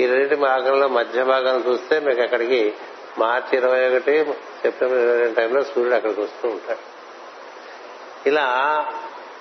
ఈ 0.00 0.06
రెండింటి 0.06 0.36
మార్గంలో 0.36 0.88
మధ్య 0.88 1.24
భాగం 1.24 1.56
చూస్తే 1.68 2.00
మీకు 2.00 2.22
అక్కడికి 2.22 2.74
మార్చి 3.18 3.58
ఇరవై 3.58 3.82
ఒకటి 3.88 4.14
సెప్టెంబర్ 4.62 4.98
ఇరవై 4.98 5.18
రెండు 5.20 5.36
టైంలో 5.40 5.62
సూర్యుడు 5.62 5.94
అక్కడికి 5.94 6.20
వస్తూ 6.20 6.48
ఉంటాడు. 6.48 6.84
ఇలా 8.28 8.46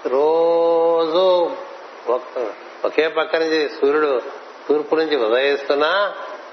రోజు 0.07 1.26
ఒకే 2.86 3.07
పక్క 3.07 3.36
నుంచి 3.36 3.70
సూర్యుడు 3.70 4.22
తూర్పు 4.68 4.95
నుంచి 4.95 5.16
ఉదయిస్తున్నా 5.26 5.91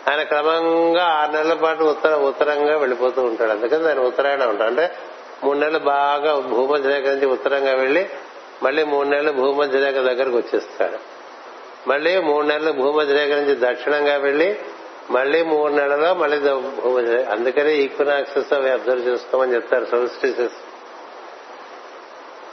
ఆయన 0.08 0.22
క్రమంగా 0.22 1.04
ఆరు 1.04 1.32
నెలల 1.32 1.54
పాటు 1.54 1.84
ఉత్తర 1.84 2.14
ఉత్తరంగా 2.14 2.76
వెళ్ళిపోతూ 2.76 3.22
ఉంటాడు. 3.22 3.50
అందుకని 3.50 3.82
దాని 3.82 4.00
ఉత్తరాయణ 4.00 4.44
ఉంటాడు 4.44 4.68
అంటే 4.68 4.96
మూడు 5.44 5.58
నెలలు 5.58 5.78
బాగా 5.78 6.34
భూమధ్య 6.34 6.88
రేఖ 6.88 7.06
నుంచి 7.06 7.26
ఉత్తరంగా 7.26 7.72
వెళ్ళి 7.74 8.08
మళ్ళీ 8.62 8.84
మూడు 8.84 9.08
నెలలు 9.08 9.32
భూమధ్య 9.32 9.78
రేఖ 9.78 9.94
దగ్గరకు 9.94 10.36
వచ్చేస్తాడు. 10.36 10.98
మళ్ళీ 11.88 12.20
మూడు 12.20 12.46
నెలలు 12.46 12.72
భూమధ్య 12.72 13.14
రేఖ 13.14 13.30
నుంచి 13.30 13.56
దక్షిణంగా 13.60 14.16
వెళ్ళి 14.16 14.58
మళ్ళీ 15.10 15.42
మూడు 15.42 15.72
నెలలో 15.72 16.14
మళ్ళీ 16.14 16.38
భూమధ్య 16.54 17.24
అందుకనే 17.24 17.74
ఈక్వినాక్సెస్ 17.74 18.52
అవి 18.52 18.70
అబ్జర్వ్ 18.70 19.08
చేసుకోమని 19.08 19.54
చెప్తారు 19.54 19.84
సోల్స్టిసెస్. 19.84 20.58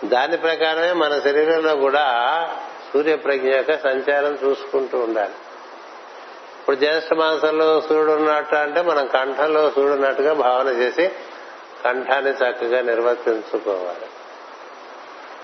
దాని 0.06 0.38
ప్రకారమే 0.38 0.94
మన 0.94 1.20
శరీరంలో 1.20 1.76
కూడా 1.76 2.06
సూర్యప్రజ్ఞ 2.94 3.48
యొక్క 3.56 3.78
సంచారం 3.78 4.38
చూసుకుంటూ 4.44 4.98
ఉండాలి. 4.98 5.34
ఇప్పుడు 6.68 6.86
జ్యేష్ఠ 6.86 7.14
మాసంలో 7.14 7.82
సూర్యుడు 7.82 8.12
ఉన్నట్టు 8.12 8.56
అంటే 8.56 8.82
మనం 8.82 9.08
కంఠంలో 9.08 9.70
సూర్యుడు 9.70 9.94
ఉన్నట్టుగా 9.94 10.34
భావన 10.34 10.68
చేసి 10.68 11.08
కంఠాన్ని 11.86 12.32
చక్కగా 12.32 12.82
నిర్వర్తించుకోవాలి. 12.82 14.08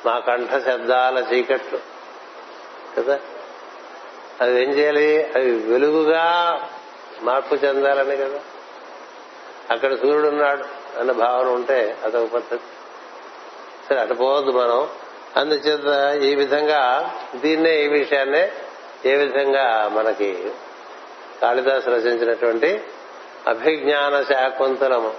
మా 0.05 0.19
కంఠ 0.19 0.49
శబ్దాల 0.65 1.25
చీకట్లు. 1.33 1.79
కదా? 2.97 3.19
అది 4.41 4.63
ఏం 4.63 4.71
చేయాలి? 4.71 5.31
అవి 5.35 5.51
వెలుగుగా 5.51 6.59
మార్పు 7.21 7.55
చెందాలని 7.55 8.17
కదా? 8.17 8.39
అక్కడ 9.71 9.95
సూర్యుడు 9.95 10.27
ఉన్నాడు 10.27 10.63
అన్న 10.99 11.11
భావన 11.11 11.47
ఉంటే 11.47 11.97
అదొక 12.03 12.29
పద్ధతి. 12.29 12.61
సరే 13.89 13.99
అటుపోవద్దు 13.99 14.51
మనం. 14.51 14.87
అందుచేత 15.35 16.21
ఈ 16.23 16.35
విధంగా 16.35 17.13
దీన్నే 17.35 17.83
ఈ 17.83 17.87
విషయాన్నే 17.87 18.51
ఏ 19.05 19.15
విధంగా 19.15 19.89
మనకి 19.93 20.51
కాళిదాసు 21.43 21.89
రచించినటువంటి 21.89 22.81
అభిజ్ఞాన 23.47 24.23
శాకుంతలము. 24.23 25.13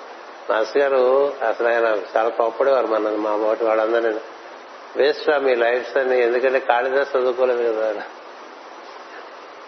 మాస్ 0.50 0.76
గారు 0.76 1.32
అసలు 1.48 1.68
ఆయన 1.68 1.86
చాలా 2.16 2.30
గొప్పడేవారు 2.42 2.86
మన 2.86 3.08
మా 3.16 3.36
మొదటి 3.36 3.64
వాళ్ళందరినీ. 3.64 4.20
వేస్ట్ 4.96 5.40
మీ 5.40 5.54
లైఫ్స్ 5.54 5.96
అని 5.96 6.22
ఎందుకంటే 6.22 6.58
కాళిదాస్ 6.58 7.16
చదువుకోలేదు 7.16 7.72
కదా 7.72 8.02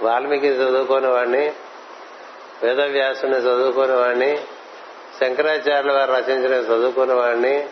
వాల్మీకి 0.03 0.47
చదువుకోని 0.47 1.07
వాడిని 1.07 1.53
వేదవ్యాసుని 2.63 3.37
చదువుకోని 3.37 3.93
వాడిని 3.93 4.37
శంకరాచార్యుల 5.21 5.93
వారు 5.93 6.13
రచించిన 6.13 6.53
చదువుకున్న 6.53 7.15
వాడిని 7.15 7.69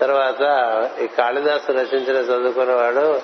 తర్వాత 0.00 0.42
ఈ 1.00 1.06
కాళిదాసు 1.06 1.72
రచించిన 1.72 2.16
చదువుకున్నవాడు 2.16 3.20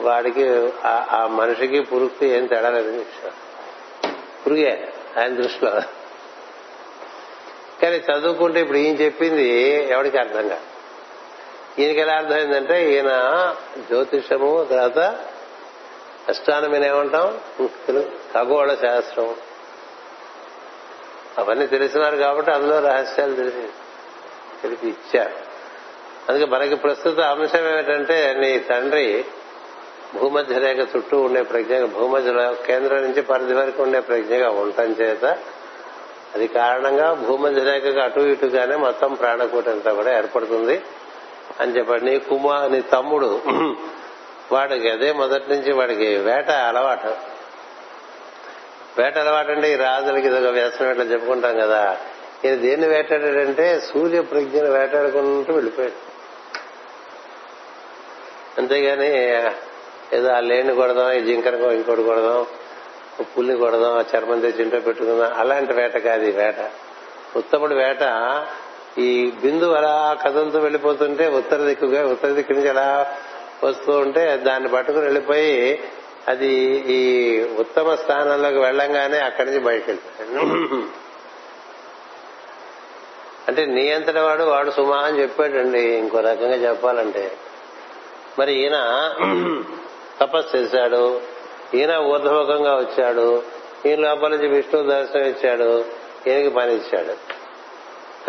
వాడికి 0.00 0.72
ఆ 0.84 1.28
మనిషికి 1.30 1.80
పురుక్తి 1.80 2.26
ఏం 2.26 2.46
తేడా 2.46 2.70
లేదని 2.70 3.04
పురుగే 4.46 4.92
ఆయన 5.18 5.34
దృష్టిలో. 5.34 5.70
కానీ 7.82 7.96
చదువుకుంటే 7.96 8.60
ఇప్పుడు 8.60 8.78
ఈయన 8.78 8.96
చెప్పింది 8.96 9.44
ఎవరికి 9.90 10.18
అర్థం 10.18 10.48
కాదు. 10.48 10.74
ఈయనకి 11.80 12.00
ఎలా 12.00 12.14
అర్థమైందంటే 12.14 12.92
ఈయన 12.92 13.08
జ్యోతిషము 13.78 14.66
తర్వాత 14.70 14.98
అస్ట్రానమీని 16.28 16.86
ఏమంటాం? 16.88 17.40
ఖగోళ 18.34 18.74
శాస్త్రం. 18.74 19.34
అవన్నీ 21.38 21.66
తెలిసినారు 21.66 22.16
కాబట్టి 22.16 22.50
అందులో 22.50 22.80
రహస్యాలు 22.80 23.34
తెలిసి 23.34 23.68
తెలిపి 24.62 24.88
ఇచ్చారు. 24.88 25.32
అందుకే 26.28 26.44
మనకి 26.44 26.74
ప్రస్తుత 26.74 27.20
అంశం 27.20 27.68
ఏమిటంటే 27.68 28.34
నీ 28.34 28.58
తండ్రి 28.58 29.24
భూమధ్య 30.20 30.58
రేఖ 30.58 30.96
చుట్టూ 30.96 31.20
ఉండే 31.20 31.42
ప్రజ్ఞగా 31.42 31.86
భూమధ్య 31.86 32.54
కేంద్రం 32.66 33.02
నుంచి 33.02 33.22
పరిధి 33.22 33.54
వరకు 33.54 33.82
ఉండే 33.82 34.00
ప్రజ్ఞగా 34.00 34.50
ఉండటం 34.50 34.84
చేత 34.84 35.24
అది 36.34 36.46
కారణంగా 36.46 37.12
భూమధ్య 37.12 37.62
రేఖకు 37.62 37.98
అటు 37.98 38.20
ఇటుగానే 38.20 38.76
మొత్తం 38.76 39.14
ప్రాణకూట 39.14 39.68
అంతా 39.68 39.92
కూడా 39.92 40.18
ఏర్పడుతుంది. 40.18 40.82
అని 41.60 41.78
చెప్పండి 41.78 42.04
నీ 42.04 42.18
కుమార్ 42.18 42.72
నీ 42.72 42.80
తమ్ముడు 42.80 43.40
వాడికి 44.52 44.90
అదే 44.90 45.12
మొదటి 45.12 45.50
నుంచి 45.50 45.72
వాడికి 45.72 46.16
వేట 46.16 46.50
అలవాటు. 46.50 47.08
వేట 48.98 49.18
అలవాటు 49.18 49.50
అంటే 49.50 49.72
ఈ 49.72 49.76
రాజులకి 49.76 50.26
ఇది 50.26 50.36
ఒక 50.36 50.52
వ్యసనం 50.52 50.90
ఎట్లా 50.90 51.04
చెప్పుకుంటాం 51.04 51.58
కదా. 51.58 51.98
ఈయన 52.44 52.54
దేన్ని 52.54 52.88
వేటాడాడంటే 52.88 53.80
సూర్య 53.80 54.20
ప్రజ్ఞను 54.20 54.70
వేటాడుకుంటూ 54.70 55.52
వెళ్ళిపోయాడు. 55.52 56.14
అంతేగాని 58.60 59.50
ఏదో 60.12 60.28
ఆ 60.28 60.40
లేని 60.40 60.74
కొడదాం 60.74 61.12
ఈ 61.12 61.20
జింకను 61.20 61.70
ఇంకోటి 61.70 62.02
కొడదాం 62.02 62.46
పుల్ని 63.36 63.56
కొడదాం 63.56 63.92
ఆ 63.98 64.04
చర్మం 64.16 64.40
తెచ్చి 64.40 64.62
ఇంట్లో 64.62 64.80
పెట్టుకుందాం. 64.80 65.32
అలాంటి 65.36 65.72
వేట 65.72 65.96
కాదు 65.96 66.24
ఈ 66.24 66.30
వేట. 66.30 66.70
ఉత్తముడు 67.36 67.74
వేట 67.74 68.04
ఈ 68.98 69.30
బిందు 69.42 69.72
అలా 69.72 70.16
కదులుతూ 70.24 70.58
వెళ్ళిపోతుంటే 70.58 71.28
ఉత్తర 71.28 71.56
దిక్కుగా 71.56 72.06
ఉత్తర 72.06 72.28
దిక్కు 72.28 72.52
నుంచి 72.52 72.68
అలా 72.68 73.16
వస్తూ 73.64 73.92
ఉంటే 73.92 74.36
దాన్ని 74.36 74.68
పట్టుకుని 74.68 75.04
వెళ్ళిపోయి 75.04 75.80
అది 76.28 76.52
ఈ 76.88 77.00
ఉత్తమ 77.58 77.94
స్థానంలోకి 77.94 78.58
వెళ్ళంగానే 78.58 79.18
అక్కడి 79.18 79.46
నుంచి 79.50 79.64
బయటకు 79.64 79.90
వెళ్తాడు. 79.90 80.82
అంటే 83.48 83.66
నీ 83.66 83.90
అంతటి 83.90 84.18
వాడు 84.18 84.42
వాడు 84.42 84.70
సుమా 84.70 84.96
అని 84.96 85.20
చెప్పాడండి. 85.22 85.82
ఇంకో 85.82 86.20
రకంగా 86.20 86.56
చెప్పాలంటే. 86.68 87.32
మరి 88.38 88.52
ఈయన 88.54 88.78
తపస్సు 90.20 90.56
చేశాడు. 90.56 91.20
ఈయన 91.74 91.96
ఊర్ధముఖంగా 91.96 92.74
వచ్చాడు. 92.74 93.42
ఈయన 93.86 94.00
లోపల 94.00 94.28
నుంచి 94.28 94.48
విష్ణు 94.48 94.82
దర్శనం 94.82 95.24
ఇచ్చాడు. 95.24 95.84
ఈయనకి 96.26 96.48
పని 96.48 96.74
ఇచ్చాడు. 96.74 97.14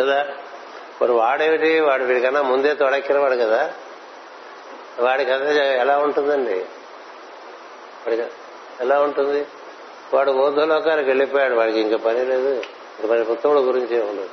కదా? 0.02 0.26
మరి 1.02 1.12
వాడేమిటి? 1.12 1.80
వాడు 1.80 2.04
వీడికన్నా 2.04 2.42
ముందే 2.42 2.74
తొడక్కినవాడు 2.74 3.36
కదా? 3.36 3.74
వాడికి 5.00 5.32
కథ 5.32 5.42
ఎలా 5.62 5.98
ఉంటుందండి? 5.98 6.66
ఎలా 8.82 9.02
ఉంటుంది? 9.02 9.48
వాడు 10.14 10.32
ఊర్ధలోకానికి 10.32 11.10
వెళ్ళిపోయాడు. 11.10 11.56
వాడికి 11.56 11.80
ఇంకా 11.80 11.98
పని 11.98 12.26
లేదు. 12.26 12.64
ఇంకా 13.00 13.08
మరి 13.08 13.32
ఉత్తముడు 13.32 13.60
గురించి 13.60 14.02
ఉండదు 14.02 14.30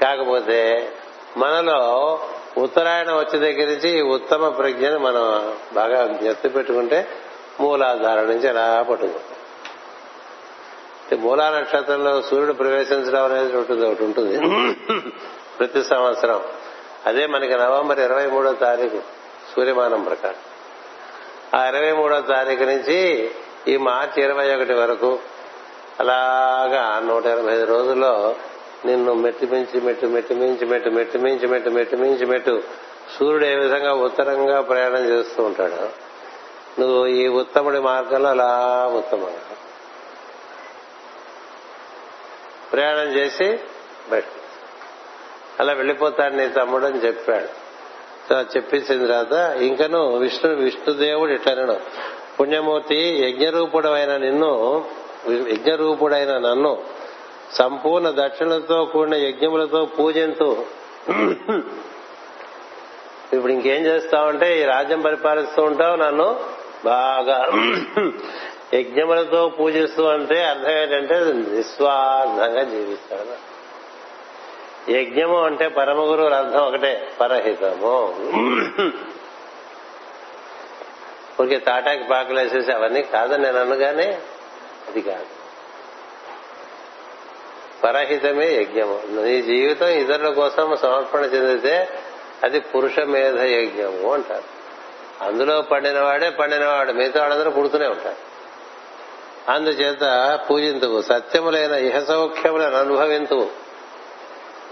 కాకపోతే 0.00 0.92
మనలో 1.36 2.18
ఉత్తరాయణం 2.58 3.16
వచ్చే 3.16 3.38
దగ్గర 3.38 3.68
నుంచి 3.68 3.98
ఈ 3.98 4.00
ఉత్తమ 4.00 4.48
ప్రజ్ఞను 4.48 4.98
మనం 4.98 5.56
బాగా 5.72 6.18
ఎత్తు 6.22 6.48
పెట్టుకుంటే 6.48 7.08
మూలాధార 7.60 8.20
నుంచి 8.20 8.48
ఎలా 8.48 8.82
పట్టుకుంటాం. 8.90 9.22
మూలా 11.18 11.50
నక్షత్రంలో 11.50 12.22
సూర్యుడు 12.22 12.52
ప్రవేశించడం 12.52 13.24
అనేది 13.24 13.56
ఉంటుంది 13.56 13.86
ఒకటి 13.86 14.04
ఉంటుంది. 14.04 14.38
ప్రతి 15.58 15.82
సంవత్సరం. 15.82 16.42
అదే 17.06 17.26
మనకి 17.26 17.52
నవంబర్ 17.52 18.00
ఇరవై 18.00 18.26
మూడో 18.26 18.52
తారీఖు 18.52 19.00
సూర్యమానం 19.56 20.02
ప్రకారం. 20.02 20.36
ఆ 21.60 21.68
ఇరవై 21.68 21.92
మూడో 21.92 22.20
తారీఖు 22.20 22.62
నుంచి 22.64 23.30
ఈ 23.68 23.76
మార్చి 23.76 24.22
ఇరవై 24.22 24.56
ఒకటి 24.56 24.72
వరకు 24.72 25.18
అలాగా 26.00 27.00
నూట 27.00 27.26
ఎనభై 27.26 27.52
ఐదు 27.52 27.64
రోజుల్లో 27.64 28.34
నిన్ను 28.84 29.12
మెట్టు 29.14 29.46
మించి 29.46 29.80
మెట్టు 29.80 30.06
మెట్టు 30.06 30.34
మించి 30.34 30.66
మెట్టు 30.66 30.88
మెట్టు 30.88 31.18
మించి 31.18 31.46
మెట్టు 31.46 31.70
మెట్టు 31.70 31.96
మించి 31.96 32.26
మెట్టు. 32.26 32.62
సూర్యుడు 33.18 33.44
ఏ 33.44 33.54
విధంగా 33.54 33.94
ఉత్తరంగా 33.94 34.60
ప్రయాణం 34.60 35.04
చేస్తూ 35.08 35.42
ఉంటాడు 35.42 36.08
నువ్వు 36.80 37.06
ఈ 37.06 37.28
ఉత్తముడి 37.28 37.80
మార్గంలో 37.80 38.28
అలా 38.28 38.50
ఉత్తమంగా 38.96 39.42
ప్రయాణం 42.72 43.12
చేసి 43.12 43.58
బయట. 44.10 44.24
అలా 45.60 45.72
వెళ్ళిపోతాడు 45.72 46.34
నీ 46.34 46.48
తమ్ముడు 46.48 46.86
అని 46.86 46.98
చెప్పాడు. 46.98 47.68
సో 48.28 48.40
చెప్పించిన 48.40 49.06
తర్వాత 49.06 49.56
ఇంకను 49.56 50.16
విష్ణు 50.16 50.54
విష్ణుదేవుడు 50.54 51.30
ఇట్లనను 51.30 51.80
పుణ్యమూర్తి 52.40 52.96
యజ్ఞరూపుడమైన 52.96 54.16
నిన్ను 54.16 54.84
యజ్ఞరూపుడైన 55.28 56.38
నన్ను 56.38 56.97
సంపూర్ణ 57.52 58.10
దక్షిణలతో 58.10 58.84
కూడిన 58.84 59.14
యజ్ఞములతో 59.14 59.84
పూజంతో. 59.84 60.64
ఇప్పుడు 63.32 63.52
ఇంకేం 63.52 63.86
చేస్తావంటే 63.86 64.60
ఈ 64.60 64.64
రాజ్యం 64.64 65.00
పరిపాలిస్తూ 65.00 65.62
ఉంటావు 65.62 65.96
నన్ను 65.96 66.40
బాగా 66.84 67.52
యజ్ఞములతో 68.74 69.48
పూజిస్తూ 69.48 70.06
అంటే 70.06 70.44
అర్థం 70.44 70.70
ఏంటంటే 70.70 71.24
నిస్వార్థంగా 71.56 72.62
జీవిస్తాడు 72.62 73.36
యజ్ఞము 74.92 75.44
అంటే 75.44 75.68
పరమ 75.68 76.00
గురువుల 76.00 76.34
అర్థం 76.34 76.60
ఒకటే 76.60 77.08
పరహితము. 77.20 78.16
ఊరికే 81.40 81.58
తాటాకి 81.58 82.04
పాకలు 82.04 82.38
వేసేసి 82.40 82.72
అవన్నీ 82.72 83.02
కాదని 83.02 83.42
నేను 83.42 83.60
అన్నగానే 83.60 84.18
అది 84.88 85.00
కాదు. 85.00 85.37
పరహితమే 87.84 88.54
యజ్ఞము. 88.54 89.00
నీ 89.08 89.42
జీవితం 89.42 89.86
ఇతరుల 89.86 90.28
కోసం 90.28 90.76
సమర్పణ 90.76 91.20
చెందితే 91.20 91.88
అది 92.44 92.60
పురుష 92.60 92.98
మేధ 92.98 93.40
యజ్ఞము 93.40 94.12
అంటారు. 94.12 94.58
అందులో 95.24 95.62
పండినవాడే 95.62 96.30
పండినవాడు 96.30 96.92
మిగతా 96.92 97.20
వాళ్ళందరూ 97.20 97.50
పుడుతూనే 97.50 97.86
ఉంటారు. 97.86 98.28
అందుచేత 99.50 100.40
పూజింతువు 100.50 101.02
సత్యములైన 101.02 101.70
ఇహ 101.70 101.98
సౌఖ్యములను 101.98 102.76
అనుభవింతువు. 102.76 103.68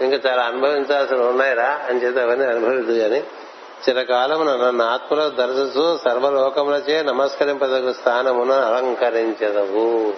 ఇంకా 0.03 0.31
చాలా 0.31 0.43
అనుభవించాల్సిన 0.43 1.17
ఉన్నాయిరా 1.17 1.81
అని 1.89 1.99
చేత 1.99 2.17
అవన్నీ 2.17 2.45
అనుభవిద్దు 2.45 3.05
అని 3.05 3.23
చిరకాలమున 3.89 4.55
నన్ను 4.55 4.85
ఆత్మలో 4.85 5.29
దర్శిస్తూ 5.29 5.97
సర్వలోకములచే 5.97 7.03
నమస్కరింపదగు 7.03 7.93
స్థానమును 7.93 8.53
అలంకరించదవు. 8.53 10.13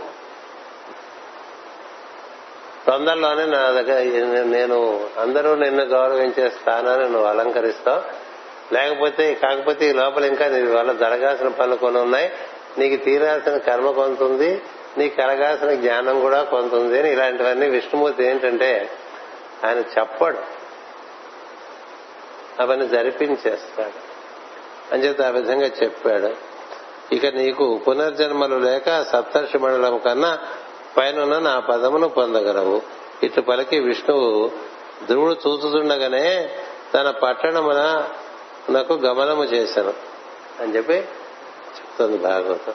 తొందరలోనే 2.90 3.46
నా 3.46 3.72
దగ్గర 3.72 4.02
నేను 4.44 5.08
అందరూ 5.20 5.56
నిన్ను 5.56 5.84
గౌరవించే 5.84 6.50
స్థానాన్ని 6.50 7.10
నువ్వు 7.10 7.28
అలంకరిస్తావు. 7.28 8.02
లేకపోతే 8.74 9.34
కాకపోతే 9.34 9.90
ఈ 9.90 9.94
లోపల 9.94 10.26
ఇంకా 10.26 10.48
నీ 10.48 10.62
వల్ల 10.62 10.94
జరగాల్సిన 10.94 11.48
పనులు 11.48 11.76
కొన్ని 11.76 12.02
ఉన్నాయి. 12.02 12.32
నీకు 12.78 13.04
తీరాల్సిన 13.04 13.58
కర్మ 13.58 13.92
కొంత 13.92 14.24
ఉంది. 14.24 14.62
నీకు 14.98 15.16
కలగాల్సిన 15.16 15.72
జ్ఞానం 15.72 16.22
కూడా 16.22 16.44
కొంత 16.44 16.74
ఉంది 16.74 17.00
అని 17.00 17.12
ఇలాంటివన్నీ 17.12 17.70
విష్ణుమూర్తి 17.70 18.26
ఏంటంటే 18.26 18.90
ఆయన 19.66 19.78
చెప్పడు. 19.78 20.38
అవన్నీ 22.62 22.88
జరిపించేస్తాడు. 22.88 24.10
అని 24.94 25.04
చేత 25.04 25.22
ఆ 25.22 25.30
విధంగా 25.30 25.66
చెప్పాడు. 25.66 26.30
ఇక 27.16 27.26
నీకు 27.26 27.82
పునర్జన్మలు 27.88 28.56
లేక 28.56 29.04
సప్తర్షి 29.04 29.58
మండలం 29.58 29.98
కన్నా 29.98 30.40
పైన 31.00 31.39
నా 31.39 31.60
పదమును 31.60 32.08
పొందగలవు. 32.08 32.82
ఇటు 33.24 33.41
పలికి 33.41 33.80
విష్ణువు 33.80 34.52
ధ్రువుడు 35.08 35.36
చూచుతుండగానే 35.47 36.50
తన 36.93 37.14
పట్టణమున 37.24 37.82
నాకు 38.70 38.93
గమనము 38.93 39.43
చేశాను 39.43 39.93
అని 40.60 40.76
చెప్పి 40.76 40.93
చెప్తుంది 40.93 42.18
భాగవతం. 42.18 42.74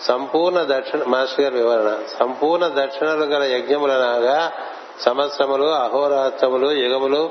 సంపూర్ణ 0.00 0.58
దక్షిణ 0.62 1.02
మాస్టర్ 1.06 1.40
గారి 1.40 1.56
వివరణ. 1.56 1.96
సంపూర్ణ 2.20 2.66
దక్షిణలు 2.66 3.24
గల 3.24 3.42
యజ్ఞములనగా 3.42 4.52
సంవత్సరములు 5.00 5.64
అహోరాత్రములు 5.64 6.70
యుగములు 6.72 7.30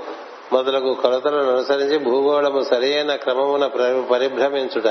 మొదలగు 0.54 0.94
కొలతలను 0.94 1.52
అనుసరించి 1.52 1.98
భూగోళము 1.98 2.62
సరియైన 2.62 3.16
క్రమమున 3.16 3.68
పరిభ్రమించుట. 4.12 4.88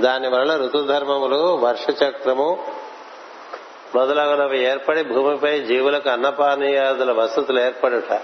దాని 0.00 0.28
వలన 0.28 0.56
ఋతుధర్మములు 0.64 1.42
వర్షచక్రము 1.56 2.64
మొదలగునవి 3.96 4.64
ఏర్పడి 4.64 5.04
భూమిపై 5.04 5.60
జీవులకు 5.60 6.10
అన్నపానీయాదుల 6.10 7.12
వసతులు 7.12 7.60
ఏర్పడుట. 7.60 8.20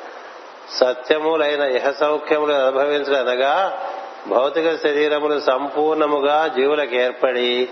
సత్యములైన 0.73 1.61
ఇహ 1.61 1.91
సౌఖ్యములు 1.91 2.53
అనుభవించడం 2.53 3.29
అనగా 3.29 3.83
భౌతిక 4.27 4.77
శరీరములు 4.77 5.41
సంపూర్ణముగా 5.41 6.53
జీవులకు 6.57 6.95
ఏర్పడి 6.95 7.69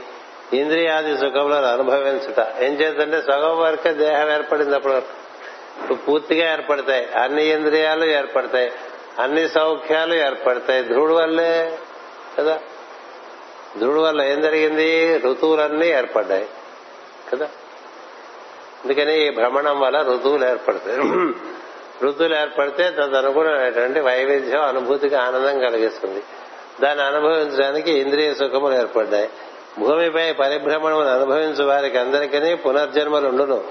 ఇంద్రియాది 0.53 1.19
సుఖములను 1.19 1.67
అనుభవించుట. 1.67 2.47
ఏం 2.63 2.73
చేద్దంటే 2.73 3.23
సగం 3.23 3.59
వరకే 3.59 3.93
దేహం 3.93 4.33
ఏర్పడింది 4.33 4.75
అప్పుడు 4.75 5.95
పూర్తిగా 5.95 6.53
ఏర్పడతాయి. 6.53 7.09
అన్ని 7.23 7.47
ఇంద్రియాలు 7.47 8.05
ఏర్పడతాయి. 8.05 8.73
అన్ని 9.19 9.49
సౌఖ్యాలు 9.49 10.15
ఏర్పడతాయి. 10.15 10.83
ధ్రువుడు 10.83 11.15
వల్లే 11.15 11.79
కదా? 12.39 12.61
ధ్రువుడు 13.79 14.01
వల్ల 14.01 14.23
ఏం 14.23 14.41
జరిగింది? 14.41 15.19
ఋతువులన్నీ 15.19 15.87
ఏర్పడ్డాయి 15.87 16.47
కదా? 17.33 17.49
అందుకని 18.85 19.27
ఈ 19.27 19.31
భ్రమణం 19.31 19.81
వల్ల 19.81 20.03
ఋతువులు 20.03 20.45
ఏర్పడతాయి. 20.45 20.99
ఋతువులు 22.05 22.35
ఏర్పడితే 22.35 22.91
తదనుగుణమైనటువంటి 22.91 24.01
వైవిధ్యం 24.01 24.63
అనుభూతికి 24.63 25.15
ఆనందం 25.15 25.59
కలిగిస్తుంది. 25.59 26.23
దాన్ని 26.81 27.05
అనుభవించడానికి 27.05 27.91
ఇంద్రియ 27.93 28.35
సుఖములు 28.35 28.75
ఏర్పడ్డాయి. 28.75 29.29
భూమిపై 29.79 30.33
పరిభ్రమణం 30.33 31.09
అనుభవించే 31.09 31.65
వారికి 31.65 31.99
అందరికీ 31.99 32.55
పునర్జన్మలు 32.55 33.29
ఉండును. 33.29 33.65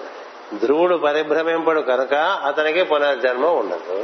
ధ్రువుడు 0.54 0.96
పరిభ్రమింపడు 0.96 1.82
కనుక 1.82 2.14
అతనికి 2.46 2.84
పునర్జన్మ 2.84 3.46
ఉండదు. 3.46 3.96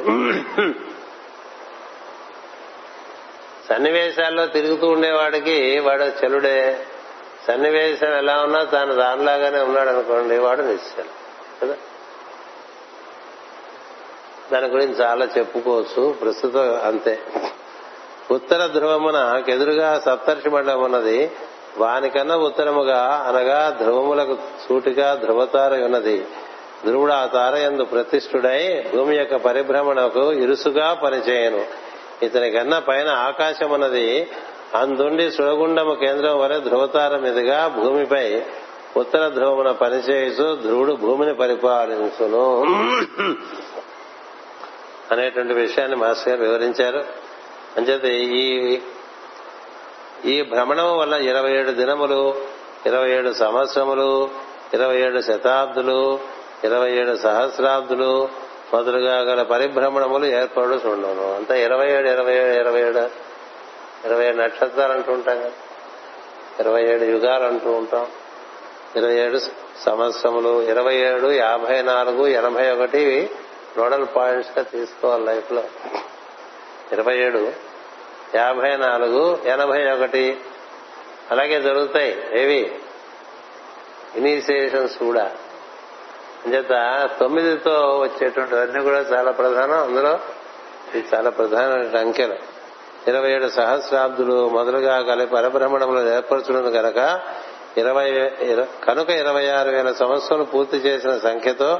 సన్నివేశాల్లో 3.70 4.46
తిరుగుతూ 4.46 4.88
ఉండేవాడికి 4.88 5.80
వాడు 5.80 6.04
చెలుడే. 6.04 6.78
సన్నివేశం 7.48 8.08
ఎలా 8.08 8.44
ఉన్నా 8.44 8.64
తాను 8.64 8.96
దానిలాగానే 8.96 9.62
ఉన్నాడు 9.62 9.90
అనుకోండి 9.90 10.38
వాడు 10.38 10.62
నిశ్చలం 10.62 11.08
కదా? 11.64 11.76
దాని 14.54 14.68
గురించి 14.68 14.94
చాలా 14.94 15.28
చెప్పుకోవచ్చు 15.38 16.16
ప్రస్తుతం 16.22 16.82
అంతే. 16.84 17.20
ఉత్తర 18.32 18.68
ధ్రువమున 18.68 19.44
ఎదురుగా 19.50 20.02
సప్తర్షి 20.06 20.50
మండలం 20.50 20.82
ఉన్నది 20.82 21.32
వానికన్నా 21.78 22.36
ఉత్తరముగా 22.36 23.26
అనగా 23.28 23.78
ధ్రువములకు 23.82 24.38
సూటిగా 24.70 25.16
ధ్రువతార 25.16 25.74
ఉన్నది. 25.74 26.26
ధ్రువుడు 26.86 27.12
ఆ 27.12 27.26
తార 27.26 27.56
ఎందు 27.56 27.84
ప్రతిష్ఠుడై 27.84 28.92
భూమి 28.96 29.16
యొక్క 29.16 29.36
పరిభ్రమణకు 29.36 30.34
ఇరుసుగా 30.34 30.94
పనిచేయను. 30.94 31.66
ఇతనికన్నా 32.22 32.80
పైన 32.80 33.08
ఆకాశం 33.10 33.74
అన్నది 33.74 34.28
అందుండి 34.74 35.32
సుడగుండము 35.32 35.94
కేంద్రం 35.94 36.40
వరే 36.40 36.60
ధ్రువతార 36.60 37.18
మీదుగా 37.18 37.68
భూమిపై 37.68 38.42
ఉత్తర 38.98 39.30
ధ్రువమున 39.30 39.72
పనిచేయుచు 39.72 40.56
ధ్రువుడు 40.56 40.94
భూమిని 40.94 41.34
పరిపాలించును. 41.34 42.64
అనేటువంటి 45.12 45.54
విషయాన్ని 45.54 45.98
మాస్టర్ 45.98 46.34
గారు 46.34 46.44
వివరించారు. 46.44 47.06
అంచేత 47.78 48.06
ఈ 48.06 48.80
ఈ 50.26 50.42
భ్రమణం 50.42 50.98
వల్ల 50.98 51.14
ఇరవై 51.14 51.52
ఏడు 51.52 51.72
దినములు 51.72 52.36
ఇరవై 52.86 53.12
ఏడు 53.12 53.34
సంవత్సరములు 53.34 54.30
ఇరవై 54.74 55.02
ఏడు 55.02 55.20
శతాబ్దులు 55.22 56.20
ఇరవై 56.64 56.92
ఏడు 56.92 57.16
సహస్రాబ్దులు 57.16 58.30
మొదలుగా 58.74 59.20
గల 59.20 59.42
పరిభ్రమణములు 59.42 60.26
ఏర్పడు 60.26 60.74
చూడను 60.76 61.36
అంతా 61.36 61.56
ఇరవై 61.56 61.92
ఏడు 61.92 62.10
ఇరవై 62.10 62.38
ఏడు 62.38 62.60
ఇరవై 62.60 62.82
ఏడు 62.82 63.25
ఇరవై 64.06 64.26
ఏడు 64.26 64.38
నక్షత్రాలు 64.38 64.92
అంటూ 64.92 65.12
ఉంటాం 65.12 65.40
కదా. 65.40 65.52
ఇరవై 66.60 66.84
ఏడు 66.84 67.04
యుగాలు 67.04 67.44
అంటూ 67.44 67.72
ఉంటాం. 67.72 68.08
ఇరవై 68.96 69.16
ఏడు 69.16 69.38
సంవత్సరములు 69.86 70.62
ఇరవై 70.62 70.96
ఏడు 70.96 71.32
యాభై 71.32 71.82
నాలుగు 71.82 72.28
ఎనభై 72.28 72.72
ఒకటి 72.72 73.30
నోడల్ 73.78 74.08
పాయింట్స్గా 74.16 74.64
తీసుకోవాలి 74.64 75.26
లైఫ్లో. 75.26 75.64
ఇరవై 76.92 77.18
ఏడు 77.18 77.54
యాభై 78.36 78.78
నాలుగు 78.78 79.40
ఎనభై 79.46 79.92
ఒకటి. 79.92 80.38
అలాగే 81.32 81.62
జరుగుతాయి 81.62 82.42
ఏవి? 82.42 82.76
ఇనిషియేషన్స్ 84.16 84.98
కూడా. 84.98 85.36
అంచేత 86.46 87.10
తొమ్మిదితో 87.20 88.00
వచ్చేటువంటివన్నీ 88.00 88.84
కూడా 88.84 89.00
చాలా 89.00 89.32
ప్రధానం. 89.32 89.84
అందులో 89.84 90.20
ఇది 90.96 91.08
చాలా 91.16 91.30
ప్రధానమైన 91.30 91.98
అంకెలు 91.98 92.55
ఇరవై 93.08 93.32
ఏడు 93.32 93.48
సహస్రాబ్దులు 93.48 94.50
మొదలుగా 94.50 95.02
కలిపి 95.02 95.36
పరబ్రహ్మణములు 95.36 96.16
ఏర్పరచులను 96.16 96.70
గనక 96.70 97.20
ఇరవై 97.78 98.32
కనుక 98.88 99.10
ఇరవై 99.10 99.48
ఆరు 99.48 99.70
వేల 99.70 99.92
సంవత్సరాలు 99.92 100.44
పూర్తి 100.44 100.78
చేసిన 100.78 101.18
సంఖ్యతో 101.18 101.80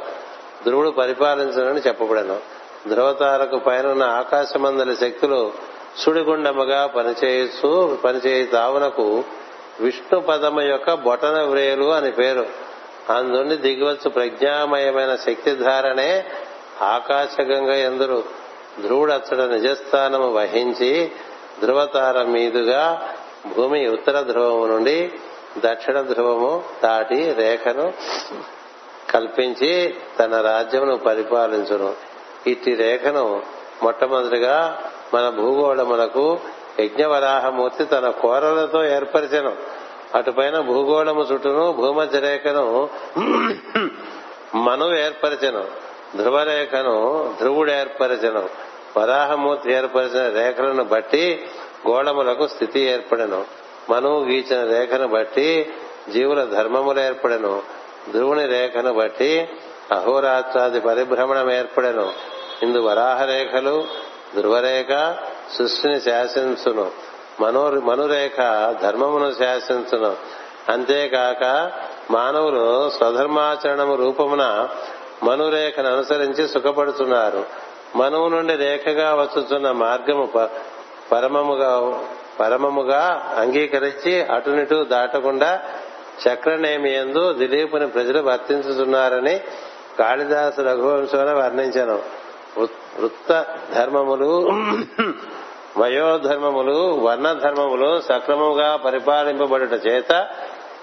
ధ్రువుడు 0.66 0.90
పరిపాలించనని 0.90 1.82
చెప్పబడను. 1.88 2.40
ధ్రువతారకు 2.88 3.58
పైన 3.58 3.88
ఉన్న 3.88 4.04
ఆకాశమందలి 4.04 4.96
శక్తులు 4.96 5.52
సుడిగుండముగా 5.98 6.88
పనిచేయచ్చు 6.88 7.98
పనిచేయ 8.04 8.46
తావునకు 8.46 9.24
విష్ణు 9.80 10.20
పదము 10.20 10.62
యొక్క 10.62 10.94
బొటన 10.94 11.42
వ్రేలు 11.42 11.94
అని 11.94 12.12
పేరు. 12.12 12.46
అందుండి 13.10 13.58
దిగివచ్చు 13.58 14.10
ప్రజ్ఞామయమైన 14.10 15.16
శక్తిధారనే 15.16 16.24
ఆకాశగంగ 16.82 17.70
ఎందరు. 17.70 18.45
ధ్రువుడచ్చడ 18.82 19.42
నిజస్థానము 19.42 20.34
వహించి 20.34 21.12
ధ్రువతార 21.62 22.24
మీదుగా 22.24 23.14
భూమి 23.56 23.88
ఉత్తర 23.88 24.22
ధ్రువము 24.22 24.66
నుండి 24.66 25.12
దక్షిణ 25.58 26.02
ధ్రువము 26.02 26.64
దాటి 26.84 27.34
రేఖను 27.34 27.94
కల్పించి 29.12 29.96
తన 30.20 30.42
రాజ్యమును 30.42 30.98
పరిపాలించును. 30.98 31.94
ఇట్టి 32.48 32.76
రేఖను 32.76 33.42
మొట్టమొదటిగా 33.84 34.84
మన 35.14 35.30
భూగోళమునకు 35.30 36.40
యజ్ఞవరాహమూర్తి 36.80 37.86
తన 37.86 38.10
కోరలతో 38.10 38.86
ఏర్పరిచను. 38.86 39.56
అటుపైన 40.16 40.60
భూగోళము 40.60 41.22
చుట్టూను 41.22 41.72
భూమధ్య 41.72 42.20
రేఖను 42.20 42.90
మను 44.56 44.98
ఏర్పరిచను. 44.98 45.86
ధ్రువరేఖను 46.18 47.34
ధ్రువుడు 47.40 47.72
ఏర్పరిచను 47.72 48.50
వరాహమూర్తి 48.98 49.74
ఏర్పరిచిన 49.74 50.34
రేఖలను 50.34 50.84
బట్టి 50.84 51.48
గోళములకు 51.90 52.48
స్థితి 52.48 52.80
ఏర్పడను. 52.80 53.46
మనువు 53.90 54.26
గీచిన 54.26 54.70
రేఖను 54.70 55.08
బట్టి 55.08 55.74
జీవుల 56.14 56.44
ధర్మములు 56.44 57.00
ఏర్పడను. 57.00 57.62
ధ్రువుని 58.12 58.46
రేఖను 58.46 58.94
బట్టి 58.94 59.50
అహోరాత్రాది 59.92 60.80
పరిభ్రమణం 60.80 61.52
ఏర్పడను. 61.52 62.14
ఇందు 62.64 62.78
వరాహ 62.78 63.26
రేఖలు 63.26 63.84
ధ్రువరేఖ 64.36 65.16
సృష్టిని 65.58 66.02
శాసించును. 66.02 66.92
మనో 67.40 67.70
మనురేఖ 67.70 68.38
ధర్మమును 68.82 69.32
శాసించును. 69.32 70.16
అంతేకాక 70.72 71.72
మానవులు 72.12 72.90
స్వధర్మాచరణము 72.90 73.96
రూపమున 73.96 74.70
మనురేఖను 75.24 75.94
అనుసరించి 75.94 76.48
సుఖపడుతున్నారు. 76.48 77.46
మనువు 77.96 78.28
నుండి 78.30 78.54
రేఖగా 78.56 79.14
వస్తున్న 79.14 79.72
మార్గము 79.72 80.30
పరమముగా 81.12 82.00
పరమముగా 82.40 83.34
అంగీకరించి 83.38 84.24
అటునిటు 84.24 84.84
దాటకుండా 84.84 85.64
చక్రనేమి 86.28 86.94
ఎందు 86.94 87.34
దిలీపుని 87.34 87.88
ప్రజలు 87.88 88.22
వర్తించుతున్నారని 88.22 89.40
కాళిదాసు 90.00 90.62
రఘువంశంలో 90.62 91.34
వర్ణించను. 91.36 92.00
వృత్త 93.00 93.46
ధర్మములు 93.74 94.50
వయోధర్మములు 95.78 96.94
వర్ణధర్మములు 96.94 98.02
సక్రమముగా 98.02 98.76
పరిపాలింపబడుట 98.76 99.88
చేత 99.88 100.28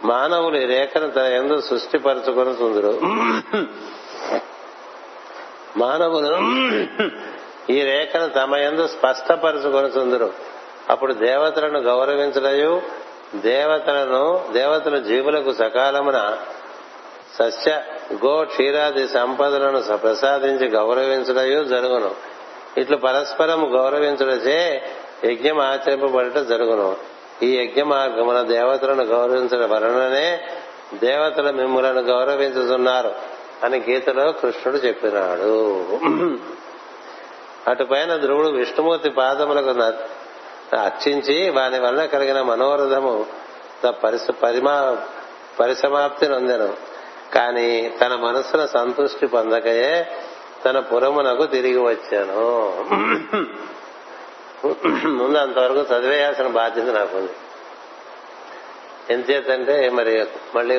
మానవులు 0.05 0.57
ఈ 0.57 0.65
రేఖను 0.65 1.11
తన 1.11 1.23
ఎందు 1.23 1.61
సృష్టిపరచుకుని 1.61 2.55
మానవులు 5.77 6.37
ఈ 7.73 7.83
రేఖను 7.85 8.29
తమ 8.29 8.57
ఎందు 8.57 8.87
స్పష్టపరచుకొని 8.87 9.91
తుందురు 9.91 10.33
అప్పుడు 10.91 11.13
దేవతలను 11.13 11.81
గౌరవించడయు 11.81 12.83
దేవతలను 13.35 14.45
దేవతల 14.53 14.99
జీవులకు 14.99 15.53
సకాలమున 15.53 16.37
సస్య 17.39 17.83
గో 18.25 18.45
క్షీరాది 18.45 19.09
సంపదలను 19.09 19.97
ప్రసాదించి 19.97 20.69
గౌరవించడయు 20.69 21.65
జరుగును. 21.65 22.15
ఇట్లు 22.81 22.97
పరస్పరం 22.97 23.79
గౌరవించడచే 23.79 24.83
యజ్ఞం 25.25 25.61
ఆచరింపబడట 25.61 26.39
జరుగును. 26.39 26.97
ఈ 27.43 27.57
యజ్ఞ 27.57 27.83
మార్గమున 27.83 28.43
దేవతలను 28.43 29.05
గౌరవించడం 29.05 29.71
వలననే 29.71 30.49
దేవతలు 30.95 31.53
మిమ్ములను 31.53 32.01
గౌరవించుతున్నారు 32.01 33.42
అని 33.65 33.79
గీతలో 33.91 34.33
కృష్ణుడు 34.33 34.79
చెప్పినాడు. 34.79 35.53
అటుపైన 37.71 38.17
ధ్రువుడు 38.17 38.49
విష్ణుమూర్తి 38.49 39.11
పాదములకు 39.11 39.71
అర్చించి 40.77 41.51
వాని 41.51 41.79
వల్ల 41.81 42.05
కలిగిన 42.05 42.43
మనోరథము 42.43 43.27
పరిమా 44.43 44.77
పరిసమాప్తి 45.61 46.29
నొందెను. 46.29 46.71
కాని 47.35 47.69
తన 48.01 48.15
మనసున 48.15 48.67
సంతృష్టి 48.67 49.27
పొందకయే 49.27 50.07
తన 50.65 50.79
పురమునకు 50.81 51.45
తిరిగి 51.47 51.79
వచ్చాను. 51.79 52.43
ముందు 55.09 55.39
అంతవరకు 55.39 55.95
చదివేయాల్సిన 55.95 56.47
బాధ్యత 56.47 56.89
నాకుంది. 56.95 57.33
ఎంతేతంటే 59.11 59.77
మరి 59.89 60.27
మళ్ళీ 60.55 60.77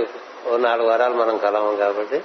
ఓ 0.47 0.57
నాలుగు 0.57 0.87
వారాలు 0.87 1.13
మనం 1.13 1.37
కలవం 1.37 1.75
కాబట్టి 1.75 2.19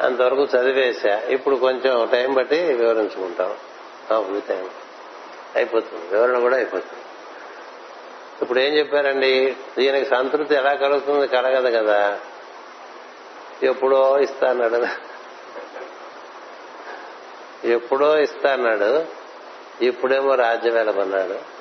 అంతవరకు 0.00 0.42
చదివేశా. 0.44 1.22
ఇప్పుడు 1.28 1.56
కొంచెం 1.56 2.08
టైం 2.12 2.34
బట్టి 2.34 2.62
వివరించుకుంటాం. 2.62 3.56
Full 4.08 4.42
time. 4.42 4.70
అయిపోతుంది. 5.56 6.14
వివరణ 6.14 6.38
కూడా 6.38 6.56
అయిపోతుంది. 6.56 7.02
ఇప్పుడు 8.42 8.58
ఏం 8.58 8.74
చెప్పారండి? 8.74 9.56
దీనికి 9.78 10.10
సంతృప్తి 10.10 10.54
ఎలా 10.54 10.74
కలుగుతుంది? 10.74 11.28
కలగదు 11.28 11.76
కదా. 11.76 12.20
ఎప్పుడో 13.62 14.18
ఇస్తా 14.18 14.50
అన్నాడు. 14.50 14.86
ఎప్పుడో 17.66 18.18
ఇస్తా 18.18 18.52
అన్నాడు. 18.52 19.04
ఇప్పుడేమో 19.84 20.34
రాజ్యం 20.34 20.74
వెళ్ళమన్నాడు 20.74 21.56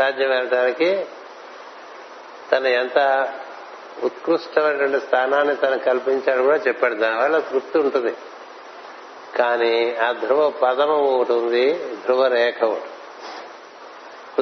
రాజ్యం 0.00 0.30
వెళ్ళటానికి 0.30 1.06
తను 2.52 2.68
ఎంత 2.68 2.98
ఉత్కృష్టమైనటువంటి 4.02 5.06
స్థానాన్ని 5.06 5.56
తను 5.56 5.78
కల్పించాడు 5.78 6.42
కూడా 6.42 6.56
చెప్పాడు. 6.56 6.94
దానివల్ల 6.94 7.38
తృప్తి 7.38 7.78
ఉంటుంది. 7.78 8.16
కానీ 9.38 9.94
ఆ 9.94 10.12
ధ్రువ 10.12 10.50
పదము 10.50 10.96
ఒకటి 10.96 11.32
ఉంది 11.32 11.94
ధ్రువ 12.04 12.26
రేఖ 12.26 12.64
ఒకటి. 12.64 12.90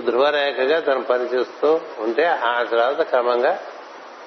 ధ్రువ 0.01 0.29
రేఖగా 0.29 0.81
తను 0.81 1.03
పనిచేస్తూ 1.03 1.81
ఉంటే 1.99 2.27
ఆ 2.27 2.63
తర్వాత 2.63 3.03
క్రమంగా 3.03 3.63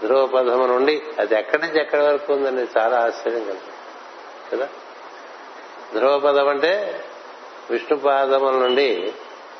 ధ్రువ 0.02 0.26
పదము 0.26 0.66
నుండి 0.66 1.04
అది 1.20 1.36
ఎక్కడి 1.36 1.62
నుంచి 1.62 1.82
ఎక్కడి 1.82 2.02
వరకు 2.02 2.34
ఉందని 2.34 2.68
చాలా 2.78 2.98
ఆశ్చర్యం 2.98 3.44
కలుగుతుంది 3.44 3.76
కదా? 4.52 4.70
ధ్రువ 5.94 6.20
పదం 6.20 6.48
అంటే 6.48 7.04
విష్ణు 7.70 7.98
పాదముల 7.98 8.54
నుండి 8.54 9.14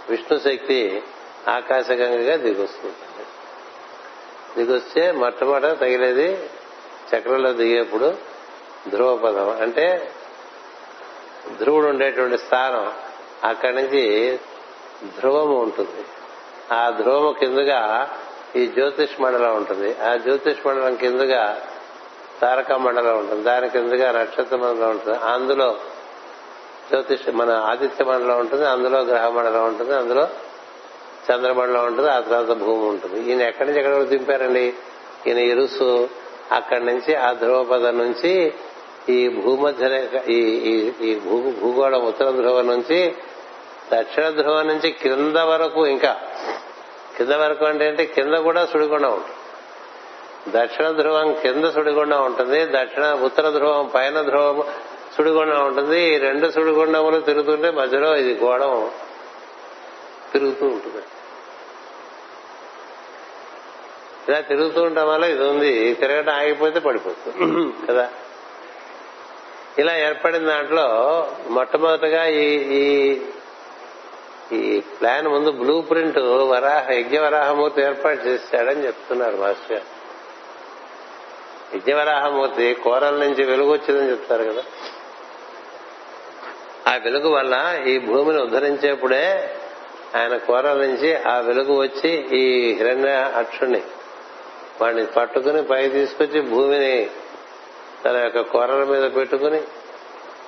విష్ణు 0.10 0.40
శక్తి 0.40 1.04
ఆకాశగంగగా 1.48 2.36
దిగొస్తుంది. 2.36 3.17
దిగొస్తే 4.56 5.12
మొట్టమొదట 5.12 5.80
తగిలేది 5.80 6.50
చక్రంలో 7.16 7.54
దిగేప్పుడు 7.54 8.16
ధ్రువ 8.90 9.18
పదం 9.18 9.62
అంటే 9.62 10.12
ధ్రువుడు 11.60 11.88
ఉండేటువంటి 11.88 12.38
స్థానం 12.38 12.94
అక్కడి 13.44 13.76
నుంచి 13.76 14.40
ధ్రువము 15.04 15.56
ఉంటుంది. 15.58 16.06
ఆ 16.74 16.90
ధ్రువము 16.90 17.36
కిందగా 17.40 18.10
ఈ 18.56 18.68
జ్యోతిష్ 18.68 19.22
మండలం 19.22 19.56
ఉంటుంది. 19.56 19.96
ఆ 20.02 20.16
జ్యోతిష్ 20.16 20.68
మండలం 20.68 20.96
కిందగా 20.96 21.62
తారక 22.42 22.72
మండలం 22.72 23.20
ఉంటుంది. 23.20 23.44
దాని 23.44 23.70
కిందగా 23.70 24.12
నక్షత్ర 24.12 24.56
మండలం 24.56 24.90
ఉంటుంది. 24.90 25.18
అందులో 25.18 25.74
జ్యోతిష్ 26.90 27.30
మన 27.30 27.52
ఆదిత్య 27.52 28.06
మండలం 28.06 28.40
ఉంటుంది. 28.40 28.68
అందులో 28.68 29.00
గ్రహ 29.00 29.30
మండలం 29.30 29.66
ఉంటుంది. 29.66 29.96
అందులో 29.96 30.28
చంద్రమండలం 31.32 31.86
ఉంటుంది 31.86 32.10
ఆ 32.10 32.20
తర్వాత 32.20 32.58
భూమి 32.58 32.88
ఉంటుంది. 32.90 33.30
ఈయన 33.30 33.42
ఎక్కడి 33.42 33.70
నుంచి 33.70 33.80
ఎక్కడ 33.80 34.02
దింపారండి? 34.02 34.74
ఈయన 35.28 35.38
ఇరుసు 35.38 36.10
అక్కడి 36.52 36.86
నుంచి 36.86 37.16
ఆ 37.16 37.32
ధ్రువపదం 37.32 37.98
నుంచి 37.98 38.54
ఈ 39.10 39.30
భూమధ్య 39.30 40.08
ఈ 40.30 40.42
ఈ- 41.02 41.20
భూ 41.20 41.52
భూగోళం 41.52 42.06
ఉత్తర 42.06 42.32
ధ్రువం 42.32 42.68
నుంచి 42.68 43.16
దక్షిణ 43.94 44.30
ధ్రువం 44.30 44.68
నుంచి 44.68 44.92
కింద 44.92 45.38
వరకు 45.38 45.88
ఇంకా. 45.88 46.18
కింద 47.18 47.30
వరకు 47.30 47.66
అంటే 47.66 47.88
ఏంటి? 47.88 48.06
కింద 48.06 48.34
కూడా 48.34 48.66
సుడిగుండం 48.66 49.14
ఉంటుంది. 49.14 49.34
దక్షిణ 50.58 50.92
ధ్రువం 50.92 51.34
కింద 51.34 51.66
సుడిగుండం 51.66 52.26
ఉంటుంది 52.26 52.66
దక్షిణ 52.66 53.14
ఉత్తర 53.24 53.50
ధ్రువం 53.50 53.92
పైన 53.96 54.22
ధ్రువం 54.22 54.64
సుడిగుండం 55.18 55.66
ఉంటుంది. 55.66 56.16
ఈ 56.16 56.18
రెండు 56.18 56.52
సుడిగుండములు 56.52 57.20
తిరుగుతుంటే 57.20 57.72
మధ్యలో 57.72 58.16
ఇది 58.16 58.40
గోడం 58.44 58.92
తిరుగుతూ 60.34 60.66
ఉంటుంది. 60.66 61.06
ఇలా 64.30 64.40
తిరుగుతూ 64.40 64.82
ఉండడం 64.82 65.08
వల్ల 65.08 65.26
ఇది 65.26 65.44
ఉంది. 65.44 65.94
తిరగడం 65.94 66.34
ఆగిపోతే 66.34 66.80
పడిపోతుంది. 66.80 67.88
కదా? 67.88 68.10
ఇలా 69.78 69.98
ఏర్పడిన 69.98 70.48
దాంట్లో 70.48 70.86
మొట్టమొదటగా 71.50 72.26
ఈ 72.26 72.46
ఈ 72.56 73.22
ఈ 74.52 74.80
ప్లాన్ 74.80 75.28
ముందు 75.28 75.52
బ్లూ 75.52 75.82
ప్రింట్ 75.82 76.20
వరాహ 76.20 76.92
యజ్ఞ 76.92 77.20
వరాహమూర్తి 77.20 77.82
ఏర్పాటు 77.82 78.22
చేశాడని 78.22 78.86
చెప్తున్నారు 78.86 79.38
మాస్టర్ 79.38 79.72
గారు. 79.72 79.98
యజ్ఞవరాహమూర్తి 81.78 82.74
కోరల 82.74 83.16
నుంచి 83.16 83.44
వెలుగు 83.44 83.72
వచ్చిందని 83.72 84.10
చెప్తారు 84.10 84.44
కదా? 84.44 84.64
ఆ 86.88 86.96
వెలుగు 86.96 87.30
వల్ల 87.30 87.84
ఈ 87.88 88.00
భూమిని 88.00 88.42
ఉద్ధరించేప్పుడే 88.42 89.56
ఆయన 90.16 90.38
కోరల 90.38 90.74
నుంచి 90.74 91.16
ఆ 91.16 91.40
వెలుగు 91.40 91.82
వచ్చి 91.82 92.10
ఈ 92.38 92.74
హిరణ్య 92.74 93.12
అక్షుణ్ణి 93.36 93.82
వాడిని 94.82 95.06
పట్టుకుని 95.06 95.64
పై 95.64 95.90
తీసుకొచ్చి 95.90 96.42
భూమిని 96.42 97.10
తన 98.06 98.18
యొక్క 98.18 98.40
కొర్రల 98.40 98.84
మీద 98.84 99.12
పెట్టుకుని 99.16 99.62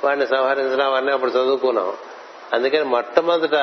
వాడిని 0.03 0.27
సంహరించడం 0.27 0.85
అవన్నీ 0.85 1.11
అప్పుడు 1.11 1.31
చదువుకున్నాం. 1.31 1.93
అందుకని 2.53 2.83
మొట్టమొదట 2.83 3.55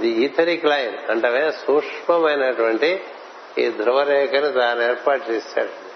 ది 0.00 0.08
ఈథరిక్ 0.08 0.64
లైన్ 0.64 1.10
అంటే 1.10 1.52
సూక్ష్మమైనటువంటి 1.66 3.04
ఈ 3.58 3.68
ధ్రువరేఖను 3.68 4.52
తాను 4.52 4.82
ఏర్పాటు 4.82 5.30
చేశాడు. 5.30 5.92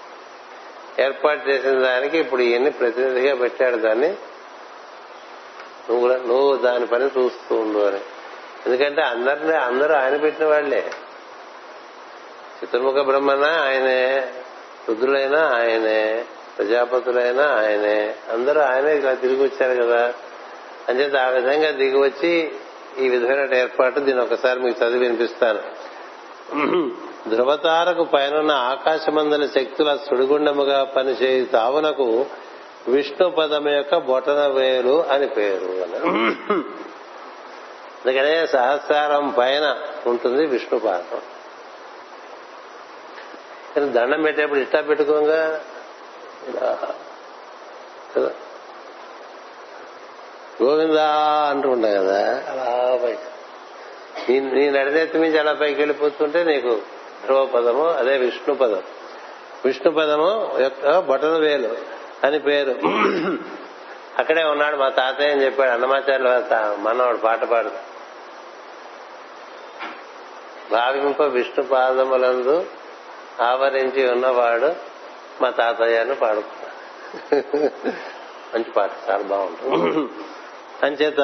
ఏర్పాటు 1.03 1.49
చేసిన 1.49 1.83
దానికి 1.83 2.19
ఇప్పుడు 2.19 2.43
ఈయన్ని 2.43 2.71
ప్రతినిధిగా 2.71 3.35
పెట్టాడు 3.35 3.77
దాన్ని. 3.77 4.09
నువ్వు 5.91 6.09
నువ్వు 6.09 6.57
దాని 6.57 6.87
పని 6.87 7.05
చూస్తూ 7.05 7.57
ఉండు 7.57 7.79
అని. 7.79 8.01
ఎందుకంటే 8.67 9.03
అందరినీ 9.03 9.53
అందరూ 9.53 9.95
ఆయన 9.95 10.17
పెట్టిన 10.17 10.47
వాళ్ళే 10.47 10.91
చతుర్ముఖ 12.65 12.95
బ్రహ్మన 12.95 13.45
ఆయనే? 13.45 14.27
రుద్రులైనా 14.89 15.41
ఆయనే? 15.57 16.25
ప్రజాపతులైనా 16.59 17.45
ఆయనే? 17.45 18.15
అందరూ 18.33 18.61
ఆయనే 18.61 18.97
ఇలా 18.97 19.15
తిరిగి 19.15 19.43
వచ్చారు 19.43 19.83
కదా. 19.83 20.15
అంచేత 20.89 21.17
ఆ 21.17 21.29
విధంగా 21.29 21.71
దిగి 21.71 21.99
వచ్చి 21.99 22.53
ఈ 22.99 23.09
విధమైన 23.09 23.55
ఏర్పాటు 23.55 24.01
దీని 24.01 24.21
ఒకసారి 24.21 24.61
మీకు 24.61 24.85
చదివి 24.85 24.99
వినిపిస్తాను. 24.99 25.59
ధ్రువతారకు 27.31 28.05
పైన 28.05 28.51
ఆకాశమందల 28.51 29.47
శక్తుల 29.47 29.97
సుడిగుండముగా 29.97 30.85
పనిచేయి 30.85 31.45
తావునకు 31.45 32.27
విష్ణు 32.89 33.31
పదం 33.31 33.69
యొక్క 33.69 33.97
బొటన 33.97 34.47
వేలు 34.47 35.05
అని 35.05 35.27
పేరు 35.27 35.87
అందుకనే 38.05 38.47
సహస్రం 38.47 39.29
పైన 39.39 39.77
ఉంటుంది 40.07 40.47
విష్ణు 40.47 40.79
పాదం 40.79 41.21
కానీ 43.77 43.91
దండం 43.91 44.22
పెట్టేప్పుడు 44.22 44.59
ఇట్టా 44.59 44.81
పెట్టుకోగా 44.81 45.61
ఇలా 46.49 46.68
కదా 48.14 48.31
గోవిందా 50.62 51.07
అంటూ 51.51 51.68
ఉంటాం 51.70 51.91
కదా. 51.95 52.20
అలా 52.51 52.99
పైకి 53.03 53.27
నీ 54.29 54.41
నీ 54.41 54.70
నడినెత్తి 54.70 55.18
మించి 55.18 55.39
అలా 55.39 55.53
పైకి 55.53 55.81
వెళ్ళిపోతుంటే 55.81 56.45
నీకు 56.45 56.72
ధ్రువ 57.24 57.47
పదము 57.47 57.85
అదే 57.89 58.16
విష్ణు 58.16 58.55
పదం. 58.55 58.83
విష్ణు 59.64 59.91
పదము 59.91 60.31
యొక్క 60.61 60.99
బొటన 60.99 61.37
వేలు 61.39 61.77
అని 62.24 62.39
పేరు. 62.39 62.74
అక్కడే 64.18 64.45
ఉన్నాడు 64.45 64.77
మా 64.77 64.89
తాతయ్య 64.89 65.33
అని 65.33 65.45
చెప్పాడు. 65.45 65.70
అన్నమాచార్యుల 65.70 66.31
మనవాడు 66.79 67.16
పాట 67.16 67.45
పాడు 67.45 67.70
భావింప 70.72 71.22
విష్ణు 71.22 71.64
పాదములందు 71.64 72.66
ఆవరించి 73.41 74.11
ఉన్నవాడు 74.11 74.74
మా 75.43 75.51
తాతయ్యను 75.51 76.14
పాడుకున్నాడు. 76.14 76.76
మంచి 78.55 78.70
పాట 78.70 78.91
చాలా 79.11 79.22
బాగుంటుంది. 79.22 80.09
అంచేత 80.87 81.20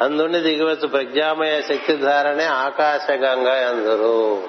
అందుండి 0.00 0.40
దిగివచ్చు 0.40 0.86
ప్రజ్ఞామయ 0.86 1.62
శక్తి 1.62 1.96
ధారణే 1.96 2.44
ఆకాశగంగా 2.44 3.68
అందరు 3.68 4.48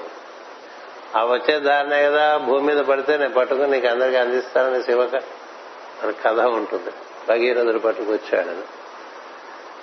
ఆ 1.15 1.25
వచ్చే 1.25 1.59
ధారణే 1.59 2.03
కదా 2.03 2.37
భూమి 2.37 2.73
మీద 2.73 2.85
పడితే 2.85 3.17
నేను 3.17 3.33
పట్టుకుని 3.33 3.71
నీకు 3.71 3.87
అందరికి 3.87 4.17
అందిస్తానని 4.17 4.83
శివక 4.83 5.15
అని 6.03 6.13
కథ 6.25 6.39
ఉంటుంది. 6.39 6.91
భగీరథుడు 7.29 7.79
పట్టుకొచ్చాడని 7.79 8.78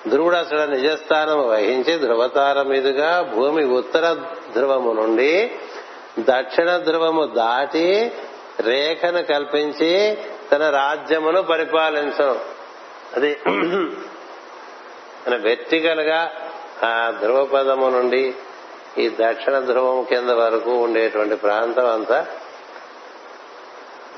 ధ్రువుడు 0.08 0.36
అసలు 0.36 0.64
నిజస్థానం 0.70 1.48
వహించి 1.48 1.98
ధ్రువతార 1.98 2.62
మీదుగా 2.62 3.22
భూమి 3.34 3.64
ఉత్తర 3.64 4.04
ధ్రువము 4.54 4.92
నుండి 4.92 5.30
దక్షిణ 6.18 6.76
ధ్రువము 6.76 7.24
దాటి 7.26 8.12
రేఖను 8.60 9.22
కల్పించి 9.22 10.18
తన 10.52 10.70
రాజ్యమును 10.70 11.42
పరిపాలించను 11.42 12.36
అది 13.16 13.30
మన 15.24 15.34
వెర్టికల్గా 15.36 16.20
ఆ 16.84 17.10
ధ్రువపదము 17.22 17.88
నుండి 17.88 18.34
ఈ 18.98 19.08
దక్షిణ 19.20 19.58
ధ్రువం 19.58 20.04
కింద 20.04 20.30
వరకు 20.30 20.72
ఉండేటువంటి 20.76 21.36
ప్రాంతం 21.36 21.86
అంతా 21.86 22.26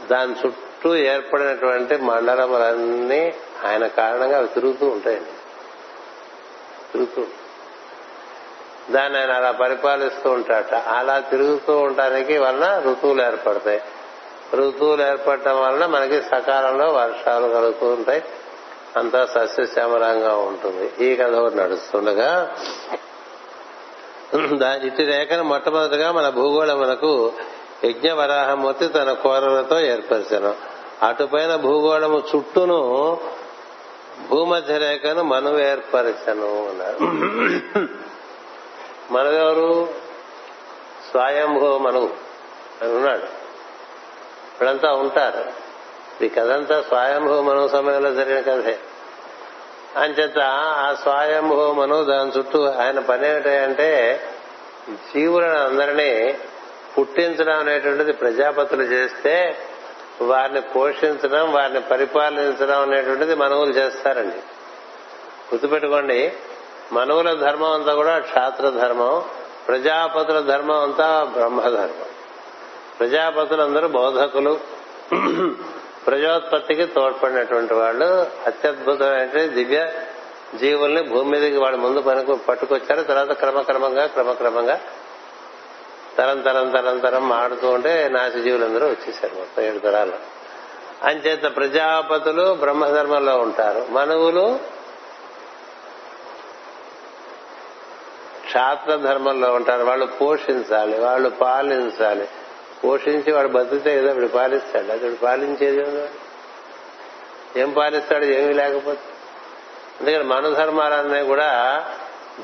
దాని 0.08 0.34
చుట్టూ 0.34 0.94
ఏర్పడినటువంటి 0.94 1.96
మండలములన్నీ 2.02 3.22
ఆయన 3.66 3.86
కారణంగా 3.86 4.38
అవి 4.38 4.48
తిరుగుతూ 4.54 4.86
ఉంటాయండి. 4.86 5.32
తిరుగుతూ. 6.98 7.32
దాన్ని 8.90 9.18
ఆయన 9.18 9.32
అలా 9.32 9.50
పరిపాలిస్తూ 9.50 10.30
ఉంటాట. 10.30 10.74
అలా 10.74 11.18
తిరుగుతూ 11.18 11.78
ఉండటానికి 11.78 12.38
వలన 12.38 12.82
ఋతువులు 12.90 13.22
ఏర్పడతాయి. 13.22 13.80
ఋతువులు 14.54 15.02
ఏర్పడటం 15.02 15.62
వలన 15.62 15.86
మనకి 15.86 16.22
సకాలంలో 16.22 16.86
వర్షాలు 16.86 17.48
కలుగుతూ 17.48 17.86
ఉంటాయి. 17.86 18.22
అంతా 18.96 19.26
సస్యశ్యామలంగా 19.26 20.36
ఉంటుంది. 20.36 21.04
ఈ 21.04 21.16
కథ 21.16 21.54
నడుస్తుండగా 21.54 22.54
దాని 24.54 24.86
ఇటు 24.86 25.02
రేఖను 25.02 25.44
మొట్టమొదటిగా 25.44 26.12
మన 26.12 26.28
భూగోళమునకు 26.28 27.32
యజ్ఞ 27.84 28.12
వరాహమూర్తి 28.12 28.88
తన 28.88 29.12
కోరలతో 29.12 29.80
ఏర్పరిచను. 29.80 30.54
అటుపైన 31.02 31.56
భూగోళము 31.56 32.22
చుట్టూను 32.36 33.18
భూమధ్య 34.26 34.78
రేఖను 34.78 35.22
మనువు 35.22 35.58
ఏర్పరచను 35.58 36.68
అన్నారు. 36.68 36.98
మనవెవరు? 39.12 39.94
స్వయంభూ 41.10 41.78
మనవు 41.78 42.10
అని 42.82 42.92
ఉన్నాడు. 42.92 43.24
ఇప్పుడంతా 44.52 44.92
ఉంటారు. 44.92 45.68
ఈ 46.24 46.28
కథంతా 46.28 46.82
స్వయంభూ 46.82 47.42
మనువు 47.42 47.68
సమయంలో 47.68 48.14
జరిగిన 48.14 48.40
కథే. 48.40 48.78
అంచేత 49.96 50.38
ఆ 50.38 50.96
స్వయంభూ 51.02 51.72
మనవు 51.72 52.04
దాని 52.04 52.38
చుట్టూ 52.38 52.64
ఆయన 52.64 52.98
పని 52.98 53.28
ఏమిటంటే 53.28 54.22
జీవులను 54.90 55.58
అందరినీ 55.58 56.38
పుట్టించడం 56.98 57.58
అనేటువంటిది 57.58 58.12
ప్రజాపతులు 58.12 58.82
చేస్తే 58.82 59.56
వారిని 60.22 60.60
పోషించడం 60.60 61.52
వారిని 61.52 61.80
పరిపాలించడం 61.80 62.80
అనేటువంటిది 62.80 63.34
మనవులు 63.34 63.70
చేస్తారండి. 63.70 64.36
గుర్తుపెట్టుకోండి 65.52 66.32
మనవుల 66.92 67.32
ధర్మం 67.32 67.72
అంతా 67.72 67.94
కూడా 67.94 68.18
క్షాత్ర 68.18 68.70
ధర్మం 68.70 69.22
ప్రజాపతుల 69.68 70.40
ధర్మం 70.40 70.82
అంతా 70.82 71.24
బ్రహ్మధర్మం. 71.24 72.06
ప్రజాపతులందరూ 73.00 73.88
బోధకులు. 73.88 74.60
ప్రజోత్పత్తికి 76.06 76.86
తోడ్పడినటువంటి 76.86 77.74
వాళ్ళు 77.74 78.26
అత్యద్భుతమైన 78.46 79.46
దివ్య 79.46 79.92
జీవుల్ని 80.54 81.02
భూమి 81.02 81.30
మీదకి 81.30 81.56
వాళ్ళు 81.56 81.78
ముందు 81.78 82.00
పనికి 82.00 82.34
పట్టుకొచ్చారు 82.34 83.02
తర్వాత 83.02 83.32
క్రమక్రమంగా 83.32 84.06
క్రమక్రమంగా 84.06 84.80
తరం 86.16 86.40
తరం 86.40 86.70
తరం 86.70 86.98
తరం 86.98 87.28
మాడుతూ 87.28 87.70
ఉంటే 87.70 88.08
నాశ 88.08 88.32
జీవులందరూ 88.32 88.86
వచ్చేసారు 88.86 89.34
మొత్తం 89.34 89.62
ఏడు 89.62 89.78
తరాలు. 89.78 90.12
అంచేత 91.02 91.56
ప్రజాపతులు 91.56 92.54
బ్రహ్మధర్మంలో 92.54 93.38
ఉంటారు. 93.38 93.86
మనువులు 93.90 94.60
క్షాత్ర 98.44 98.96
ధర్మంలో 98.96 99.52
ఉంటారు. 99.52 99.84
వాళ్ళు 99.84 100.06
పోషించాలి 100.06 101.00
వాళ్ళు 101.00 101.28
పాలించాలి. 101.28 102.28
పోషించి 102.84 103.32
వాడు 103.32 103.48
బతికితే 103.48 103.98
ఏదో 103.98 104.12
వాడు 104.12 104.26
పాలిస్తాడు. 104.26 104.92
అతడు 104.92 105.14
పాలించేది 105.22 106.08
ఏం 107.60 107.70
పాలిస్తాడు 107.70 108.24
ఏమీ 108.24 108.52
లేకపోతే. 108.52 109.00
అందుకని 110.00 110.24
మనధర్మాలన్నీ 110.24 111.22
కూడా 111.22 111.84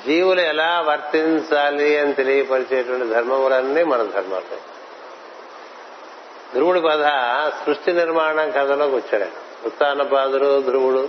జీవులు 0.07 0.41
ఎలా 0.41 0.85
వర్తించాలి 0.89 1.99
అని 1.99 2.13
తెలియపరిచేటువంటి 2.13 3.07
ధర్మములన్నీ 3.07 3.85
మన 3.85 4.03
ధర్మాలు 4.03 4.75
ధ్రువుడి 6.55 6.81
కథ 6.81 7.05
సృష్టి 7.67 7.93
నిర్మాణం 7.93 8.51
కథలోకి 8.51 8.95
వచ్చాడు. 8.95 9.23
ఆయన. 9.23 9.33
ఉత్తానపాదుడు 9.67 10.63
ధ్రువుడు 10.63 11.09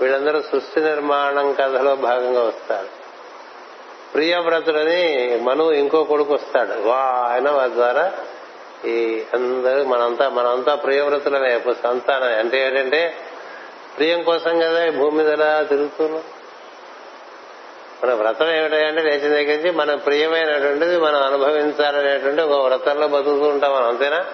వీళ్ళందరూ 0.00 0.42
సృష్టి 0.42 0.80
నిర్మాణం 0.80 1.52
కథలో 1.52 1.96
భాగంగా 1.96 2.42
వస్తారు. 2.42 2.88
ప్రియవ్రతుడని 4.14 5.38
మను 5.42 5.72
ఇంకో 5.72 6.04
కొడుకు 6.04 6.34
వస్తాడు. 6.34 6.88
వా 6.88 6.96
ఆయన 7.32 7.50
వారి 7.50 7.72
ద్వారా 7.74 8.12
ఈ 8.84 9.22
అందరూ 9.34 9.84
మనంతా 9.84 10.28
మనంతా 10.28 10.74
ప్రియవ్రతులమే 10.74 11.60
సంతానం 11.84 12.38
అంటే 12.38 12.66
ఏంటంటే 12.66 13.14
ప్రియం 13.96 14.22
కోసం 14.22 14.58
కదా 14.58 14.86
ఈ 14.86 14.90
భూమి 14.90 15.24
మీద 15.24 15.38
తిరుగుతున్నాం. 15.68 16.22
మన 18.04 18.14
వ్రతం 18.14 18.50
ఏమిటంటే 18.50 19.02
లేచిన 19.02 19.28
దగ్గర 19.28 19.56
నుంచి 19.56 19.70
మన 19.70 19.94
ప్రియమైనటువంటిది 19.94 20.98
మనం 20.98 21.22
అనుభవించాలనేటువంటి 21.22 22.42
ఒక 22.42 22.66
వ్రతంలో 22.66 23.08
బతుకుతూ 23.08 23.48
ఉంటాం 23.48 23.74
మనం 23.74 23.88
అంతేనా? 23.88 24.24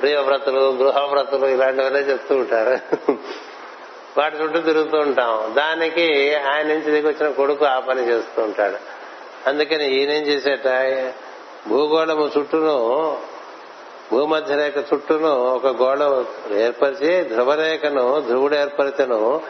ప్రియవ్రతులు 0.00 0.60
గృహవ్రతులు 0.60 1.46
ఇలాంటివన్నీ 1.46 1.98
చెప్తూ 1.98 2.36
ఉంటారు. 2.36 2.78
వాటి 4.18 4.36
చుట్టూ 4.36 4.60
తిరుగుతూ 4.60 4.98
ఉంటాం. 4.98 5.54
దానికి 5.56 6.34
ఆయన 6.34 6.66
నుంచి 6.66 6.90
దిగి 6.90 7.08
వచ్చిన 7.08 7.30
కొడుకు 7.30 7.64
ఆ 7.64 7.78
పని 7.78 8.08
చేస్తూ 8.08 8.42
ఉంటాడు. 8.42 8.76
అందుకని 9.48 9.94
ఈయనేం 9.94 10.22
చేసేట? 10.22 10.66
భూగోళము 11.68 12.30
చుట్టూను 12.38 13.18
భూమధ్య 14.12 14.56
రేఖ 14.56 14.76
చుట్టూను 14.78 15.34
ఒక 15.34 15.66
గోళం 15.66 16.26
ఏర్పరిచి 16.56 17.24
ధ్రువరేఖను 17.24 18.20
ధ్రువుడు 18.20 18.54
ఏర్పరిచను 18.54 19.42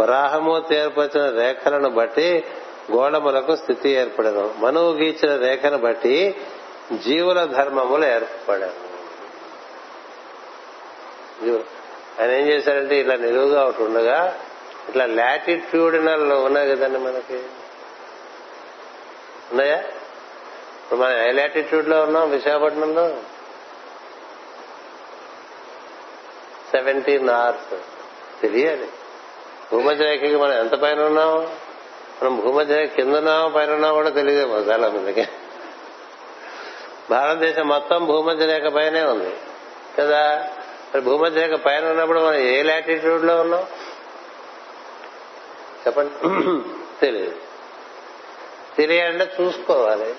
వరాహమూర్తి 0.00 0.74
ఏర్పరిచిన 0.74 1.30
రేఖలను 1.30 1.90
బట్టి 1.90 2.44
గోళములకు 2.92 3.56
స్థితి 3.56 3.88
ఏర్పడను 3.88 4.54
మనువు 4.58 4.92
గీచిన 4.92 5.36
రేఖను 5.36 5.78
బట్టి 5.78 6.36
జీవుల 7.04 7.44
ధర్మములు 7.44 8.04
ఏర్పడను 8.04 8.90
ఆయన 12.20 12.30
ఏం 12.30 12.46
చేశారంటే 12.46 13.00
ఇట్లా 13.00 13.16
నిలువుగా 13.16 13.64
ఒకటి 13.64 13.82
ఉండగా 13.82 14.38
ఇట్లా 14.88 15.06
లాటిట్యూడినల్ 15.06 16.32
ఉన్నాయి 16.32 16.70
కదండి 16.70 16.98
మనకి. 16.98 17.36
ఉన్నాయా? 19.50 19.76
ఇప్పుడు 20.84 21.00
మనం 21.00 21.16
ఏ 21.16 21.32
లాటిట్యూడ్లో 21.32 22.02
ఉన్నాం? 22.02 22.30
విశాఖపట్నంలో? 22.30 23.08
సెవెంటీ 26.70 27.18
నార్త్ 27.18 27.82
తెలియాలి. 28.42 28.88
భూమధ్య 29.72 30.04
రేఖకి 30.04 30.36
మనం 30.36 30.52
ఎంత 30.52 30.74
పైన 30.74 31.02
ఉన్నాం? 31.02 31.42
మనం 32.22 32.40
భూమధ్య 32.40 32.76
రేఖ 32.76 32.90
కింద 32.90 33.16
ఉన్నామో 33.16 33.48
పైన 33.48 33.72
ఉన్నామో 33.72 33.94
కూడా 33.94 34.10
తెలియదేమో 34.10 34.56
చాలా 34.56 34.88
మందికి. 34.88 35.28
భారతదేశం 37.10 37.68
మొత్తం 37.68 38.04
భూమధ్య 38.04 38.46
రేఖ 38.46 38.72
పైనే 38.72 39.02
ఉంది. 39.02 39.36
కదా? 39.98 40.48
మరి 40.94 41.00
భూమధ్య 41.00 41.46
రేఖ 41.46 41.60
పైన 41.60 41.90
ఉన్నప్పుడు 41.90 42.20
మనం 42.20 42.34
ఏ 42.34 42.62
లాటిట్యూడ్లో 42.62 43.40
ఉన్నాం? 43.40 43.66
చెప్పండి. 45.86 46.12
తెలియదు. 47.00 47.34
తెలియాలంటే 48.76 49.32
చూసుకోవాలి. 49.40 50.14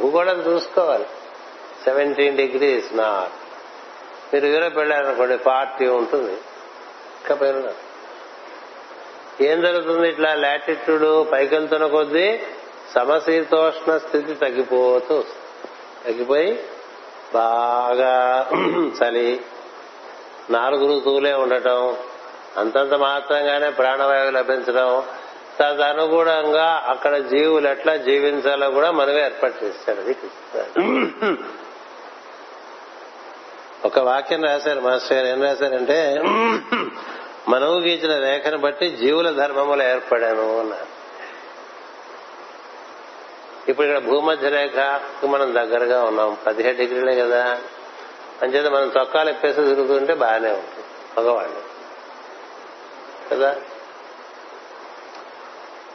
భూగోళం 0.00 0.40
చూసుకోవాలి. 0.40 1.06
సెవెంటీన్ 1.84 2.36
డిగ్రీస్ 2.36 2.96
నార్త్ 2.96 3.34
మీరు 4.34 4.46
యూరోప్ 4.46 4.76
వెళ్ళారనుకోండి 4.76 5.38
పార్టీ 5.38 5.86
ఉంటుంది. 5.86 6.32
ఇంకా 6.32 7.34
పైన 7.34 7.72
ఏం 9.40 9.58
జరుగుతుంది? 9.60 10.06
ఇట్లా 10.08 10.30
లాటిట్యూడ్ 10.44 11.04
పైకెళ్తున్న 11.32 11.86
కొద్దీ 11.86 12.26
సమశీతోష్ణ 12.94 13.90
స్థితి 14.04 14.32
తగ్గిపోతూ 14.34 15.16
తగ్గిపోయి 16.04 16.50
బాగా 17.34 18.12
చలి 18.98 19.28
నాలుగు 20.50 20.84
ఋతువులే 20.92 21.32
ఉండటం 21.42 21.80
అంతంత 22.56 22.94
మాత్రంగానే 23.02 23.68
ప్రాణవాయువు 23.70 24.32
లభించడం 24.38 24.88
తదనుగుణంగా 25.58 26.68
అక్కడ 26.92 27.14
జీవులు 27.30 27.68
ఎట్లా 27.68 27.94
జీవించాలో 28.06 28.68
కూడా 28.70 28.90
మనమే 28.92 29.22
ఏర్పాటు 29.24 29.56
చేస్తాడు 29.64 30.00
అది 30.04 30.14
ఒక 33.88 33.98
వాక్యం 34.08 34.42
రాశారు 34.44 34.80
మాస్టర్ 34.80 35.16
గారు. 35.18 35.28
ఏం 35.28 35.40
రాశారంటే 35.44 35.98
మనవు 37.50 37.78
గీచిన 37.78 38.18
రేఖను 38.18 38.58
బట్టి 38.58 38.90
జీవుల 38.90 39.30
ధర్మములు 39.30 39.82
ఏర్పడాను 39.82 40.60
అన్నారు 40.60 41.00
ఇప్పుడు 43.70 43.86
ఇక్కడ 43.86 44.02
భూమధ్య 44.02 44.48
రేఖకు 44.48 45.26
మనం 45.26 45.54
దగ్గరగా 45.54 46.02
ఉన్నాం. 46.02 46.36
పదిహేడు 46.46 46.76
డిగ్రీలే 46.76 47.22
కదా. 47.22 47.60
అంచేత 48.42 48.66
మనం 48.66 48.92
చొక్కాలు 49.00 49.30
ఎప్పేసి 49.30 49.54
తిరుగుతుంటే 49.54 50.14
బాగానే 50.14 50.50
ఉంటుంది. 50.50 50.84
మగవాళ్ళు 51.18 51.62
కదా? 53.30 53.56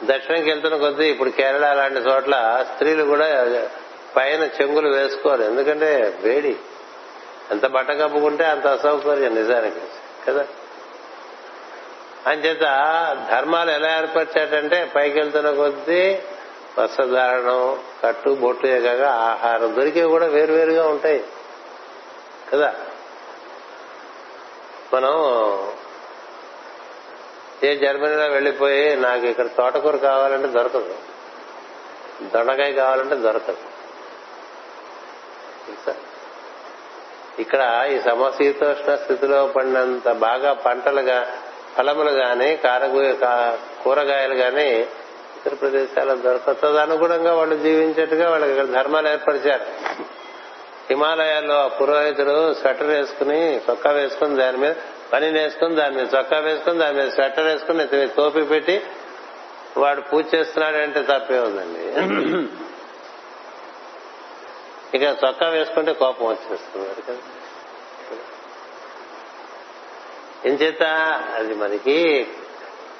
దక్షిణంకి 0.04 0.50
వెళ్తున్న 0.50 0.76
కొద్దీ 0.76 1.04
ఇప్పుడు 1.04 1.30
కేరళ 1.30 1.72
లాంటి 1.72 2.00
చోట్ల 2.00 2.66
స్త్రీలు 2.72 3.04
కూడా 3.04 3.26
పైన 4.16 4.42
చెంగులు 4.42 4.88
వేసుకోరు. 4.88 5.42
ఎందుకంటే 5.42 6.18
వేడి. 6.22 6.56
ఎంత 7.50 7.66
బట్ట 7.66 7.90
కప్పుకుంటే 7.90 8.44
అంత 8.44 8.66
అసౌకర్యం 8.66 9.34
నిజానికి. 9.34 9.80
కదా? 10.28 10.46
అంచేత 12.26 12.60
ధర్మాలు 13.30 13.70
ఎలా 13.70 13.98
ఏర్పరిచాడంటే 13.98 14.92
పైకి 14.96 15.18
వెళ్తున్న 15.18 15.50
కొద్దీ 15.50 16.18
వస్త్రధారణం 16.78 17.78
కట్టు 18.04 18.30
బొట్టు 18.30 18.66
కాక 18.66 19.02
ఆహారం 19.02 19.76
దొరికేవి 19.76 20.08
కూడా 20.08 20.26
వేరువేరుగా 20.26 20.88
ఉంటాయి. 20.88 21.24
కదా? 22.52 22.74
మనం 24.94 25.12
ఏ 27.64 27.76
జర్మనీలో 27.76 28.26
వెళ్ళిపోయి 28.26 28.96
నాకు 28.96 29.24
ఇక్కడ 29.26 29.46
తోటకూర 29.46 29.96
కావాలంటే 29.96 30.48
దొరకదు. 30.48 30.94
దొండకాయ 32.34 32.72
కావాలంటే 32.72 33.14
దొరకదు. 33.14 33.56
ఇక్కడ 37.38 37.88
ఈ 37.90 38.00
సమశీతోష్ణ 38.00 38.94
స్థితిలో 38.94 39.46
పడినంత 39.46 40.12
బాగా 40.12 40.52
పంటలుగా 40.52 41.42
ఫలములు 41.78 42.10
గాని 42.10 42.56
కారగు 42.56 43.16
కూరగాయలు 43.84 44.34
గాని 44.34 44.80
ఇతర 45.36 45.54
ప్రదేశాల్లో 45.54 46.14
దొరకదు 46.14 46.66
అనుగుణంగా 46.66 47.34
వాళ్ళు 47.34 47.56
జీవించేట్టుగా 47.56 48.30
వాళ్ళకి 48.30 48.50
ఇక్కడ 48.50 48.64
ధర్మాలు 48.64 49.08
ఏర్పరిచారు. 49.08 49.64
హిమాలయాల్లో 50.90 51.54
ఆ 51.54 51.66
పురోహితుడు 51.66 52.54
స్వెటర్ 52.54 52.86
వేసుకుని 52.86 53.60
చొక్కా 53.70 53.90
వేసుకుని 53.90 54.36
దాని 54.36 54.56
మీద 54.56 54.74
పని 55.12 55.30
వేసుకుని 55.30 55.74
దాని 55.74 55.96
మీద 55.96 56.06
చొక్కా 56.18 56.38
వేసుకుని 56.38 56.78
దాని 56.78 56.96
మీద 56.96 57.10
స్వెటర్ 57.10 57.44
వేసుకుని 57.44 57.78
మీద 57.78 58.08
టోపీ 58.08 58.42
పెట్టి 58.42 58.82
వాడు 59.76 60.00
పూజ 60.00 60.24
చేస్తున్నాడంటే 60.34 61.02
తప్పే 61.02 61.38
ఉందండి. 61.38 61.86
ఇక 64.94 65.02
చొక్కా 65.02 65.48
వేసుకుంటే 65.48 65.92
కోపం 65.92 66.26
వచ్చేస్తుంది 66.26 66.88
వాడికి. 66.88 67.22
ఎంచేత 70.44 70.82
అది 71.34 71.54
మనకి 71.54 72.26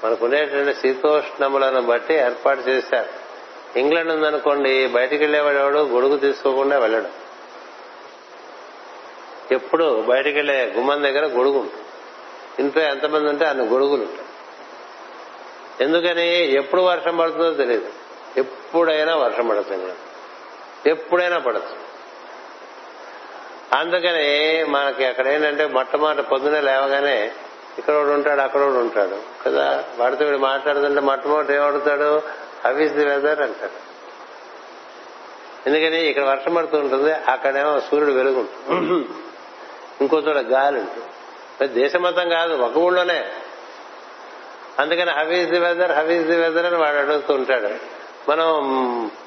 మనకునేటువంటి 0.04 0.80
శీతోష్ణములను 0.80 1.82
బట్టి 1.82 2.14
ఏర్పాటు 2.14 2.60
చేశారు. 2.60 3.26
ఇంగ్లాండ్ 3.78 4.12
ఉందనుకోండి 4.12 4.86
బయటికి 4.86 5.22
వెళ్ళేవాడు 5.24 5.78
గొడుగు 5.78 6.16
తీసుకోకుండా 6.16 6.78
వెళ్ళడం. 6.78 7.10
ఎప్పుడు 9.52 10.02
బయటికి 10.02 10.38
వెళ్ళే 10.38 10.72
గుమ్మం 10.76 11.02
దగ్గర 11.02 11.26
గొడుగు 11.26 11.58
ఉంటుంది. 11.58 11.84
ఇంట్లో 12.58 12.82
ఎంతమంది 12.82 13.28
ఉంటే 13.28 13.44
అన్ని 13.44 13.64
గొడుగులు 13.66 14.02
ఉంటాయి. 14.02 14.28
ఎందుకని? 15.80 16.52
ఎప్పుడు 16.52 16.82
వర్షం 16.82 17.16
పడుతుందో 17.16 17.54
తెలియదు. 17.54 17.88
ఎప్పుడైనా 18.36 19.16
వర్షం 19.16 19.48
పడుతుంది 19.48 19.92
ఎప్పుడైనా 20.90 21.38
పడుతుంది 21.38 21.85
అందుకని 23.76 24.64
మనకి 24.64 25.04
అక్కడ 25.04 25.28
ఏంటంటే 25.28 25.66
మొట్టమొదటి 25.66 26.22
పొద్దునే 26.22 26.60
లేవగానే 26.60 27.32
ఇక్కడ 27.78 27.94
ఉంటాడు 27.94 28.40
అక్కడ 28.40 28.60
ఉంటాడు. 28.60 29.18
కదా? 29.46 29.84
వాడితో 29.98 30.24
వీడు 30.24 30.36
మాట్లాడుతుంటే 30.36 31.00
మొట్టమొదటి 31.00 31.54
ఏమడుతాడు 31.54 32.22
అవిస్ 32.64 32.94
ది 32.94 33.04
వెదర్ 33.04 33.40
అంటాడు. 33.40 33.86
ఎందుకని? 35.68 36.06
ఇక్కడ 36.06 36.22
వర్షం 36.24 36.54
పడుతూ 36.54 36.78
ఉంటుంది 36.78 37.12
అక్కడేమో 37.12 37.80
సూర్యుడు 37.80 38.12
వెలుగు 38.12 38.48
ఇంకో 40.00 40.18
చోట 40.18 40.36
గాలి 40.36 40.80
ఉంటుంది. 40.80 41.74
దేశమతం 41.80 42.14
దేశం 42.14 42.28
కాదు 42.28 42.54
ఒక 42.54 42.76
ఊళ్ళోనే. 42.76 43.32
అందుకని 44.78 45.10
how is 45.10 45.50
the 45.50 45.58
weather 45.58 45.92
how is 45.92 46.26
the 46.26 46.36
weather 46.36 46.66
అని 46.66 46.76
వాడు 46.76 46.96
అడుగుతూ 46.96 47.34
ఉంటాడు. 47.34 47.96
మనం 48.30 48.60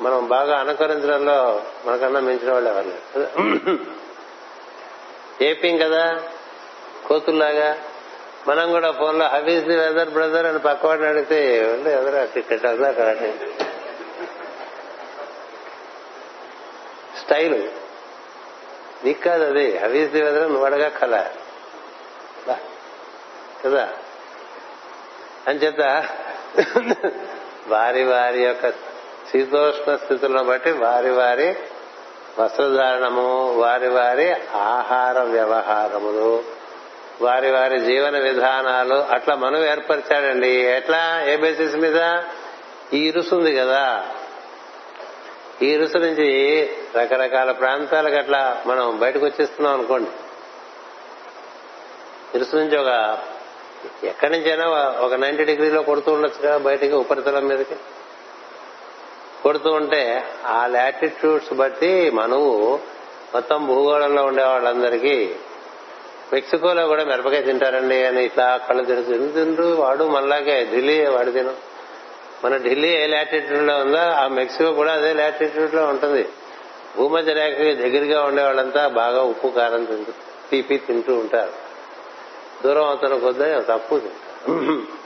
మనం 0.01 0.27
బాగా 0.27 0.59
అనుకరించడంలో 0.59 1.63
మనకన్నా 1.85 2.19
మించిన 2.19 2.53
వాళ్ళు 2.53 2.69
ఎవరు 2.69 2.87
లేదు 2.87 3.77
ఏపీ 5.41 5.77
కదా? 5.77 6.21
కోతుల్లాగా? 7.07 7.77
మనం 8.47 8.71
కూడా 8.71 8.91
ఫోన్లో 8.91 9.27
హవీస్ 9.27 9.65
ది 9.65 9.75
వెదర్ 9.75 10.09
బ్రదర్ 10.09 10.45
అని 10.45 10.59
పక్కవాడిని 10.59 11.07
అడిగితే 11.07 11.57
ఏమండి 11.57 11.89
ఎదరా 11.89 12.25
క్రికెట్ 12.25 12.65
అదా 12.65 12.91
కరాటే 12.91 13.39
స్టైల్. 17.23 17.69
నీకు 19.03 19.21
కాదు 19.21 19.43
అది. 19.43 19.77
హవీస్ 19.77 20.11
ది 20.11 20.21
వెదర్ 20.21 20.47
నువ్వు 20.47 20.65
అడగా 20.65 20.89
కల 20.89 21.29
కదా? 23.65 23.89
అంచేత 25.47 26.09
వారి 27.67 28.03
వారి 28.03 28.43
యొక్క 28.43 28.69
శీతోష్ణ 29.31 29.95
స్థితులను 29.95 30.43
బట్టి 30.43 30.71
వారి 30.71 31.09
వారి 31.09 31.55
వస్త్రధారణము 32.39 33.53
వారి 33.53 33.89
వారి 33.89 34.33
ఆహార 34.55 35.21
వ్యవహారములు 35.21 36.43
వారి 37.21 37.51
వారి 37.51 37.79
జీవన 37.79 38.19
విధానాలు 38.19 38.95
అట్లా 38.95 39.35
మనం 39.35 39.65
ఏర్పరిచాడండి. 39.65 40.47
ఎట్లా? 40.47 41.23
ఏ 41.25 41.35
బేసిస్ 41.35 41.75
మీద? 41.75 42.21
ఈ 42.93 43.07
ఇరుసుంది 43.07 43.55
కదా. 43.55 44.09
ఈ 45.61 45.67
ఇరుసు 45.67 45.97
నుంచి 45.97 46.69
రకరకాల 46.95 47.51
ప్రాంతాలకు 47.51 48.15
అట్లా 48.15 48.63
మనం 48.65 48.99
బయటకు 48.99 49.25
వచ్చేస్తున్నాం 49.25 49.73
అనుకోండి. 49.73 50.11
ఇరుసు 52.35 52.55
నుంచి 52.55 52.77
ఒక 52.77 53.17
ఎక్కడి 54.03 54.31
నుంచైనా 54.31 54.67
ఒక 55.01 55.13
నైన్టీ 55.13 55.43
డిగ్రీలో 55.43 55.81
కొడుతూ 55.81 56.11
ఉండొచ్చు 56.11 56.47
కదా 56.47 56.57
బయటికి 56.57 56.93
ఉపరితలం 56.93 57.47
మీదకి. 57.47 57.75
కొడుతూ 59.43 59.71
ఉంటే 59.71 60.23
ఆ 60.45 60.67
లాటిట్యూడ్స్ 60.67 61.53
బట్టి 61.53 62.11
మనవు 62.11 62.79
మొత్తం 63.33 63.67
భూగోళంలో 63.67 64.23
ఉండే 64.23 64.43
వాళ్ళందరికీ 64.43 65.35
మెక్సికోలో 66.33 66.87
కూడా 66.87 67.03
మిరపకాయ 67.03 67.41
తింటారండి 67.41 68.03
అని 68.03 68.25
ఇట్లా 68.25 68.57
కళ్ళు 68.57 68.83
తెలుసు 68.83 69.11
ఎందుకు 69.11 69.33
తింటూ 69.33 69.75
వాడు 69.75 70.03
మనలాగే 70.03 70.67
ఢిల్లీ 70.75 71.05
వాడు 71.05 71.31
తిను. 71.31 71.53
మన 72.43 72.57
ఢిల్లీ 72.57 72.87
ఏ 72.87 73.07
లాటిట్యూడ్లో 73.07 73.79
ఉందో 73.79 73.97
ఆ 73.97 74.27
మెక్సికో 74.27 74.73
కూడా 74.73 74.93
అదే 74.93 75.13
లాటిట్యూడ్లో 75.13 75.85
ఉంటుంది. 75.85 76.29
భూమధ్య 76.97 77.33
రేఖకి 77.33 77.75
దగ్గరగా 77.75 78.23
ఉండే 78.23 78.43
వాళ్ళంతా 78.43 78.87
బాగా 78.87 79.21
ఉప్పు 79.21 79.47
కారం 79.47 79.83
తింటూ 79.83 80.11
తీపి 80.51 80.77
తింటూ 80.77 81.13
ఉంటారు. 81.13 81.51
దూరం 82.63 82.83
అవుతున్న 82.83 83.15
కొద్దీ 83.17 83.61
తప్పు 83.61 83.99
తింటారు. 83.99 84.98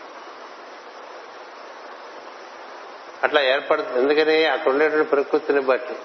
అట్లా 3.24 3.42
ఏర్పడుతుంది. 3.42 4.00
ఎందుకని? 4.00 4.46
అక్కడ 4.46 4.72
ఉండేటువంటి 4.72 5.10
ప్రకృతిని 5.10 5.62
బట్టి. 5.62 5.96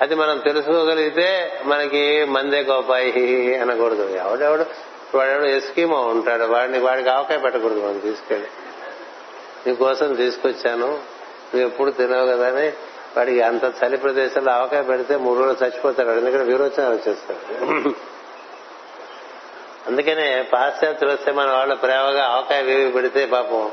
అది 0.00 0.14
మనం 0.14 0.38
తెలుసుకోగలిగితే 0.38 1.60
మనకి 1.64 2.24
మందే 2.24 2.60
గోపాయి 2.60 3.56
అనకూడదు. 3.56 4.16
ఎవడెవడు? 4.16 4.66
వాడెవడు 5.16 5.44
ఎస్కీమో 5.44 6.00
ఉంటాడు. 6.00 6.44
వాడిని 6.44 6.78
వాడికి 6.78 7.08
ఆవకాయ 7.08 7.38
పెట్టకూడదు 7.38 7.80
మనం 7.80 7.98
తీసుకెళ్ళి. 7.98 8.48
నీకోసం 9.66 10.14
తీసుకొచ్చాను. 10.14 10.86
నువ్వు 10.86 11.60
ఎప్పుడు 11.60 11.90
తినవు 11.90 12.26
కదా 12.26 12.56
అని 12.56 12.68
వాడికి 13.16 13.40
అంత 13.40 13.64
చలి 13.64 13.96
ప్రదేశంలో 13.96 14.52
ఆవకాయ 14.52 14.82
పెడితే 14.82 15.16
మూడు 15.16 15.38
రోజులు 15.38 15.68
చచ్చిపోతాడు. 15.68 16.08
ఎందుకంటే 16.08 16.44
విరోచన 16.44 16.88
వచ్చేస్తాడు 16.88 17.64
అందుకనే 19.86 20.42
పాశ్చాత్యులు 20.52 21.12
వస్తే 21.12 21.32
మన 21.32 21.50
వాళ్ళ 21.50 21.74
ప్రేమగా 21.74 22.24
ఆవకాయ 22.24 22.62
వేవి 22.62 22.90
పెడితే 22.90 23.26
పాపం 23.26 23.72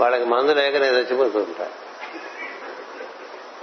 వాళ్ళకి 0.00 0.24
మందు 0.24 0.52
లేకనే 0.52 0.86
చచ్చిపోతూ 0.86 1.38
ఉంటారు. 1.38 1.85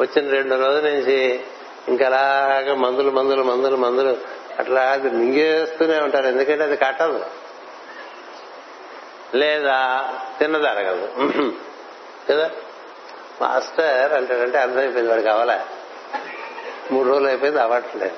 వచ్చిన 0.01 0.29
రెండు 0.29 0.55
రోజుల 0.55 0.89
నుంచి 0.89 1.41
ఇంకా 1.87 2.05
అలాగా 2.05 2.75
మందులు 2.75 3.11
మందులు 3.11 3.43
మందులు 3.43 3.75
మందులు. 3.75 4.17
అట్లా 4.59 4.99
మింగేస్తూనే 5.03 5.99
ఉంటారు. 5.99 6.27
ఎందుకంటే 6.27 6.63
అది 6.63 6.77
కట్టదు. 6.77 7.25
లేదా 9.35 10.09
తిన్నది 10.39 10.63
కదా? 12.29 12.51
మాస్టర్ 13.41 14.13
అంటాడంటే 14.13 14.57
అర్థమైపోయింది 14.57 15.11
వాడికి 15.11 15.29
అవలే. 15.29 15.59
మూడు 16.91 17.09
రోజులు 17.09 17.27
అయిపోయింది 17.27 17.61
అవ్వట్లేదు. 17.61 18.15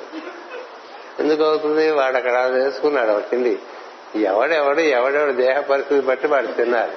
ఎందుకు 1.20 1.44
అవుతుంది? 1.44 1.92
వాడు 1.92 2.18
అక్కడ 2.18 2.46
వేసుకున్నాడు 2.46 3.30
తిండి. 3.30 3.60
ఎవడెవడు 4.16 4.80
ఎవడెవడు 4.80 5.32
దేహ 5.32 5.60
పరిస్థితి 5.60 6.08
బట్టి 6.08 6.28
వాడు 6.28 6.48
తిన్నారు 6.48 6.92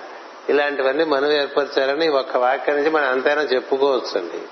ఇలాంటివన్నీ 0.49 1.05
మనం 1.05 1.33
ఏర్పరచాలని 1.33 2.09
ఒక్క 2.09 2.37
వాక్యం 2.37 2.77
నుంచి 2.77 2.91
మనం 2.91 3.11
అంతైనా 3.11 3.43
చెప్పుకోవచ్చండి. 3.43 4.43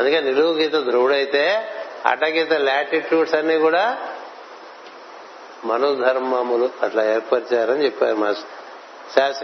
అందుకే 0.00 0.20
నిలువు 0.20 0.52
గీత 0.52 0.72
ధ్రువుడైతే 0.72 1.68
అటగీత 2.06 2.52
లాటిట్యూడ్స్ 2.52 3.34
అన్ని 3.34 3.58
కూడా 3.58 3.98
మనుధర్మములు 5.64 6.70
అట్లా 6.82 7.04
ఏర్పరిచారని 7.04 7.84
చెప్పారు 7.84 8.16
మాస్టర్. 8.16 9.14
శాస 9.14 9.40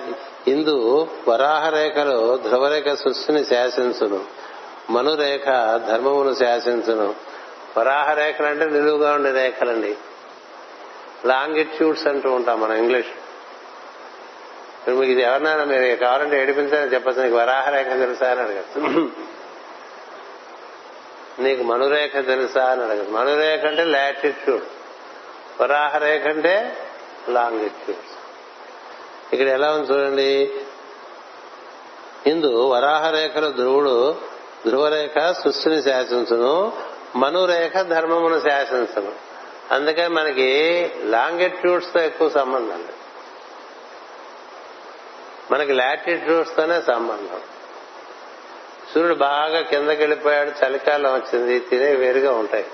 ఇందు 0.49 1.09
వరాహరేఖలు 1.29 2.37
ధ్రువరేఖ 2.49 2.89
సృష్టిని 2.89 3.45
శాసించును. 3.45 4.25
మనురేఖ 4.91 5.45
ధర్మమును 5.89 6.35
శాసించును. 6.35 7.15
వరాహరేఖలు 7.79 8.47
అంటే 8.47 8.65
నిలువుగా 8.65 9.13
ఉండే 9.13 9.31
రేఖలండి. 9.31 9.97
లాంగిట్యూడ్స్ 11.27 12.07
అంటూ 12.07 12.31
ఉంటాం 12.31 12.61
మనం 12.61 12.75
ఇంగ్లీష్. 12.75 13.09
మీకు 14.89 15.03
ఇది 15.03 15.23
ఎవరినైనా 15.23 15.65
మీరు 15.65 15.97
కావాలంటే 15.97 16.43
ఏడిపించాలని 16.43 16.95
చెప్పచ్చు. 16.95 17.23
నీకు 17.23 17.37
వరాహరేఖ 17.37 17.87
తెలుసా 17.87 18.31
అని 18.31 18.41
అడగచ్చు. 18.41 19.36
నీకు 21.39 21.63
మనురేఖ 21.63 22.13
తెలుసా 22.13 22.65
అని 22.65 22.85
అడగదు. 22.85 23.11
మనురేఖ 23.11 23.65
అంటే 23.65 23.85
లాటిట్యూడ్ 23.85 24.65
వరాహరేఖ 25.63 26.27
అంటే 26.27 26.77
లాంగిట్యూడ్ 27.29 27.99
ఇక్కడ 29.33 29.47
ఎలా 29.47 29.73
ఉంది 29.73 29.93
చూడండి. 29.93 30.55
ఇందు 32.27 32.69
వరాహరేఖలు 32.69 33.51
ధ్రువుడు 33.51 34.17
ధ్రువరేఖ 34.67 35.33
సృష్టిని 35.33 35.83
శాసించును 35.83 36.73
మనురేఖ 37.17 37.73
ధర్మమును 37.73 38.41
శాసించను. 38.41 39.13
అందుకే 39.71 40.09
మనకి 40.09 40.91
లాంగిట్యూడ్స్తో 41.03 42.01
ఎక్కువ 42.01 42.29
సంబంధం 42.29 42.79
లేదు. 42.79 42.93
మనకి 45.53 45.73
లాటిట్యూడ్స్ 45.73 46.57
తోనే 46.57 46.81
సంబంధం. 46.81 47.41
సూర్యుడు 48.97 49.15
బాగా 49.15 49.61
కిందకి 49.61 50.03
వెళ్ళిపోయాడు 50.03 50.67
చలికాలం 50.67 51.15
వచ్చింది 51.15 51.59
తినే 51.59 51.95
వేరుగా 51.95 52.33
ఉంటాయి. 52.33 52.65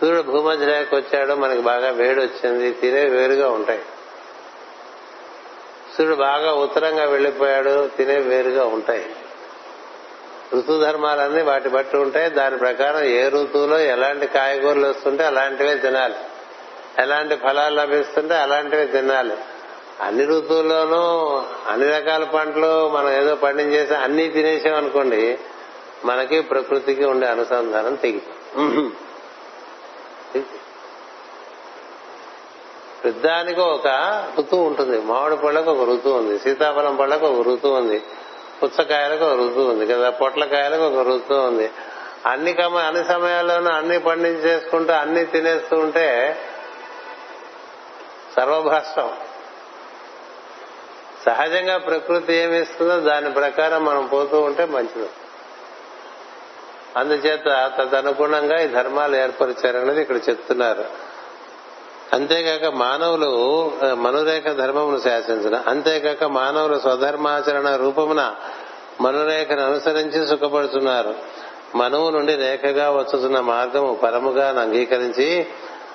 సూర్యుడు 0.00 0.22
భూమధ్య 0.22 0.66
రేఖకు 0.66 0.96
వచ్చాడు 0.96 1.32
మనకి 1.32 1.60
బాగా 1.60 1.90
వేడి 1.90 2.20
వచ్చింది 2.20 2.72
తినే 2.72 3.04
వేరుగా 3.04 3.48
ఉంటాయి. 3.50 3.78
సూర్యుడు 5.98 6.14
బాగా 6.14 6.54
ఉత్తరంగా 6.54 7.04
వెళ్ళిపోయాడు 7.04 7.90
తినే 7.96 8.16
వేరుగా 8.16 8.64
ఉంటాయి. 8.64 9.16
ఋతు 10.54 10.80
ధర్మాలన్నీ 10.80 11.42
వాటి 11.42 11.68
బట్టి 11.68 11.96
ఉంటాయి. 11.96 12.30
దాని 12.30 12.58
ప్రకారం 12.58 13.04
ఏ 13.04 13.28
ఋతువులో 13.28 13.78
ఎలాంటి 13.78 14.26
కాయగూరలు 14.26 14.86
వస్తుంటే 14.86 15.24
అలాంటివే 15.24 15.74
తినాలి. 15.74 16.14
ఎలాంటి 16.98 17.36
ఫలాలు 17.36 17.74
లభిస్తుంటే 17.74 18.34
అలాంటివే 18.34 18.86
తినాలి. 18.86 19.36
అన్ని 20.02 20.24
ఋతువుల్లోనూ 20.24 21.02
అన్ని 21.68 21.88
రకాల 21.88 22.24
పంటలు 22.24 22.88
మనం 22.88 23.10
ఏదో 23.10 23.34
పండించేసి 23.34 23.94
అన్ని 23.94 24.28
తినేసాం 24.28 24.74
అనుకోండి 24.74 25.38
మనకి 26.04 26.40
ప్రకృతికి 26.40 27.04
ఉండే 27.04 27.26
అనుసంధానం 27.26 27.94
తెగి 27.94 28.22
పెద్దానికి 33.04 33.60
ఒక 33.60 33.88
ఋతువు 34.38 34.64
ఉంటుంది 34.64 35.00
మామిడి 35.00 35.36
పళ్ళకు 35.36 35.70
ఒక 35.70 35.88
ఋతువు 35.88 36.18
ఉంది 36.18 36.38
సీతాఫలం 36.38 36.96
పళ్ళకు 36.96 37.26
ఒక 37.26 37.48
ఋతువు 37.48 37.74
ఉంది 37.74 38.02
పుచ్చకాయలకు 38.62 39.24
ఒక 39.24 39.38
ఋతువు 39.40 39.68
ఉంది 39.68 39.86
కదా 39.86 40.10
పొట్లకాయలకు 40.10 40.82
ఒక 40.82 41.08
ఋతువు 41.08 41.40
ఉంది. 41.40 41.70
అన్ని 42.26 42.52
కమ 42.52 42.76
అన్ని 42.76 43.04
సమయాల్లోనూ 43.04 43.70
అన్ని 43.70 43.98
పండించేసుకుంటూ 43.98 44.92
అన్ని 44.92 45.24
తినేస్తూ 45.24 45.76
ఉంటే 45.76 46.06
సర్వభాష్టం. 48.36 49.08
సహజంగా 51.26 51.78
ప్రకృతి 51.78 52.34
ఏమిస్తుందో 52.34 53.00
దాని 53.00 53.30
ప్రకారం 53.32 53.84
మనం 53.84 54.06
పోతూ 54.06 54.40
ఉంటే 54.40 54.64
మంచిది. 54.64 55.08
అందుచేత 56.96 57.72
తదనుగుణంగా 57.78 58.60
ఈ 58.60 58.66
ధర్మాలు 58.66 59.16
ఏర్పరిచారనేది 59.16 60.00
ఇక్కడ 60.00 60.16
చెప్తున్నారు. 60.16 60.84
అంతేకాక 62.12 62.72
మానవులు 62.72 63.30
మనురేఖ 63.94 64.44
ధర్మమును 64.44 64.98
శాసించిన 65.00 65.62
అంతేకాక 65.66 66.24
మానవులు 66.24 66.78
స్వధర్మాచరణ 66.78 67.76
రూపమున 67.76 68.34
మనురేఖను 69.00 69.64
అనుసరించి 69.64 70.26
సుఖపడుతున్నారు. 70.26 71.14
మనువు 71.74 72.10
నుండి 72.10 72.34
రేఖగా 72.34 72.90
వచ్చుతున్న 72.90 73.40
మార్గము 73.40 73.94
పరముగా 73.94 74.60
అంగీకరించి 74.60 75.46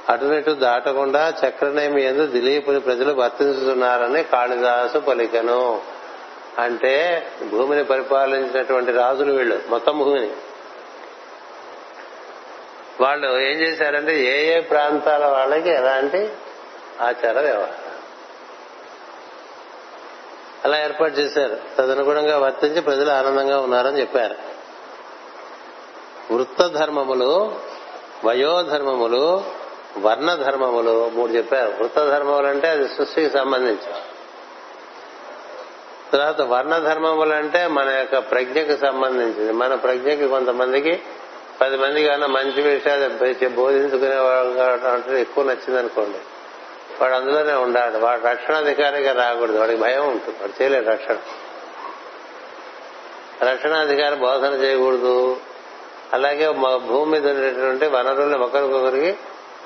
అటునిటు 0.10 0.52
దాటకుండా 0.52 1.34
చక్రనేమి 1.46 2.04
ఎందు 2.04 2.26
దిలీపుని 2.26 2.80
ప్రజలు 2.80 3.14
వర్తించుతున్నారని 3.14 4.24
కాళిదాసు 4.24 5.00
పలికను. 5.00 5.82
అంటే 6.60 7.28
భూమిని 7.52 7.84
పరిపాలించినటువంటి 7.84 8.92
రాజులు 8.92 9.34
వీళ్ళు 9.34 9.60
మొత్తం 9.68 9.98
భూమిని. 9.98 10.30
వాళ్ళు 13.02 13.28
ఏం 13.28 13.60
చేశారంటే 13.60 14.24
ఏ 14.24 14.58
ఏ 14.58 14.60
ప్రాంతాల 14.60 15.26
వాళ్ళకి 15.26 15.70
ఎలాంటి 15.70 16.30
ఆచార 17.02 17.40
వ్యవహారం. 17.40 17.74
అలా 20.66 20.84
ఏర్పాటు 20.84 21.14
చేశారు. 21.14 21.58
తదనుగుణంగా 21.78 22.38
వర్తించి 22.38 22.82
ప్రజలు 22.82 23.12
ఆనందంగా 23.12 23.60
ఉన్నారని 23.60 24.00
చెప్పారు. 24.00 24.36
వృత్త 26.34 26.68
ధర్మములు 26.68 27.56
వయోధర్మములు 28.26 29.44
వర్ణ 30.00 30.34
ధర్మములు 30.34 31.10
మూడు 31.10 31.32
చెప్పారు. 31.32 31.74
వృత్త 31.80 32.00
ధర్మములు 32.00 32.48
అంటే 32.48 32.68
అది 32.68 32.88
సృష్టికి 32.88 33.30
సంబంధించి. 33.30 33.94
తర్వాత 36.12 36.42
వర్ణ 36.42 36.78
ధర్మములు 36.78 37.34
అంటే 37.34 37.68
మన 37.68 37.90
యొక్క 37.90 38.18
ప్రజ్ఞకు 38.18 38.76
సంబంధించింది. 38.82 39.52
మన 39.52 39.76
ప్రజ్ఞకి 39.76 40.28
కొంతమందికి 40.28 41.02
పది 41.62 41.78
మంది 41.78 42.08
కన్నా 42.08 42.28
మంచి 42.28 42.62
విషయాలు 42.62 43.50
బోధించుకునే 43.50 44.16
వాళ్ళు 44.16 45.16
ఎక్కువ 45.16 45.44
నచ్చింది 45.44 45.80
అనుకోండి 45.80 46.18
వాడు 47.02 47.14
అందులోనే 47.14 47.54
ఉండాలి. 47.54 47.98
వాడు 47.98 48.28
రక్షణాధికారిగా 48.28 49.14
రాకూడదు. 49.14 49.58
వాడికి 49.58 49.82
భయం 49.82 50.08
ఉంటుంది. 50.08 50.38
వాడు 50.42 50.64
చేయలేదు 50.64 50.90
రక్షణ. 50.90 51.18
రక్షణాధికారి 53.50 54.16
బోధన 54.16 54.54
చేయకూడదు. 54.54 55.38
అలాగే 56.14 56.52
భూమి 56.78 57.12
మీద 57.12 57.28
ఉండేటువంటి 57.30 57.86
వనరుల్ని 57.86 58.38
ఒకరికొకరికి 58.38 59.18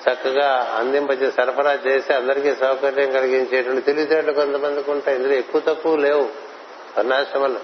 చక్కగా 0.10 0.76
అందింపజే 0.80 1.32
సరఫరా 1.32 1.74
చేసి 1.74 2.14
అందరికీ 2.14 2.56
సౌకర్యం 2.56 3.12
కలిగించేటువంటి 3.12 3.82
తెలివితేటలు 3.82 4.32
కొంతమందికి 4.32 4.92
ఉంటాయి. 4.92 5.18
ఇందులో 5.18 5.34
ఎక్కువ 5.34 5.62
తక్కువ 5.62 5.96
లేవు. 5.96 6.30
వర్ణాశ్రమంలో 6.98 7.60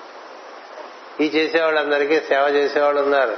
ఈ 1.21 1.27
చేసేవాళ్ళందరికీ 1.27 2.19
సేవ 2.19 2.47
చేసేవాళ్ళు 2.47 3.01
ఉన్నారు. 3.01 3.37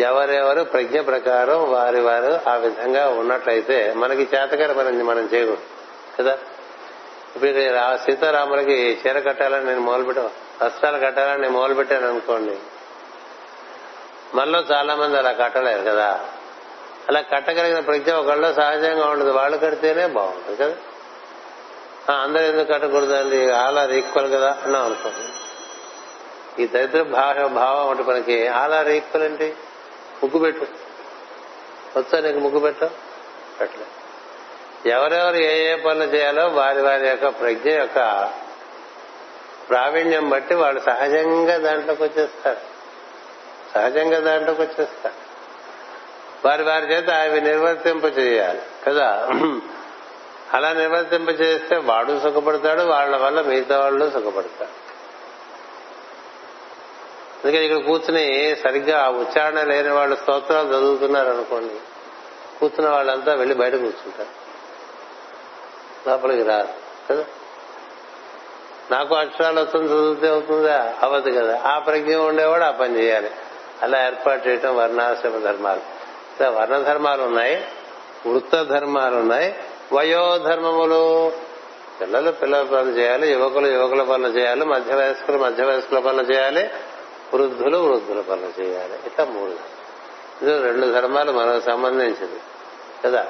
ఎవరెవరు 0.00 0.62
ప్రజ్ఞ 0.62 1.00
ప్రకారం 1.00 1.72
వారి 1.72 2.00
వారు 2.00 2.50
ఆ 2.50 2.54
విధంగా 2.54 3.08
ఉన్నట్లయితే 3.08 3.92
మనకి 3.96 4.22
చేతకరమైనది 4.22 5.02
మనం 5.02 5.28
చేయకూడదు. 5.34 5.62
కదా? 6.18 6.38
ఇప్పుడు 7.36 7.50
సీతారాములకి 7.96 9.00
చీర 9.06 9.18
కట్టాలని 9.18 9.64
నేను 9.64 9.80
మొదలుపెట్టా 9.80 10.30
వస్త్రాలు 10.62 10.98
కట్టాలని 10.98 11.42
నేను 11.42 11.54
మొదలుపెట్టాను 11.54 12.08
అనుకోండి. 12.08 12.56
మనలో 14.34 14.64
చాలా 14.72 14.94
మంది 14.94 15.18
అలా 15.18 15.32
కట్టలేరు 15.32 15.82
కదా? 15.82 16.28
అలా 17.08 17.20
కట్టగలిగిన 17.20 17.80
ప్రజ్ఞ 17.80 18.12
ఒకళ్ళు 18.12 18.54
సహజంగా 18.54 19.06
ఉండదు. 19.06 19.30
వాళ్ళు 19.30 19.58
కడితేనే 19.58 20.06
బాగుంటుంది 20.06 20.56
కదా. 20.56 20.76
అందరూ 22.16 22.42
ఎందుకు 22.42 22.72
కట్టకూడదండి 22.72 23.50
ఆల్ 23.50 23.78
ఆర్ 23.78 23.90
ఈక్వల్ 23.90 24.32
కదా 24.32 24.58
అన్నాం 24.64 24.84
అనుకోండి 24.84 25.34
ఈ 26.62 26.66
దరిద్ర 26.66 27.02
భాష 27.02 27.36
భావం 27.36 27.90
ఉంటే 27.90 28.02
మనకి. 28.02 28.48
ఆల్ 28.48 28.72
ఆర్ 28.72 28.88
ఈక్వల్ 28.88 29.24
ఏంటి? 29.24 29.54
ముగ్గు 30.22 30.38
పెట్టు. 30.38 30.66
వచ్చా 31.98 32.20
నీకు 32.20 32.38
ముగ్గు 32.38 32.58
పెట్టు? 32.58 32.90
పెట్టలే. 33.60 33.86
ఎవరెవరు 34.90 35.36
ఏ 35.36 35.72
ఏ 35.72 35.76
పనులు 35.76 36.04
చేయాలో 36.04 36.46
వారి 36.46 36.82
వారి 36.82 37.08
యొక్క 37.08 37.28
ప్రజ్ఞ 37.28 37.70
యొక్క 37.70 38.28
ప్రావీణ్యం 39.68 40.28
బట్టి 40.28 40.54
వాళ్ళు 40.54 40.80
సహజంగా 40.80 41.56
దాంట్లోకి 41.56 42.02
వచ్చేస్తారు. 42.02 42.56
సహజంగా 43.74 44.18
దాంట్లోకి 44.18 44.62
వచ్చేస్తారు. 44.62 45.23
వారి 46.44 46.62
వారి 46.62 46.86
చేత 46.92 47.10
అవి 47.10 47.40
నిర్వర్తింప 47.40 48.04
చేయాలి. 48.18 48.62
కదా? 48.86 49.28
అలా 50.54 50.72
నిర్వర్తింప 50.72 51.28
చేస్తే 51.28 51.76
వాడు 51.76 52.20
సుఖపడతాడు 52.20 52.82
వాళ్ళ 52.82 53.16
వల్ల 53.16 53.40
మిగతా 53.40 53.78
వాళ్ళు 53.78 54.10
సుఖపడతాడు 54.10 54.84
అందుకని 57.44 57.64
ఇక్కడ 57.64 57.86
కూర్చుని 57.86 58.56
సరిగ్గా 58.56 59.08
ఉచ్చారణ 59.08 59.62
లేని 59.62 59.92
వాళ్ళు 59.92 60.16
స్తోత్రాలు 60.16 60.68
చదువుతున్నారు 60.68 61.30
అనుకోండి. 61.30 61.74
కూర్చున్న 62.60 62.90
వాళ్ళంతా 62.90 63.34
వెళ్ళి 63.34 63.54
బయట 63.54 63.72
కూర్చుంటారు. 63.72 64.44
లోపలికి 66.08 66.42
రారు. 66.42 66.68
కదా? 67.10 67.24
నాకు 68.90 69.14
అక్షరాలు 69.14 69.60
వస్తుంది 69.60 69.92
చదివితే 69.92 70.28
అవుతుందా? 70.28 70.94
అవ్వదు 71.02 71.30
కదా. 71.30 71.60
ఆ 71.60 71.78
ప్రజ్ఞ 71.78 72.16
ఉండేవాడు 72.16 72.64
ఆ 72.64 72.70
పని 72.70 73.02
చేయాలి. 73.02 73.30
అలా 73.82 74.06
ఏర్పాటు 74.06 74.48
చేయటం 74.48 74.76
వర్ణాశ్రమ 74.76 75.38
ధర్మాలు. 75.38 75.93
వర్ణ 76.42 76.78
ధర్మాలు 76.78 77.22
ఉన్నాయి 77.22 77.66
వృత్త 78.26 78.62
ధర్మాలు 78.62 79.16
ఉన్నాయి 79.16 79.54
వయోధర్మములు. 79.92 81.32
పిల్లలు 82.00 82.30
పిల్లల 82.30 82.62
పనులు 82.62 82.90
చేయాలి 82.90 83.32
యువకులు 83.32 83.66
యువకుల 83.66 84.02
పనులు 84.02 84.28
చేయాలి 84.28 84.64
మధ్య 84.64 84.94
వయస్కులు 84.94 85.38
మధ్య 85.38 85.64
వయస్కుల 85.64 85.98
పనులు 85.98 86.22
చేయాలి 86.22 86.70
వృద్ధులు 87.34 87.78
వృద్ధుల 87.78 88.20
పనులు 88.20 88.62
చేయాలి. 88.62 88.94
ఇట్లా 89.06 89.24
మూడు 89.24 89.74
ఇది 90.42 90.62
రెండు 90.62 90.86
ధర్మాలు 90.86 91.32
మనకు 91.32 91.64
సంబంధించింది 91.64 92.40
కదా? 93.04 93.26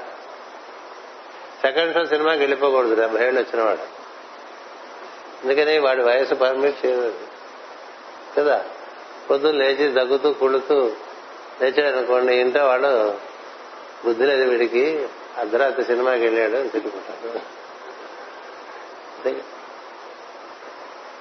సెకండ్ 1.60 1.94
షో 1.94 2.04
సినిమాకి 2.04 2.40
వెళ్ళిపోకూడదు 2.40 2.94
డెబ్బై 2.94 3.26
ఏళ్ళు 3.26 3.40
వచ్చినవాడు 3.40 4.04
అందుకని 5.44 5.78
వాడి 5.78 6.02
వయసు 6.02 6.34
పర్మిట్ 6.34 6.86
చేయదు 6.86 7.14
కదా? 8.38 8.64
పొద్దున్న 9.30 9.58
లేచి 9.58 9.92
దగ్గుతూ 9.92 10.32
కుళ్ళుతూ 10.32 10.92
లేచాడు 11.62 11.96
అనుకోండి 11.96 12.34
ఇంట్లో 12.34 12.66
వాడు 12.66 13.14
బుద్ధి 14.04 14.26
లేదు 14.26 14.50
వీడికి 14.50 15.08
అర్ధరాత్రి 15.38 15.84
సినిమాకి 15.84 16.22
వెళ్ళాడు 16.22 16.56
అని 16.56 16.68
తిట్టుకుంటాడు. 16.68 17.54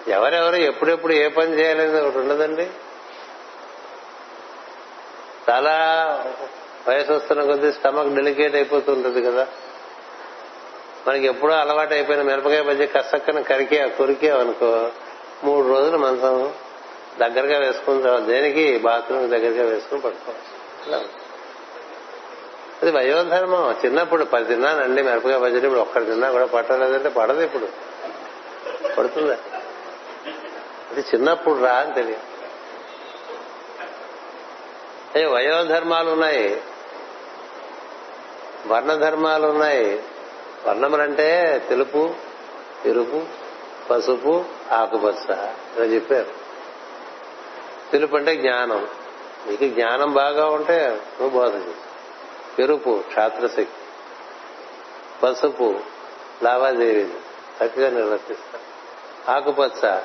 ఎవరెవరు 0.09 0.55
ఎప్పుడెప్పుడు 0.55 1.13
ఏ 1.13 1.27
పని 1.27 1.59
చేయాలనేది 1.59 2.01
ఒకటి 2.01 2.17
ఉండదండి. 2.17 2.69
చాలా 5.49 5.75
వయసు 6.87 7.11
వస్తున్న 7.11 7.43
కొద్దీ 7.43 7.71
స్టమక్ 7.71 8.15
డెలికేట్ 8.15 8.55
అయిపోతుంటది 8.55 9.21
కదా. 9.21 9.47
మనకి 11.07 11.25
ఎప్పుడో 11.25 11.53
అలవాటు 11.53 11.93
అయిపోయిన 11.93 12.21
మిరపకాయ 12.21 12.61
బజ్జి 12.61 12.87
కసక్కన 12.87 13.41
కరికే 13.41 13.89
కొరికేవనుకో 13.89 14.91
మూడు 15.43 15.67
రోజులు 15.67 15.97
మంచం 15.97 16.53
దగ్గరగా 17.19 17.59
వేసుకుంటాం 17.59 18.27
దేనికి? 18.27 18.77
బాత్రూమ్ 18.77 19.29
దగ్గరగా 19.29 19.69
వేసుకుని 19.69 20.01
పడుకోవచ్చు 20.01 21.23
అది 22.81 22.91
వయోధర్మం. 22.91 23.75
చిన్నప్పుడు 23.85 24.23
పది 24.23 24.45
తిన్నానండి 24.45 25.03
మిరపకాయ 25.03 25.37
బజ్జీలు 25.37 25.65
ఇప్పుడు 25.65 25.79
ఒక్కడు 25.79 26.03
తిన్నా 26.03 26.31
కూడా 26.31 26.45
పట్టలేదంటే 26.45 27.09
పడదు 27.09 27.41
ఇప్పుడు. 27.41 27.67
పడుతుందా? 28.95 29.37
అది 30.91 30.99
చిన్నప్పుడు 30.99 31.63
రా 31.63 31.73
అని 31.73 31.93
తెలియదు. 31.93 32.21
అయ్యో 35.15 35.31
వయోధర్మాలు 35.31 36.11
ఉన్నాయి. 36.11 36.61
వర్ణ 38.67 38.93
ధర్మాలు 38.93 39.47
ఉన్నాయి 39.47 40.03
వర్ణములంటే 40.67 41.61
తెలుపు 41.69 42.13
ఎరుపు 42.85 43.21
పసుపు 43.89 44.45
ఆకుపచ్చ. 44.71 45.31
ఇలా 45.75 45.85
చెప్పారు. 45.85 46.42
తెలుపు 47.93 48.15
అంటే 48.15 48.35
జ్ఞానం. 48.35 48.87
నీకు 49.47 49.67
జ్ఞానం 49.67 50.13
బాగా 50.13 50.45
ఉంటే 50.49 51.01
నువ్వు 51.21 51.29
బోధ 51.29 51.61
ఎరుపు 52.61 53.03
క్షాత్రశక్తి. 53.07 53.67
పసుపు 55.23 55.79
లావాదేవీలు. 56.43 57.33
చక్కగా 57.65 57.89
నిర్వర్తిస్తా 57.89 58.59
ఆకుపచ్చ 59.35 59.99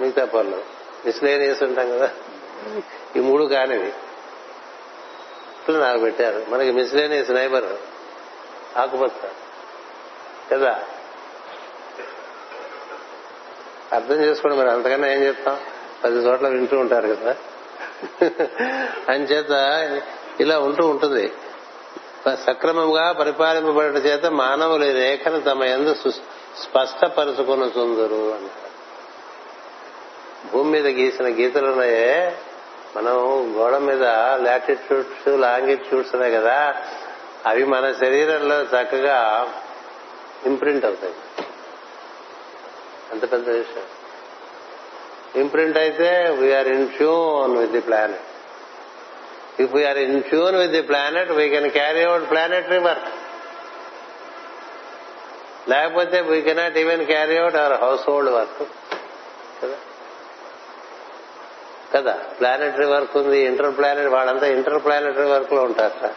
మిగతా 0.00 0.24
పనులు 0.24 0.62
మిస్లేనియస్ 1.06 1.62
ఉంటాం 1.62 1.98
కదా? 1.98 2.10
ఈ 3.16 3.20
మూడు 3.20 3.44
కానివి. 3.44 3.88
ఇప్పుడు 5.60 5.76
నాకు 5.76 5.98
పెట్టారు. 5.98 6.46
మనకి 6.48 6.70
మిస్లేనియస్ 6.70 7.30
నైబర్. 7.30 7.76
ఆకుపచ్చ. 8.78 9.28
కదా? 10.52 10.82
అర్థం 13.92 14.14
చేసుకోండి 14.14 14.56
మరి. 14.56 14.70
అంతకన్నా 14.70 15.08
ఏం 15.08 15.22
చెప్తాం? 15.22 15.60
పది 16.04 16.14
చోట్ల 16.14 16.48
వింటూ 16.48 16.78
ఉంటారు 16.78 17.08
కదా. 17.08 17.36
చేత 19.14 19.50
ఇలా 20.40 20.58
ఉంటూ 20.58 20.86
ఉంటుంది. 20.86 21.32
సక్రమంగా 22.46 23.12
పరిపాలింపబడట 23.12 24.04
చేత 24.06 24.26
మానవులు 24.26 24.84
రేఖను 24.84 25.40
తమ 25.40 25.64
ఎందు 25.64 25.94
స్పష్టపరుచుకుని 25.94 27.80
చుందరు 27.80 28.32
అంటారు 28.34 28.64
భూమి 30.52 30.70
మీద 30.70 30.86
గీసిన 30.86 31.26
గీతలున్నాయే. 31.26 32.36
మనం 32.96 33.16
గోడ 33.56 33.76
మీద 33.76 34.02
లాటిట్యూడ్స్ 34.42 35.28
లాంగిట్యూడ్స్ 35.28 36.14
ఉన్నాయి 36.14 36.34
కదా. 36.34 36.74
అవి 37.46 37.64
మన 37.64 37.92
శరీరంలో 37.92 38.62
చక్కగా 38.62 39.48
ఇంప్రింట్ 40.46 40.84
అవుతాయి. 40.84 41.14
అంత 43.12 43.32
పెద్ద 43.32 43.48
విషయం. 43.48 43.93
ఇంప్రింట్ 45.36 45.78
అయితే 45.78 46.30
we are 46.30 46.68
in 46.68 46.88
tune 46.88 47.56
with 47.56 47.72
the 47.72 47.80
planet 47.80 48.22
if 49.60 49.74
we are 49.74 49.98
in 49.98 50.22
tune 50.22 50.56
with 50.56 50.72
the 50.72 50.82
planet 50.82 51.30
we 51.30 51.48
can 51.48 51.70
carry 51.70 52.02
out 52.02 52.30
planetary 52.30 52.78
work 52.78 53.08
లేకపోతే 55.68 56.20
we 56.20 56.42
cannot 56.42 56.76
even 56.76 57.06
carry 57.06 57.36
out 57.38 57.56
our 57.56 57.80
household 58.08 58.30
work 58.30 58.62
కదా? 59.62 59.76
కదా? 61.92 62.12
Planetary 62.40 62.86
work 62.86 63.16
ఉంది 63.16 63.40
inter 63.40 63.76
planet 63.76 64.08
వాళ్ళంతా 64.08 64.46
inter 64.46 64.84
planetary 64.84 65.24
వర్క్లో 65.24 65.62
ఉంటారట 65.62 66.10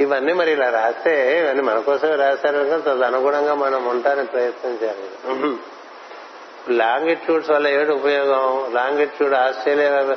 ఇవన్నీ 0.00 0.32
మరి 0.32 0.52
ఇలా 0.52 0.70
రాస్తే 0.70 1.40
ఇవన్నీ 1.40 1.62
మన 1.62 1.78
కోసమే 1.80 2.16
రాశారు 2.16 2.80
తదనుగుణంగా 2.80 3.54
మనం 3.54 3.84
ఉండడానికి 3.86 4.32
ప్రయత్నం 4.32 4.78
చేయాలి. 4.82 5.56
లాంగిట్యూడ్స్ 6.68 7.50
వల్ల 7.50 7.68
ఏమిటి 7.68 7.90
ఉపయోగం? 7.90 8.72
లాంగిట్యూడ్ 8.74 9.34
ఆస్ట్రేలియా 9.34 10.16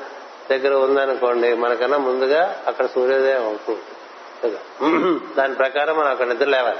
దగ్గర 0.52 0.74
ఉందనుకోండి 0.74 1.54
మనకన్నా 1.54 1.98
ముందుగా 1.98 2.64
అక్కడ 2.68 2.86
సూర్యోదయం 2.86 3.46
అవుతుంది. 3.46 3.82
కదా 4.44 4.60
దాని 5.38 5.56
ప్రకారం 5.56 5.98
మనం 5.98 6.08
అక్కడ 6.08 6.28
నిద్ర 6.28 6.46
లేవాలి. 6.46 6.80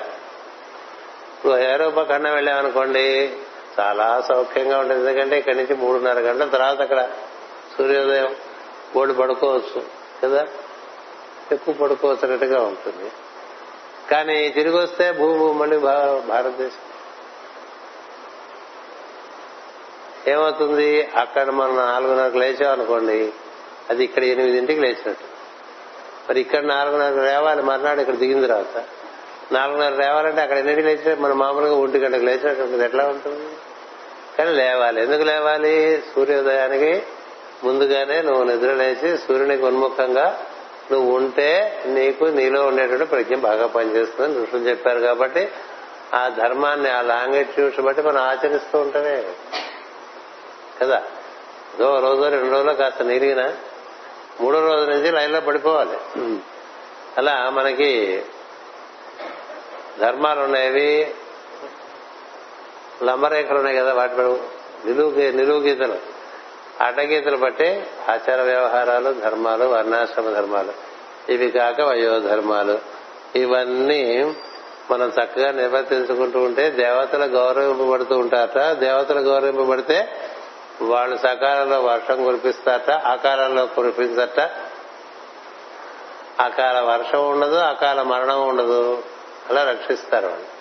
ఇప్పుడు 1.38 1.54
ఐరోపా 1.54 2.04
ఖండం 2.04 2.34
వెళ్ళామనుకోండి 2.34 3.34
చాలా 3.80 4.22
సౌఖ్యంగా 4.22 4.80
ఉంటుంది. 4.80 5.08
ఎందుకంటే 5.08 5.38
ఇక్కడి 5.38 5.58
నుంచి 5.58 5.76
మూడున్నర 5.76 6.20
గంటల 6.20 6.48
తర్వాత 6.48 6.82
అక్కడ 6.82 7.08
సూర్యోదయం 7.78 8.36
బోర్డు 8.96 9.14
పడుకోవచ్చు 9.14 9.84
కదా? 10.24 10.48
ఎక్కువ 11.52 11.74
పడుకోవచ్చినట్టుగా 11.74 12.62
ఉంటుంది. 12.62 13.12
కానీ 14.12 14.50
తిరిగి 14.50 14.78
వస్తే 14.78 15.12
భూమి 15.12 15.54
మళ్ళీ 15.54 15.78
భారతదేశం. 16.28 16.89
ఏమవుతుంది? 20.30 21.10
అక్కడ 21.16 21.50
మనం 21.50 21.78
నాలుగున్నరకు 21.78 22.38
లేచామనుకోండి 22.38 23.34
అది 23.90 24.04
ఇక్కడ 24.04 24.24
ఎనిమిదింటికి 24.24 24.82
లేచినట్టు. 24.82 25.40
మరి 26.30 26.40
ఇక్కడ 26.40 26.64
నాలుగున్నరకు 26.64 27.20
రేవాలి 27.20 27.62
మర్నాడు 27.62 28.00
ఇక్కడ 28.02 28.16
దిగిన 28.16 28.46
తర్వాత. 28.46 28.84
నాలుగున్నర 29.52 29.94
రేవాలంటే 29.94 30.42
అక్కడ 30.42 30.58
ఎన్నింటికి 30.58 30.88
లేచినా 30.88 31.16
మన 31.16 31.34
మామూలుగా 31.34 31.76
ఒంటి 31.76 31.98
గంటకు 31.98 32.24
లేచినట్టు 32.24 32.84
ఎట్లా 32.84 33.08
ఉంటుంది? 33.08 33.48
కానీ 34.38 34.52
లేవాలి. 34.52 35.04
ఎందుకు 35.04 35.24
లేవాలి? 35.24 36.02
సూర్యోదయానికి 36.16 37.04
ముందుగానే 37.64 38.22
నువ్వు 38.22 38.44
నిద్ర 38.44 38.74
లేచి 38.74 39.18
సూర్యునికి 39.18 39.66
ఉన్ముఖంగా 39.66 40.46
నువ్వు 40.92 41.16
ఉంటే 41.16 41.82
నీకు 41.86 42.24
నీలో 42.24 42.66
ఉండేటువంటి 42.66 43.06
ప్రజ్ఞ 43.06 43.36
బాగా 43.36 43.68
పనిచేస్తుందని 43.68 44.44
ఋషులు 44.44 44.70
చెప్పారు 44.70 45.00
కాబట్టి 45.00 45.52
ఆ 46.14 46.28
ధర్మాన్ని 46.28 46.90
ఆ 46.90 47.02
లాంగ్వేజ్ 47.02 47.82
బట్టి 47.82 48.02
మనం 48.02 48.18
ఆచరిస్తూ 48.18 48.80
ఉంటామే. 48.80 49.24
కదా? 50.82 51.02
ఏదో 51.76 52.00
రోజు 52.00 52.22
రెండు 52.22 52.52
రోజులు 52.52 52.74
కాస్త 52.74 53.02
నీరిగినా 53.02 53.54
మూడో 54.42 54.60
రోజు 54.60 54.92
నుంచి 54.92 55.12
లైన్లో 55.12 55.42
పడిపోవాలి. 55.42 55.98
అలా 57.18 57.50
మనకి 57.50 58.24
ధర్మాలు 60.00 60.42
ఉన్నాయవి 60.42 61.16
లంబరేఖలు 63.04 63.58
ఉన్నాయి 63.58 63.78
కదా 63.78 63.94
వాటి 63.94 64.18
నిలువు 64.18 65.12
నిలువు 65.12 65.60
గీతలు 65.60 65.96
అడ్డగీతలు 66.84 67.38
బట్టి 67.38 67.84
ఆచార 68.10 68.42
వ్యవహారాలు 68.42 69.14
ధర్మాలు 69.14 69.66
వర్ణాశ్రమ 69.66 70.30
ధర్మాలు. 70.30 70.74
ఇవి 71.32 71.52
కాక 71.52 71.82
వయోధర్మాలు. 71.82 72.80
ఇవన్నీ 73.36 74.34
మనం 74.92 75.08
చక్కగా 75.08 75.52
నిర్వర్తించుకుంటూ 75.52 76.42
ఉంటే 76.42 76.70
దేవతలు 76.70 77.26
గౌరవింపబడుతూ 77.26 78.18
ఉంటారట. 78.18 78.72
దేవతలు 78.72 79.20
గౌరవింపబడితే 79.20 80.08
వాళ్ళు 80.82 81.18
సకాలంలో 81.18 81.82
వర్షం 81.82 82.24
కురిపిస్తారట 82.24 82.92
అకాలంలో 82.92 83.66
కురిపించట. 83.66 84.40
అకాల 86.40 86.80
వర్షం 86.80 87.32
ఉండదు 87.32 87.56
అకాల 87.56 88.02
మరణం 88.02 88.48
ఉండదు. 88.48 89.04
అలా 89.50 89.64
రక్షిస్తారు 89.64 90.28
వాళ్ళు. 90.28 90.60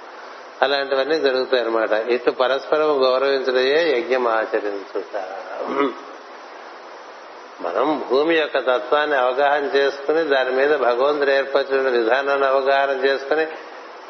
అలాంటివన్నీ 0.62 1.18
జరుగుతాయి 1.18 1.62
అనమాట 1.62 1.92
ఇటు 1.92 2.30
పరస్పరం 2.30 3.04
గౌరవించడయే 3.04 3.98
యజ్ఞం 3.98 4.28
ఆచరించుట 4.28 5.22
మనం 7.60 8.04
భూమి 8.10 8.34
యొక్క 8.34 8.58
తత్వాన్ని 8.58 9.16
అవగాహన 9.16 9.64
చేసుకుని 9.64 10.22
దాని 10.22 10.50
మీద 10.50 10.76
భగవంతుడు 10.76 11.30
ఏర్పరిచిన 11.30 11.88
విధానాన్ని 11.88 12.46
అవగాహన 12.46 12.90
చేసుకుని 12.90 13.46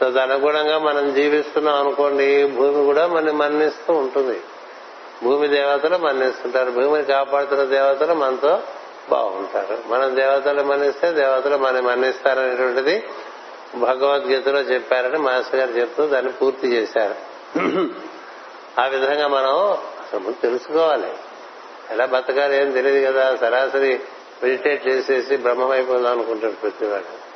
తదనుగుణంగా 0.00 0.78
మనం 0.78 1.14
జీవిస్తున్నాం 1.14 1.74
అనుకోండి 1.74 2.46
భూమి 2.46 2.84
కూడా 2.84 3.06
మన 3.06 3.30
మన్నిస్తూ 3.30 3.92
ఉంటుంది. 3.92 4.40
భూమి 5.22 5.48
దేవతలు 5.48 5.96
మన్నిస్తుంటారు. 5.96 6.70
భూమిని 6.70 7.04
కాపాడుతున్న 7.04 7.62
దేవతలు 7.62 8.14
మనతో 8.14 8.60
బాగుంటారు. 9.10 9.78
మనం 9.86 10.16
దేవతలు 10.16 10.62
మన్నిస్తే 10.62 11.12
దేవతలు 11.12 11.56
మనం 11.56 11.84
మన్నిస్తారనేటువంటిది 11.84 13.06
భగవద్గీతలో 13.74 14.60
చెప్పారని 14.60 15.18
మాస్టర్ 15.18 15.60
గారు 15.60 15.70
చెప్తూ 15.70 16.06
దాన్ని 16.06 16.32
పూర్తి 16.32 16.68
చేశారు. 16.68 17.14
ఆ 18.80 18.86
విధంగా 18.86 19.28
మనం 19.28 19.70
అసలు 19.70 20.32
తెలుసుకోవాలి. 20.32 21.12
ఎలా 21.90 22.04
బతకాలి 22.06 22.56
ఏం 22.56 22.70
తెలియదు 22.70 23.12
కదా. 23.12 23.36
సరాసరి 23.36 24.00
మెడిటేట్ 24.42 24.88
చేసేసి 24.88 25.36
బ్రహ్మమైపోదాం 25.36 26.12
అనుకుంటాడు 26.12 26.52
ప్రతివాడు. 26.52 27.28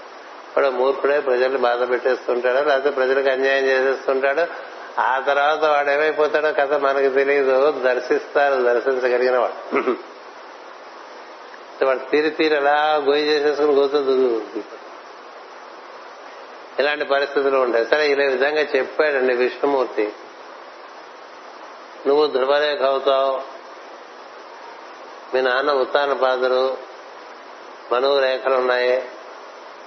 వాడు 0.57 0.69
మూర్ఖుడే 0.69 1.21
ప్రజల్ని 1.21 1.59
బాధ 1.59 1.91
పెట్టేస్తుంటాడు? 1.91 2.69
లేకపోతే 2.69 2.91
ప్రజలకు 2.91 3.29
అన్యాయం 3.29 3.65
చేసేస్తుంటాడు? 3.65 4.72
ఆ 4.99 5.23
తర్వాత 5.27 5.65
వాడు 5.65 5.91
ఏమైపోతాడో 5.91 6.53
కథ 6.53 6.75
మనకు 6.75 7.15
తెలియదు 7.15 7.71
దర్శిస్తారు 7.71 8.63
దర్శించగలిగిన 8.63 9.39
వాడు. 9.39 9.95
వాడు 11.85 12.11
తీరి 12.11 12.31
తీరి 12.31 12.57
అలా 12.57 12.95
గోయి 12.95 13.23
చేసేసుకుని 13.23 13.75
గోతుంది 13.75 14.65
ఇలాంటి 16.79 17.05
పరిస్థితులు 17.05 17.59
ఉంటాయి. 17.59 17.87
సరే 17.87 18.11
ఇలా 18.11 18.25
విధంగా 18.25 18.61
చెప్పాడండి 18.61 19.35
విష్ణుమూర్తి. 19.35 20.13
నువ్వు 22.07 22.27
ధృవరేఖ 22.27 22.83
అవుతావు 22.83 23.43
మీ 25.35 25.41
నాన్న 25.41 25.73
ఉత్తాన 25.73 26.13
పాదులు 26.13 26.77
మనువు 27.93 28.21
రేఖలు 28.21 28.55
ఉన్నాయి 28.55 29.09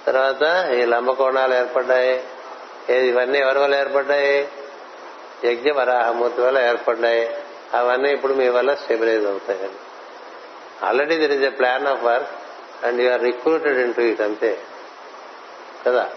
తర్వాత 0.06 0.70
ఈ 0.70 0.84
లంబకోణాలు 0.84 1.54
ఏర్పడ్డాయి. 1.54 2.24
ఇవన్నీ 2.92 3.38
ఎవరి 3.38 3.58
వల్ల 3.58 3.74
ఏర్పడ్డాయి? 3.74 4.48
యజ్ఞ 5.44 5.72
వరాహమూర్తి 5.72 6.40
వల్ల 6.40 6.58
ఏర్పడ్డాయి. 6.58 7.36
అవన్నీ 7.74 8.10
ఇప్పుడు 8.10 8.34
మీ 8.34 8.48
వల్ల 8.48 8.74
స్టెబిలైజ్ 8.74 9.26
అవుతాయండి 9.26 9.74
already 10.86 11.16
there 11.16 11.32
is 11.32 11.42
a 11.42 11.48
plan 11.48 11.86
of 11.86 12.04
work 12.04 12.28
and 12.86 13.00
you 13.00 13.12
are 13.12 13.22
recruited 13.22 13.78
into 13.94 14.00
it 14.00 14.20
అంతే. 14.20 14.58
కదా? 15.86 16.10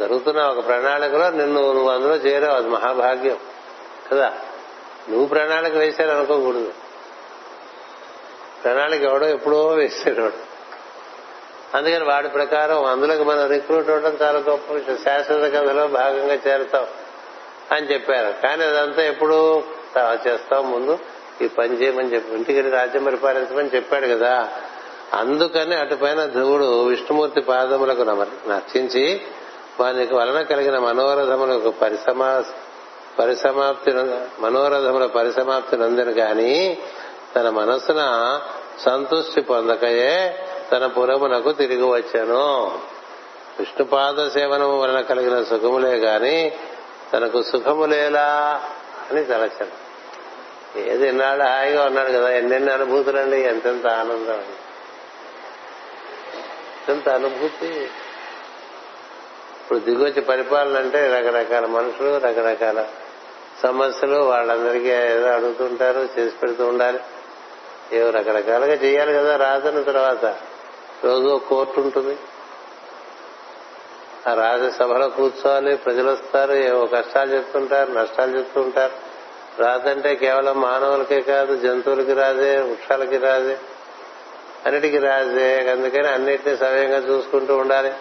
జరుగుతున్న 0.00 0.42
ఒక 0.42 0.66
ప్రణాళికలో 0.66 1.30
నిన్ను 1.30 1.72
నువ్వు 1.72 1.90
అందులో 1.90 2.14
చేరావు 2.14 2.56
అది 2.56 2.68
మహాభాగ్యం. 2.68 3.38
కదా? 4.12 4.34
నువ్వు 5.08 5.26
ప్రణాళిక 5.26 5.74
వేశాను 5.74 6.10
అనుకోకూడదు. 6.10 6.72
ప్రణాళిక 8.64 9.02
ఎవడో 9.02 9.26
ఎప్పుడో 9.26 9.66
వేసాడు 9.66 10.32
అందుకని 11.76 12.04
వాడి 12.04 12.28
ప్రకారం 12.28 12.84
అందులోకి 12.84 13.24
మనం 13.24 13.46
రిక్రూట్ 13.46 13.90
అవడం 13.90 14.18
చాలా 14.22 14.38
గొప్ప 14.38 14.72
విషయం. 14.72 14.98
శాశ్వత 14.98 15.52
కథలో 15.52 15.86
భాగంగా 15.86 16.34
చేరుతాం. 16.34 16.86
అని 17.72 17.86
చెప్పారు. 17.86 18.46
కానీ 18.46 18.64
అదంతా 18.64 19.02
ఎప్పుడు 19.02 19.62
చేస్తాం 20.26 20.70
ముందు 20.70 20.98
ఈ 21.42 21.48
పని 21.48 21.82
చేయమని 21.82 22.14
చెప్పి 22.14 22.34
ఇంటికి 22.34 22.60
రాజ్యం 22.60 23.04
పరిపాలించమని 23.04 23.70
చెప్పాడు 23.74 24.06
కదా. 24.06 24.48
అందుకని 25.14 25.74
అటుపైన 25.74 26.24
ధ్రువుడు 26.24 26.84
విష్ణుమూర్తి 26.84 27.40
పాదములకు 27.40 28.02
నర్చించి 28.48 29.20
వానికి 29.80 30.14
వలన 30.14 30.42
కలిగిన 30.42 30.78
మనోరథములకు 30.78 31.70
పరిసమా 31.70 32.44
పరిసమాప్తి 33.18 33.92
మనోరథముల 34.38 35.06
పరిసమాప్తి 35.06 35.76
నందని 35.76 36.12
గాని 36.12 36.78
తన 37.36 37.50
మనస్సున 37.50 38.00
సంతృష్టి 38.78 39.40
పొందకయే 39.40 40.38
తన 40.72 40.86
పురమునకు 40.86 41.52
తిరిగి 41.52 41.82
వచ్చాను. 41.82 42.78
విష్ణుపాద 43.58 44.28
సేవనము 44.28 44.80
వలన 44.80 45.00
కలిగిన 45.00 45.42
సుఖములే 45.42 45.94
గాని 45.96 46.52
తనకు 47.12 47.42
సుఖములేలా 47.42 48.60
అని 49.10 49.24
తలచన 49.24 49.66
ఏది 50.76 51.08
ఎన్నాళ్ళు 51.08 51.44
హాయిగా 51.44 51.84
ఉన్నాడు 51.84 52.08
కదా 52.08 52.30
ఎన్నెన్ని 52.30 52.72
అనుభూతులండి 52.72 53.40
ఎంతెంత 53.40 53.86
ఆనందం 53.86 54.32
అండి. 54.32 54.56
ఎంత 56.92 57.08
అనుభూతి. 57.08 57.90
ఇప్పుడు 59.60 59.78
దిగొచ్చి 59.78 60.20
పరిపాలన 60.20 60.78
అంటే 60.78 61.06
రకరకాల 61.08 61.66
మనుషులు 61.66 62.16
రకరకాల 62.18 62.86
సమస్యలు 63.62 64.16
వాళ్ళందరికీ 64.16 64.88
ఏదో 64.88 65.26
అడుగుతుంటారు 65.26 66.08
చేసి 66.18 66.36
పెడుతూ 66.36 66.66
ఉండాలి. 66.66 67.00
ఏవో 67.92 68.10
రకరకాలుగా 68.10 68.74
చేయాలి 68.74 69.12
కదా 69.12 69.36
రాదన్న 69.36 69.82
తర్వాత. 69.82 70.24
రోజు 71.04 71.40
కోర్టు 71.48 71.80
ఉంటుంది. 71.80 72.16
ఆ 74.28 74.34
రాజ్యసభలో 74.34 75.08
కూర్చోవాలి 75.08 75.76
ప్రజలు 75.76 76.10
వస్తారు 76.10 76.52
ఏవో 76.52 76.86
కష్టాలు 76.86 77.34
చెప్తుంటారు 77.34 77.92
నష్టాలు 77.92 78.38
చెప్తుంటారు. 78.38 78.92
రాదంటే 79.62 80.14
కేవలం 80.14 80.60
మానవులకే 80.60 81.20
కాదు 81.20 81.56
జంతువులకి 81.56 82.12
రాదే 82.12 82.56
వృక్షాలకి 82.56 83.18
రాదే. 83.18 83.58
అన్నిటికీ 84.66 84.98
రాజే 84.98 85.70
అందుకని 85.70 86.08
అన్నిటినీ 86.08 86.56
సవ్యంగా 86.56 86.96
చూసుకుంటూ 86.96 87.56
ఉండాలి. 87.56 87.92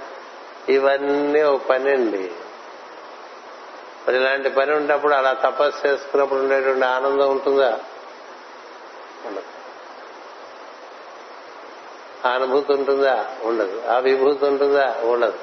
ఇవన్నీ 0.70 1.42
ఒక 1.42 1.62
పని 1.70 1.92
అండి 1.92 2.32
మరి 4.08 4.16
ఇలాంటి 4.16 4.50
పని 4.50 4.74
ఉన్నప్పుడు 4.74 5.14
అలా 5.14 5.34
తపస్సు 5.34 5.88
చేసుకున్నప్పుడు 5.88 6.40
ఉండేటువంటి 6.40 6.86
ఆనందం 6.86 7.32
ఉంటుందా? 7.32 7.80
ఉండదు. 9.26 9.44
ఆ 12.28 12.32
అనుభూతి 12.32 12.74
ఉంటుందా? 12.74 13.26
ఉండదు. 13.44 13.82
ఆ 13.90 13.98
విభూతి 13.98 14.46
ఉంటుందా? 14.46 14.96
ఉండదు. 15.04 15.34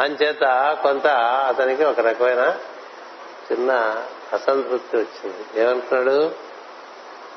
అంచేత 0.00 0.76
కొంత 0.82 1.06
అతనికి 1.48 1.84
ఒక 1.84 2.00
రకమైన 2.00 2.54
చిన్న 3.52 3.72
అసంతృప్తి 4.32 4.96
వచ్చింది. 4.96 5.62
ఏమంటున్నాడు? 5.62 6.30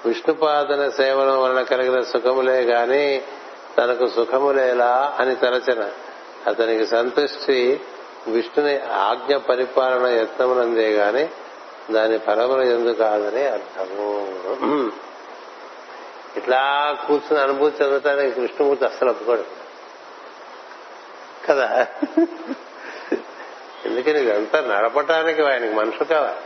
విష్ణుపాదన 0.06 0.90
సేవనం 0.90 1.42
వలన 1.42 1.62
కలిగిన 1.62 2.02
సుఖములే 2.02 2.62
గాని 2.62 3.22
తనకు 3.78 4.08
సుఖములేలా 4.08 5.18
అని 5.20 5.36
తలచిన 5.36 5.90
అతనికి 6.48 6.86
సంతృష్టి 6.86 7.82
విష్ణుని 8.28 8.80
ఆజ్ఞ 8.80 9.36
పరిపాలన 9.36 10.08
యత్నమునందే 10.08 10.92
గాని 10.92 11.30
దాని 11.92 12.18
ఫలములు 12.18 12.62
ఎందుకు 12.62 12.98
కాదని 12.98 13.46
అర్థము. 13.46 14.38
ఇట్లా 16.38 16.96
కూర్చుని 17.08 17.42
అనుభూతి 17.42 17.84
చెందటానికి 17.84 18.32
కృష్ణమూర్తి 18.32 18.86
అస్సలు 18.86 19.10
ఒప్పుకోడు. 19.10 19.44
కదా. 21.50 21.88
ఎందుకని 23.86 24.22
ఇదంతా 24.22 24.62
నడపటానికి 24.62 25.42
ఆయనకి 25.42 25.74
మనుషులు 25.74 26.04
కావాలి 26.04 26.38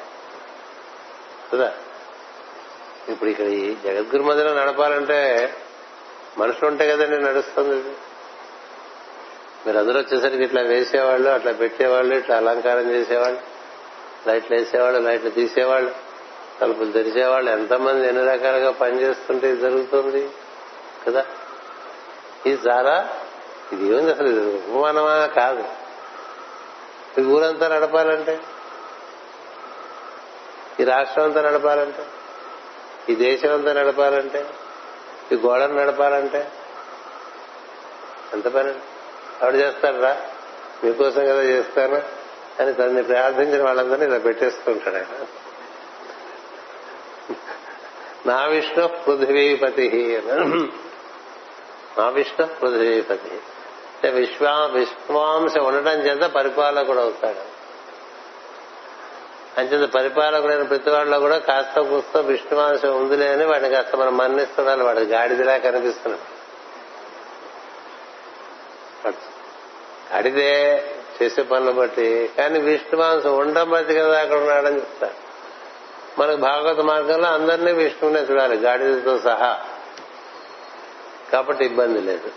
కదా. 1.54 1.74
ఇప్పుడు 3.10 3.30
ఇక్కడ 3.30 3.46
ఈ 3.46 3.76
జగద్గురు 3.84 4.24
మధ్యలో 4.24 4.54
నడపాలంటే 4.54 5.54
మనుషులు 6.38 6.68
ఉంటే 6.68 6.88
కదండి 6.88 7.18
నడుస్తుంది. 7.24 7.94
మీరు 9.66 9.78
అందరూ 9.78 10.00
వచ్చేసరికి 10.00 10.44
ఇట్లా 10.44 10.62
వేసేవాళ్ళు 10.62 11.30
అట్లా 11.30 11.52
పెట్టేవాళ్ళు 11.52 12.16
ఇట్లా 12.16 12.38
అలంకారం 12.38 12.92
చేసేవాళ్ళు 12.92 13.40
లైట్లు 14.28 14.58
వేసేవాళ్ళు 14.58 15.00
లైట్లు 15.00 15.30
తీసేవాళ్ళు 15.30 15.92
తలుపులు 16.62 16.92
తెరిచేవాళ్ళు 16.92 17.52
ఎంతమంది 17.52 18.08
ఎన్ని 18.08 18.26
రకాలుగా 18.26 18.72
పనిచేస్తుంటే 18.72 19.56
జరుగుతుంది 19.56 20.30
కదా. 21.08 21.26
ఇది 22.46 22.70
చాలా 22.70 23.23
ఇది 23.74 23.88
ఏముంది 23.88 24.12
అసలు 24.12 24.28
ఇది 24.28 24.40
ఉపమానమా 24.40 25.26
కాదు. 25.26 25.64
ఈ 27.22 27.24
ఊరంతా 27.24 27.68
నడపాలంటే? 27.68 28.40
ఈ 30.80 30.84
రాష్ట్రం 30.84 31.24
అంతా 31.24 31.42
నడపాలంటే? 31.42 32.06
ఈ 33.10 33.16
దేశం 33.16 33.54
అంతా 33.54 33.74
నడపాలంటే? 33.74 34.50
ఈ 35.32 35.36
గోడను 35.36 35.76
నడపాలంటే? 35.76 36.52
ఎంత 38.34 38.48
పని. 38.48 38.74
ఆవిడ 39.44 39.56
చేస్తాడరా? 39.56 40.22
మీకోసం 40.84 41.22
కదా 41.22 41.44
చేస్తాను 41.44 42.02
అని 42.60 42.74
తనని 42.74 43.04
ప్రార్థించిన 43.04 43.64
వాళ్ళందరినీ 43.64 44.06
ఇలా 44.06 44.18
పెట్టేస్తుంటాడు 44.18 44.96
ఆయన. 44.96 45.26
నా 48.26 48.46
విష్ణు 48.46 48.88
పృథివీపతి 48.88 49.88
నా 51.98 52.10
విష్ణు 52.10 52.46
పృథ్వీపతి 52.46 53.40
అంటే 54.04 54.20
విశ్వా 54.20 54.66
విశ్వాంశ 54.66 55.58
ఉండటం 55.58 56.00
చేత 56.00 56.30
పరిపాలకుడు 56.30 57.00
అవుతాడు. 57.00 57.54
అంచేత 59.60 59.90
పరిపాలకుడైన 59.90 60.64
ప్రతి 60.64 60.90
వాళ్ళలో 60.90 61.20
కూడా 61.20 61.38
కాస్త 61.38 61.80
కూస్త 61.80 62.18
విష్ణువాంశం 62.18 63.02
ఉందిలే 63.02 63.34
అని 63.34 63.46
వాడిని 63.46 63.70
కాస్త 63.70 63.96
మనం 63.96 64.18
మన్నిస్తున్నాడు 64.18 64.84
వాడు 64.84 65.00
గాడిదిలా 65.00 65.58
కనిపిస్తున్నాడు. 65.58 66.44
గాడిదే 70.14 70.86
చేసే 71.24 71.42
పనులు 71.42 71.72
బట్టి. 71.72 72.30
కానీ 72.38 72.60
విష్ణువాంశం 72.60 73.38
ఉండడం 73.38 73.70
బట్టి 73.70 73.96
కదా 73.96 74.22
అక్కడ 74.22 74.38
ఉన్నాడని 74.38 74.76
చెప్తాడు. 74.76 75.34
మనకు 76.22 76.38
భాగవత 76.38 76.80
మార్గంలో 76.80 77.28
అందరినీ 77.28 77.72
విష్ణువునే 77.72 78.22
చూడాలి. 78.22 78.58
గాడిదతో 78.58 79.20
సహా. 79.20 79.60
కాబట్టి 81.32 81.66
ఇబ్బంది 81.66 82.02
లేదు. 82.02 82.32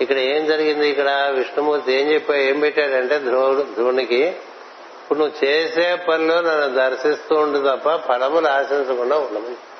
ఇక్కడ 0.00 0.18
ఏం 0.18 0.46
జరిగింది 0.46 0.88
ఇక్కడ? 0.88 1.32
విష్ణుమూర్తి 1.34 1.92
ఏం 1.92 2.12
చెప్పా 2.12 2.34
ఏం 2.34 2.60
పెట్టాడంటే 2.60 3.18
ధ్రువుడు 3.18 3.62
ధ్రువునికి 3.74 4.24
ఇప్పుడు 5.02 5.18
నువ్వు 5.18 5.44
చేసే 5.44 5.94
పనిలో 5.94 6.40
నన్ను 6.40 6.74
దర్శిస్తూ 6.74 7.34
ఉండు 7.34 7.58
తప్ప 7.58 7.96
ఫలములు 7.96 8.46
ఆశించకుండా 8.46 9.18
ఉండవు. 9.18 9.76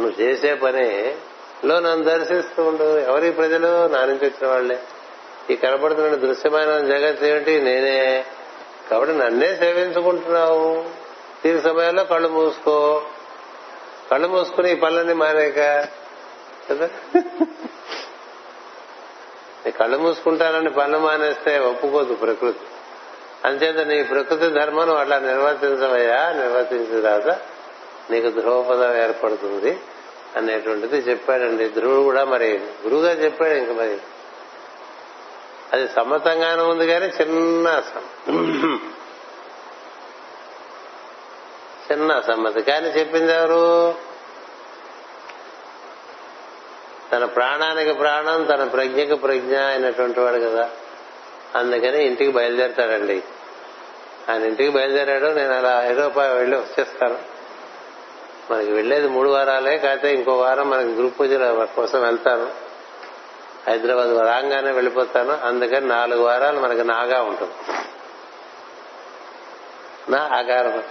నువ్వు 0.00 0.20
చేసే 0.20 0.54
పని 0.54 1.14
లో 1.64 1.80
నన్ను 1.80 2.04
దర్శిస్తూ 2.04 2.62
ఉండు. 2.62 2.98
ఎవరి 2.98 3.32
ప్రజలు? 3.32 3.86
నా 3.86 4.04
నుంచి 4.04 4.28
వచ్చిన 4.28 4.46
వాళ్ళే 4.46 4.78
ఈ 5.50 5.56
కనపడుతున్న 5.56 6.14
దృశ్యమైన 6.14 6.78
జగత్ 6.78 7.24
ఏమిటి? 7.24 7.60
నేనే. 7.60 8.24
కాబట్టి 8.90 9.16
నన్నే 9.16 9.56
సేవించుకుంటున్నావు. 9.56 10.84
తీరు 11.42 11.60
సమయంలో 11.60 12.04
కళ్ళు 12.04 12.28
మూసుకో. 12.28 13.02
కళ్ళు 14.10 14.28
మూసుకుని 14.28 14.72
ఈ 14.72 14.74
పనులన్నీ 14.74 15.12
మానేక. 15.12 15.88
కదా? 16.70 16.88
కళ్ళు 19.70 19.98
మూసుకుంటానని 19.98 20.70
పనులు 20.70 20.98
మానేస్తే 20.98 21.58
ఒప్పుకోదు 21.58 22.14
ప్రకృతి. 22.14 22.66
అంచేత 23.44 23.86
నీ 23.86 24.02
ప్రకృతి 24.02 24.50
ధర్మం 24.50 24.96
అట్లా 24.96 25.18
నిర్వర్తించవయ్యా 25.18 26.32
నిర్వర్తించిన 26.32 27.00
తర్వాత 27.00 27.40
నీకు 28.10 28.28
ధ్రువపదం 28.30 28.96
ఏర్పడుతుంది 28.96 29.80
అనేటువంటిది 30.36 30.96
చెప్పాడండి. 30.96 31.68
ధ్రువుడు 31.68 32.00
కూడా 32.00 32.24
మరి 32.24 32.60
గురువుగా 32.84 33.12
చెప్పాడు 33.12 33.52
ఇంక 33.52 33.70
మరి. 33.70 33.98
అది 35.72 35.88
సమ్మతంగానే 35.88 36.62
ఉంది 36.62 36.86
కానీ 36.86 37.06
చిన్న 37.06 37.82
చిన్న 41.92 42.20
సమ్మతి 42.20 42.62
కానీ 42.62 42.88
చెప్పింది 42.88 43.32
ఎవరు? 43.32 43.94
తన 47.12 47.24
ప్రాణానికి 47.24 47.92
ప్రాణం 47.92 48.44
తన 48.44 48.64
ప్రజ్ఞకు 48.64 49.14
ప్రజ్ఞ 49.14 49.58
అయినటువంటి 49.58 50.20
వాడు 50.20 50.36
కదా. 50.36 50.70
అందుకని 51.54 52.06
ఇంటికి 52.06 52.30
బయలుదేరతాడండి. 52.30 53.22
ఆయన 54.30 54.44
ఇంటికి 54.44 54.70
బయలుదేరాడు 54.70 55.26
నేను 55.26 55.58
అలా 55.58 55.82
ఐరోపా 55.84 56.26
వెళ్ళి 56.26 56.56
వచ్చేస్తాను. 56.56 57.18
మనకి 58.50 58.72
వెళ్ళేది 58.72 59.08
మూడు 59.08 59.30
వారాలే 59.30 59.78
కాకపోతే 59.78 60.14
ఇంకో 60.14 60.32
వారం 60.32 60.70
మనకి 60.70 60.88
గ్రూప్ 60.88 61.20
పూజల 61.20 61.66
కోసం 61.76 62.02
వెళ్తాను. 62.02 62.50
హైదరాబాద్ 63.70 64.26
రాగానే 64.26 64.72
వెళ్ళిపోతాను. 64.72 65.38
అందుకని 65.46 65.86
నాలుగు 65.86 66.22
వారాలు 66.22 66.60
మనకి 66.60 66.84
నాగా 66.84 67.22
ఉంటుంది. 67.22 67.52
నా 70.08 70.18
ఆకారం. 70.18 70.82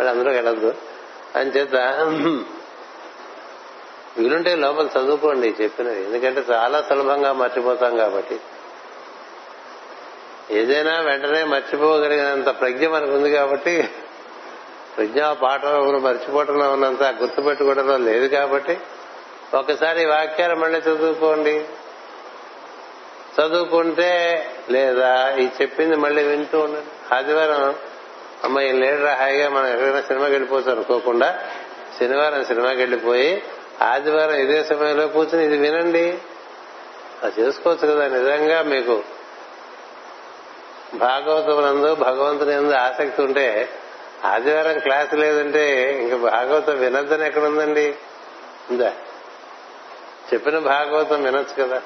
వాళ్ళు 0.00 0.10
అందరూ 0.10 0.30
వెళ్ళద్దు. 0.30 0.74
అని 1.36 1.50
చేత 1.50 1.74
వీలుంటే 4.18 4.56
లోపల 4.56 4.88
చదువుకోండి 4.98 5.54
చెప్పినది 5.62 6.04
ఎందుకంటే 6.04 6.54
చాలా 6.54 6.80
సులభంగా 6.80 7.32
మర్చిపోతాం 7.32 7.96
కాబట్టి. 7.96 8.40
ఏదైనా 10.50 11.00
వెంటనే 11.00 11.44
మర్చిపోగలిగినంత 11.44 12.60
ప్రజ్ఞ 12.60 12.88
మనకు 12.88 13.12
ఉంది 13.12 13.32
కాబట్టి 13.32 13.88
ప్రజ్ఞా 14.96 15.32
పాఠం 15.32 16.02
మర్చిపోవటంలో 16.02 16.72
ఉన్నంత 16.72 17.02
గుర్తుపెట్టుకోవడంలో 17.02 17.96
లేదు 17.96 18.26
కాబట్టి 18.26 18.80
ఒకసారి 19.54 20.06
వాక్యాలు 20.06 20.54
మళ్ళీ 20.56 20.78
చదువుకోండి. 20.78 21.64
చదువుకుంటే 23.40 24.12
లేదా 24.70 25.36
ఈ 25.36 25.48
చెప్పింది 25.62 25.96
మళ్ళీ 25.96 26.22
వింటూ 26.22 26.60
ఉండండి. 26.60 27.14
ఆదివారం 27.14 27.74
అమ్మాయి 28.44 28.72
లేడరా 28.72 29.14
హాయిగా 29.14 29.48
మనం 29.48 29.66
ఎక్కడైనా 29.66 30.00
సినిమాకి 30.00 30.32
వెళ్ళిపోవచ్చు 30.32 30.72
అనుకోకుండా 30.72 31.50
శనివారం 32.00 32.44
సినిమాకి 32.44 32.78
వెళ్ళిపోయి 32.78 33.42
ఆదివారం 33.82 34.34
ఇదే 34.34 34.64
సమయంలో 34.64 35.06
కూర్చుని 35.06 35.44
ఇది 35.44 35.56
వినండి. 35.56 36.18
అది 37.22 37.40
చేసుకోవచ్చు 37.40 37.94
కదా 37.94 38.08
నిజంగా 38.08 38.62
మీకు 38.62 39.02
భాగవతమునందు 40.94 41.94
భగవంతుని 41.94 42.52
ఎందు 42.52 42.72
ఆసక్తి 42.72 43.22
ఉంటే 43.22 43.68
ఆదివారం 44.24 44.78
క్లాస్ 44.78 45.14
లేదంటే 45.14 45.92
ఇంక 46.02 46.14
భాగవతం 46.14 46.78
వినొద్దని 46.78 47.26
ఎక్కడుందండి? 47.26 47.94
ఉందా? 48.70 48.92
చెప్పిన 50.32 50.58
భాగవతం 50.58 51.22
వినొచ్చు 51.22 51.64
కదా. 51.64 51.82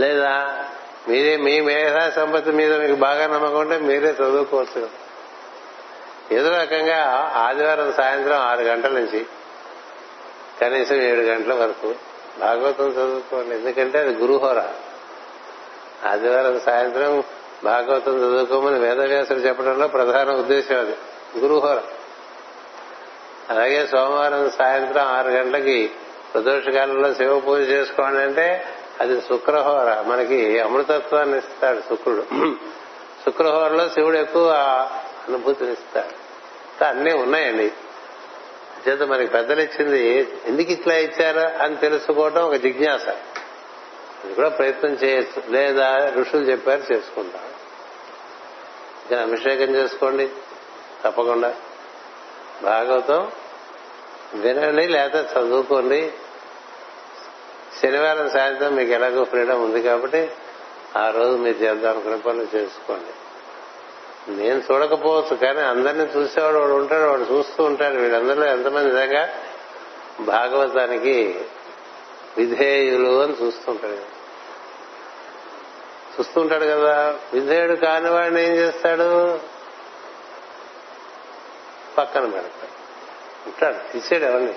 లేదా 0.00 0.64
మీరే 1.08 1.36
మీ 1.36 1.60
మేధా 1.60 2.10
సంపత్తి 2.10 2.50
మీద 2.50 2.80
మీకు 2.80 2.94
బాగా 2.94 3.26
నమ్మకం 3.26 3.58
ఉంటే 3.58 3.78
మీరే 3.78 4.08
చదువుకోవచ్చు 4.08 4.80
కదా. 4.80 4.90
ఏదో 6.32 6.50
రకంగా 6.50 7.32
ఆదివారం 7.36 7.92
సాయంత్రం 7.92 8.36
ఆరు 8.36 8.60
గంటల 8.60 8.92
నుంచి 8.92 9.26
కనీసం 10.60 10.96
ఏడు 10.96 11.20
గంటల 11.20 11.54
వరకు. 11.54 11.94
భాగవతం 12.40 12.88
చదువుకోండి. 12.88 13.56
ఎందుకంటే 13.56 13.98
అది 13.98 14.14
గురుహోర. 14.14 14.62
ఆదివారం 16.06 16.60
సాయంత్రం 16.60 17.22
భాగవతం 17.64 18.18
చదువుకోమని 18.18 18.78
వేదవ్యాసుడు 18.78 19.38
చెప్పడంలో 19.38 19.88
ప్రధాన 19.88 20.30
ఉద్దేశం 20.30 20.80
అది. 20.80 20.96
గురుహోర. 21.38 21.80
అలాగే 23.50 23.86
సోమవారం 23.86 24.50
సాయంత్రం 24.50 25.04
ఆరు 25.04 25.28
గంటలకి 25.28 25.90
ప్రదోషకాలంలో 26.34 27.14
శివ 27.14 27.40
పూజ 27.40 27.60
చేసుకోండి 27.60 28.20
అంటే 28.20 28.64
అది 29.00 29.20
శుక్రహోర. 29.20 30.04
మనకి 30.06 30.60
అమృతత్వాన్ని 30.60 31.38
ఇస్తాడు 31.38 31.80
శుక్రుడు. 31.80 32.24
శుక్రహోరలో 33.24 33.88
శివుడు 33.88 34.16
ఎక్కువ 34.16 34.50
అనుభూతినిస్తాడు 35.28 36.20
అన్నీ 36.84 37.14
ఉన్నాయండి. 37.14 37.72
చేత 38.88 39.02
మనకి 39.02 39.30
పెద్దలు 39.30 39.60
ఇచ్చింది 39.60 40.28
ఎందుకు 40.46 40.72
ఇట్లా 40.72 40.94
ఇచ్చారు? 40.94 41.62
అని 41.62 41.76
తెలుసుకోవడం 41.76 42.42
ఒక 42.42 42.54
జిజ్ఞాస. 42.54 43.08
అది 44.24 44.34
కూడా 44.34 44.48
ప్రయత్నం 44.48 44.90
చేయొచ్చు. 44.90 45.50
లేదా 45.50 46.12
ఋషులు 46.16 46.42
చెప్పారు 46.42 46.92
చేసుకుంటాం. 46.92 47.42
అభిషేకం 49.22 49.74
చేసుకోండి. 49.74 50.28
తప్పకుండా. 51.04 51.54
భాగవతం 52.62 53.32
వినండి 54.34 54.88
లేదా 54.88 55.20
చదువుకోండి. 55.20 56.12
శనివారం 57.82 58.30
సాయంత్రం 58.30 58.74
మీకు 58.74 58.90
ఎలాగో 58.90 59.24
ఫ్రీడమ్ 59.24 59.64
ఉంది 59.64 59.82
కాబట్టి 59.82 60.30
ఆ 60.96 61.10
రోజు 61.10 61.36
మీరు 61.36 61.56
చేద్దాం 61.56 61.92
అనుకునే 61.92 62.16
పనులు 62.16 62.56
చేసుకోండి. 62.56 63.19
నేను 64.28 64.62
చూడకపోవచ్చు 64.72 65.36
కానీ 65.36 65.60
అందరినీ 65.60 66.04
చూసేవాడు 66.04 66.58
వాడు 66.58 66.72
ఉంటాడు 66.72 67.08
వాడు 67.08 67.22
చూస్తూ 67.22 67.64
ఉంటాడు. 67.64 67.94
వీళ్ళందరిలో 67.94 68.46
ఎంతమంది 68.46 68.92
నిజంగా 68.92 69.28
భాగవతానికి 70.20 71.44
విధేయులు 72.38 73.22
అని 73.22 73.36
చూస్తుంటాడు 73.42 74.20
చూస్తుంటాడు 76.20 76.64
కదా. 76.64 77.18
విధేయుడు 77.34 77.74
కాని 77.74 78.10
వాడిని 78.10 78.44
ఏం 78.44 78.54
చేస్తాడు? 78.54 79.40
పక్కన 81.98 82.20
పెడతాడు. 82.20 82.80
ఉంటాడు 83.46 83.92
తీసాడు 83.92 84.24
ఎవరిని. 84.24 84.54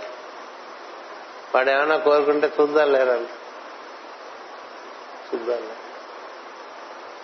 వాడు 1.55 1.69
ఏమైనా 1.69 1.97
కోరుకుంటే 1.97 2.51
చూద్దాం 2.61 2.93
లేరంట 2.93 3.27
చూద్దాం 5.33 5.82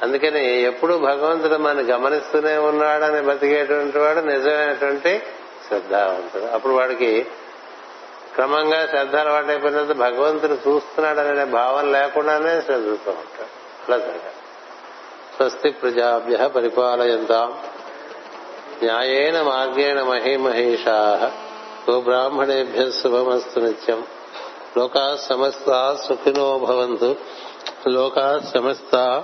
అందుకని 0.03 0.61
ఎప్పుడు 0.61 0.93
భగవంతుడు 0.93 1.55
మన 1.55 1.77
గమనిస్తూనే 1.79 2.57
ఉన్నాడని 2.57 3.21
బతికేటువంటి 3.21 3.97
వాడు 3.97 4.19
నిజమైనటువంటి 4.19 5.21
శ్రద్ధావంతుడు. 5.67 6.43
అప్పుడు 6.43 6.73
వాడికి 6.73 7.27
క్రమంగా 8.35 8.87
శ్రద్ధ 8.87 9.15
అలవాటైపోయినంత 9.15 9.91
భగవంతుడు 9.91 10.53
చూస్తున్నాడనే 10.53 11.45
భావం 11.45 11.91
లేకుండానే 11.91 12.61
శ్రద్ధతో 12.61 13.11
ఉంటాడు. 13.11 13.59
అలా 13.87 13.97
జరగాలి. 13.97 14.19
స్వస్తి 15.35 15.69
ప్రజాభ్య 15.69 16.47
పరిపాలయంతాం. 16.47 17.59
న్యాయేన 18.83 19.41
మార్గేణ 19.41 20.01
మహిమహేషా. 20.01 21.31
గోబ్రాహ్మణేభ్య 21.89 22.91
శుభమస్తు 22.91 23.59
నిత్యం. 23.59 24.03
లోకా 24.77 25.17
సమస్త 25.29 25.97
సుఖినో 26.07 26.57
భవంతు. 26.57 27.15
లోకా 27.87 28.41
సమస్త 28.53 29.23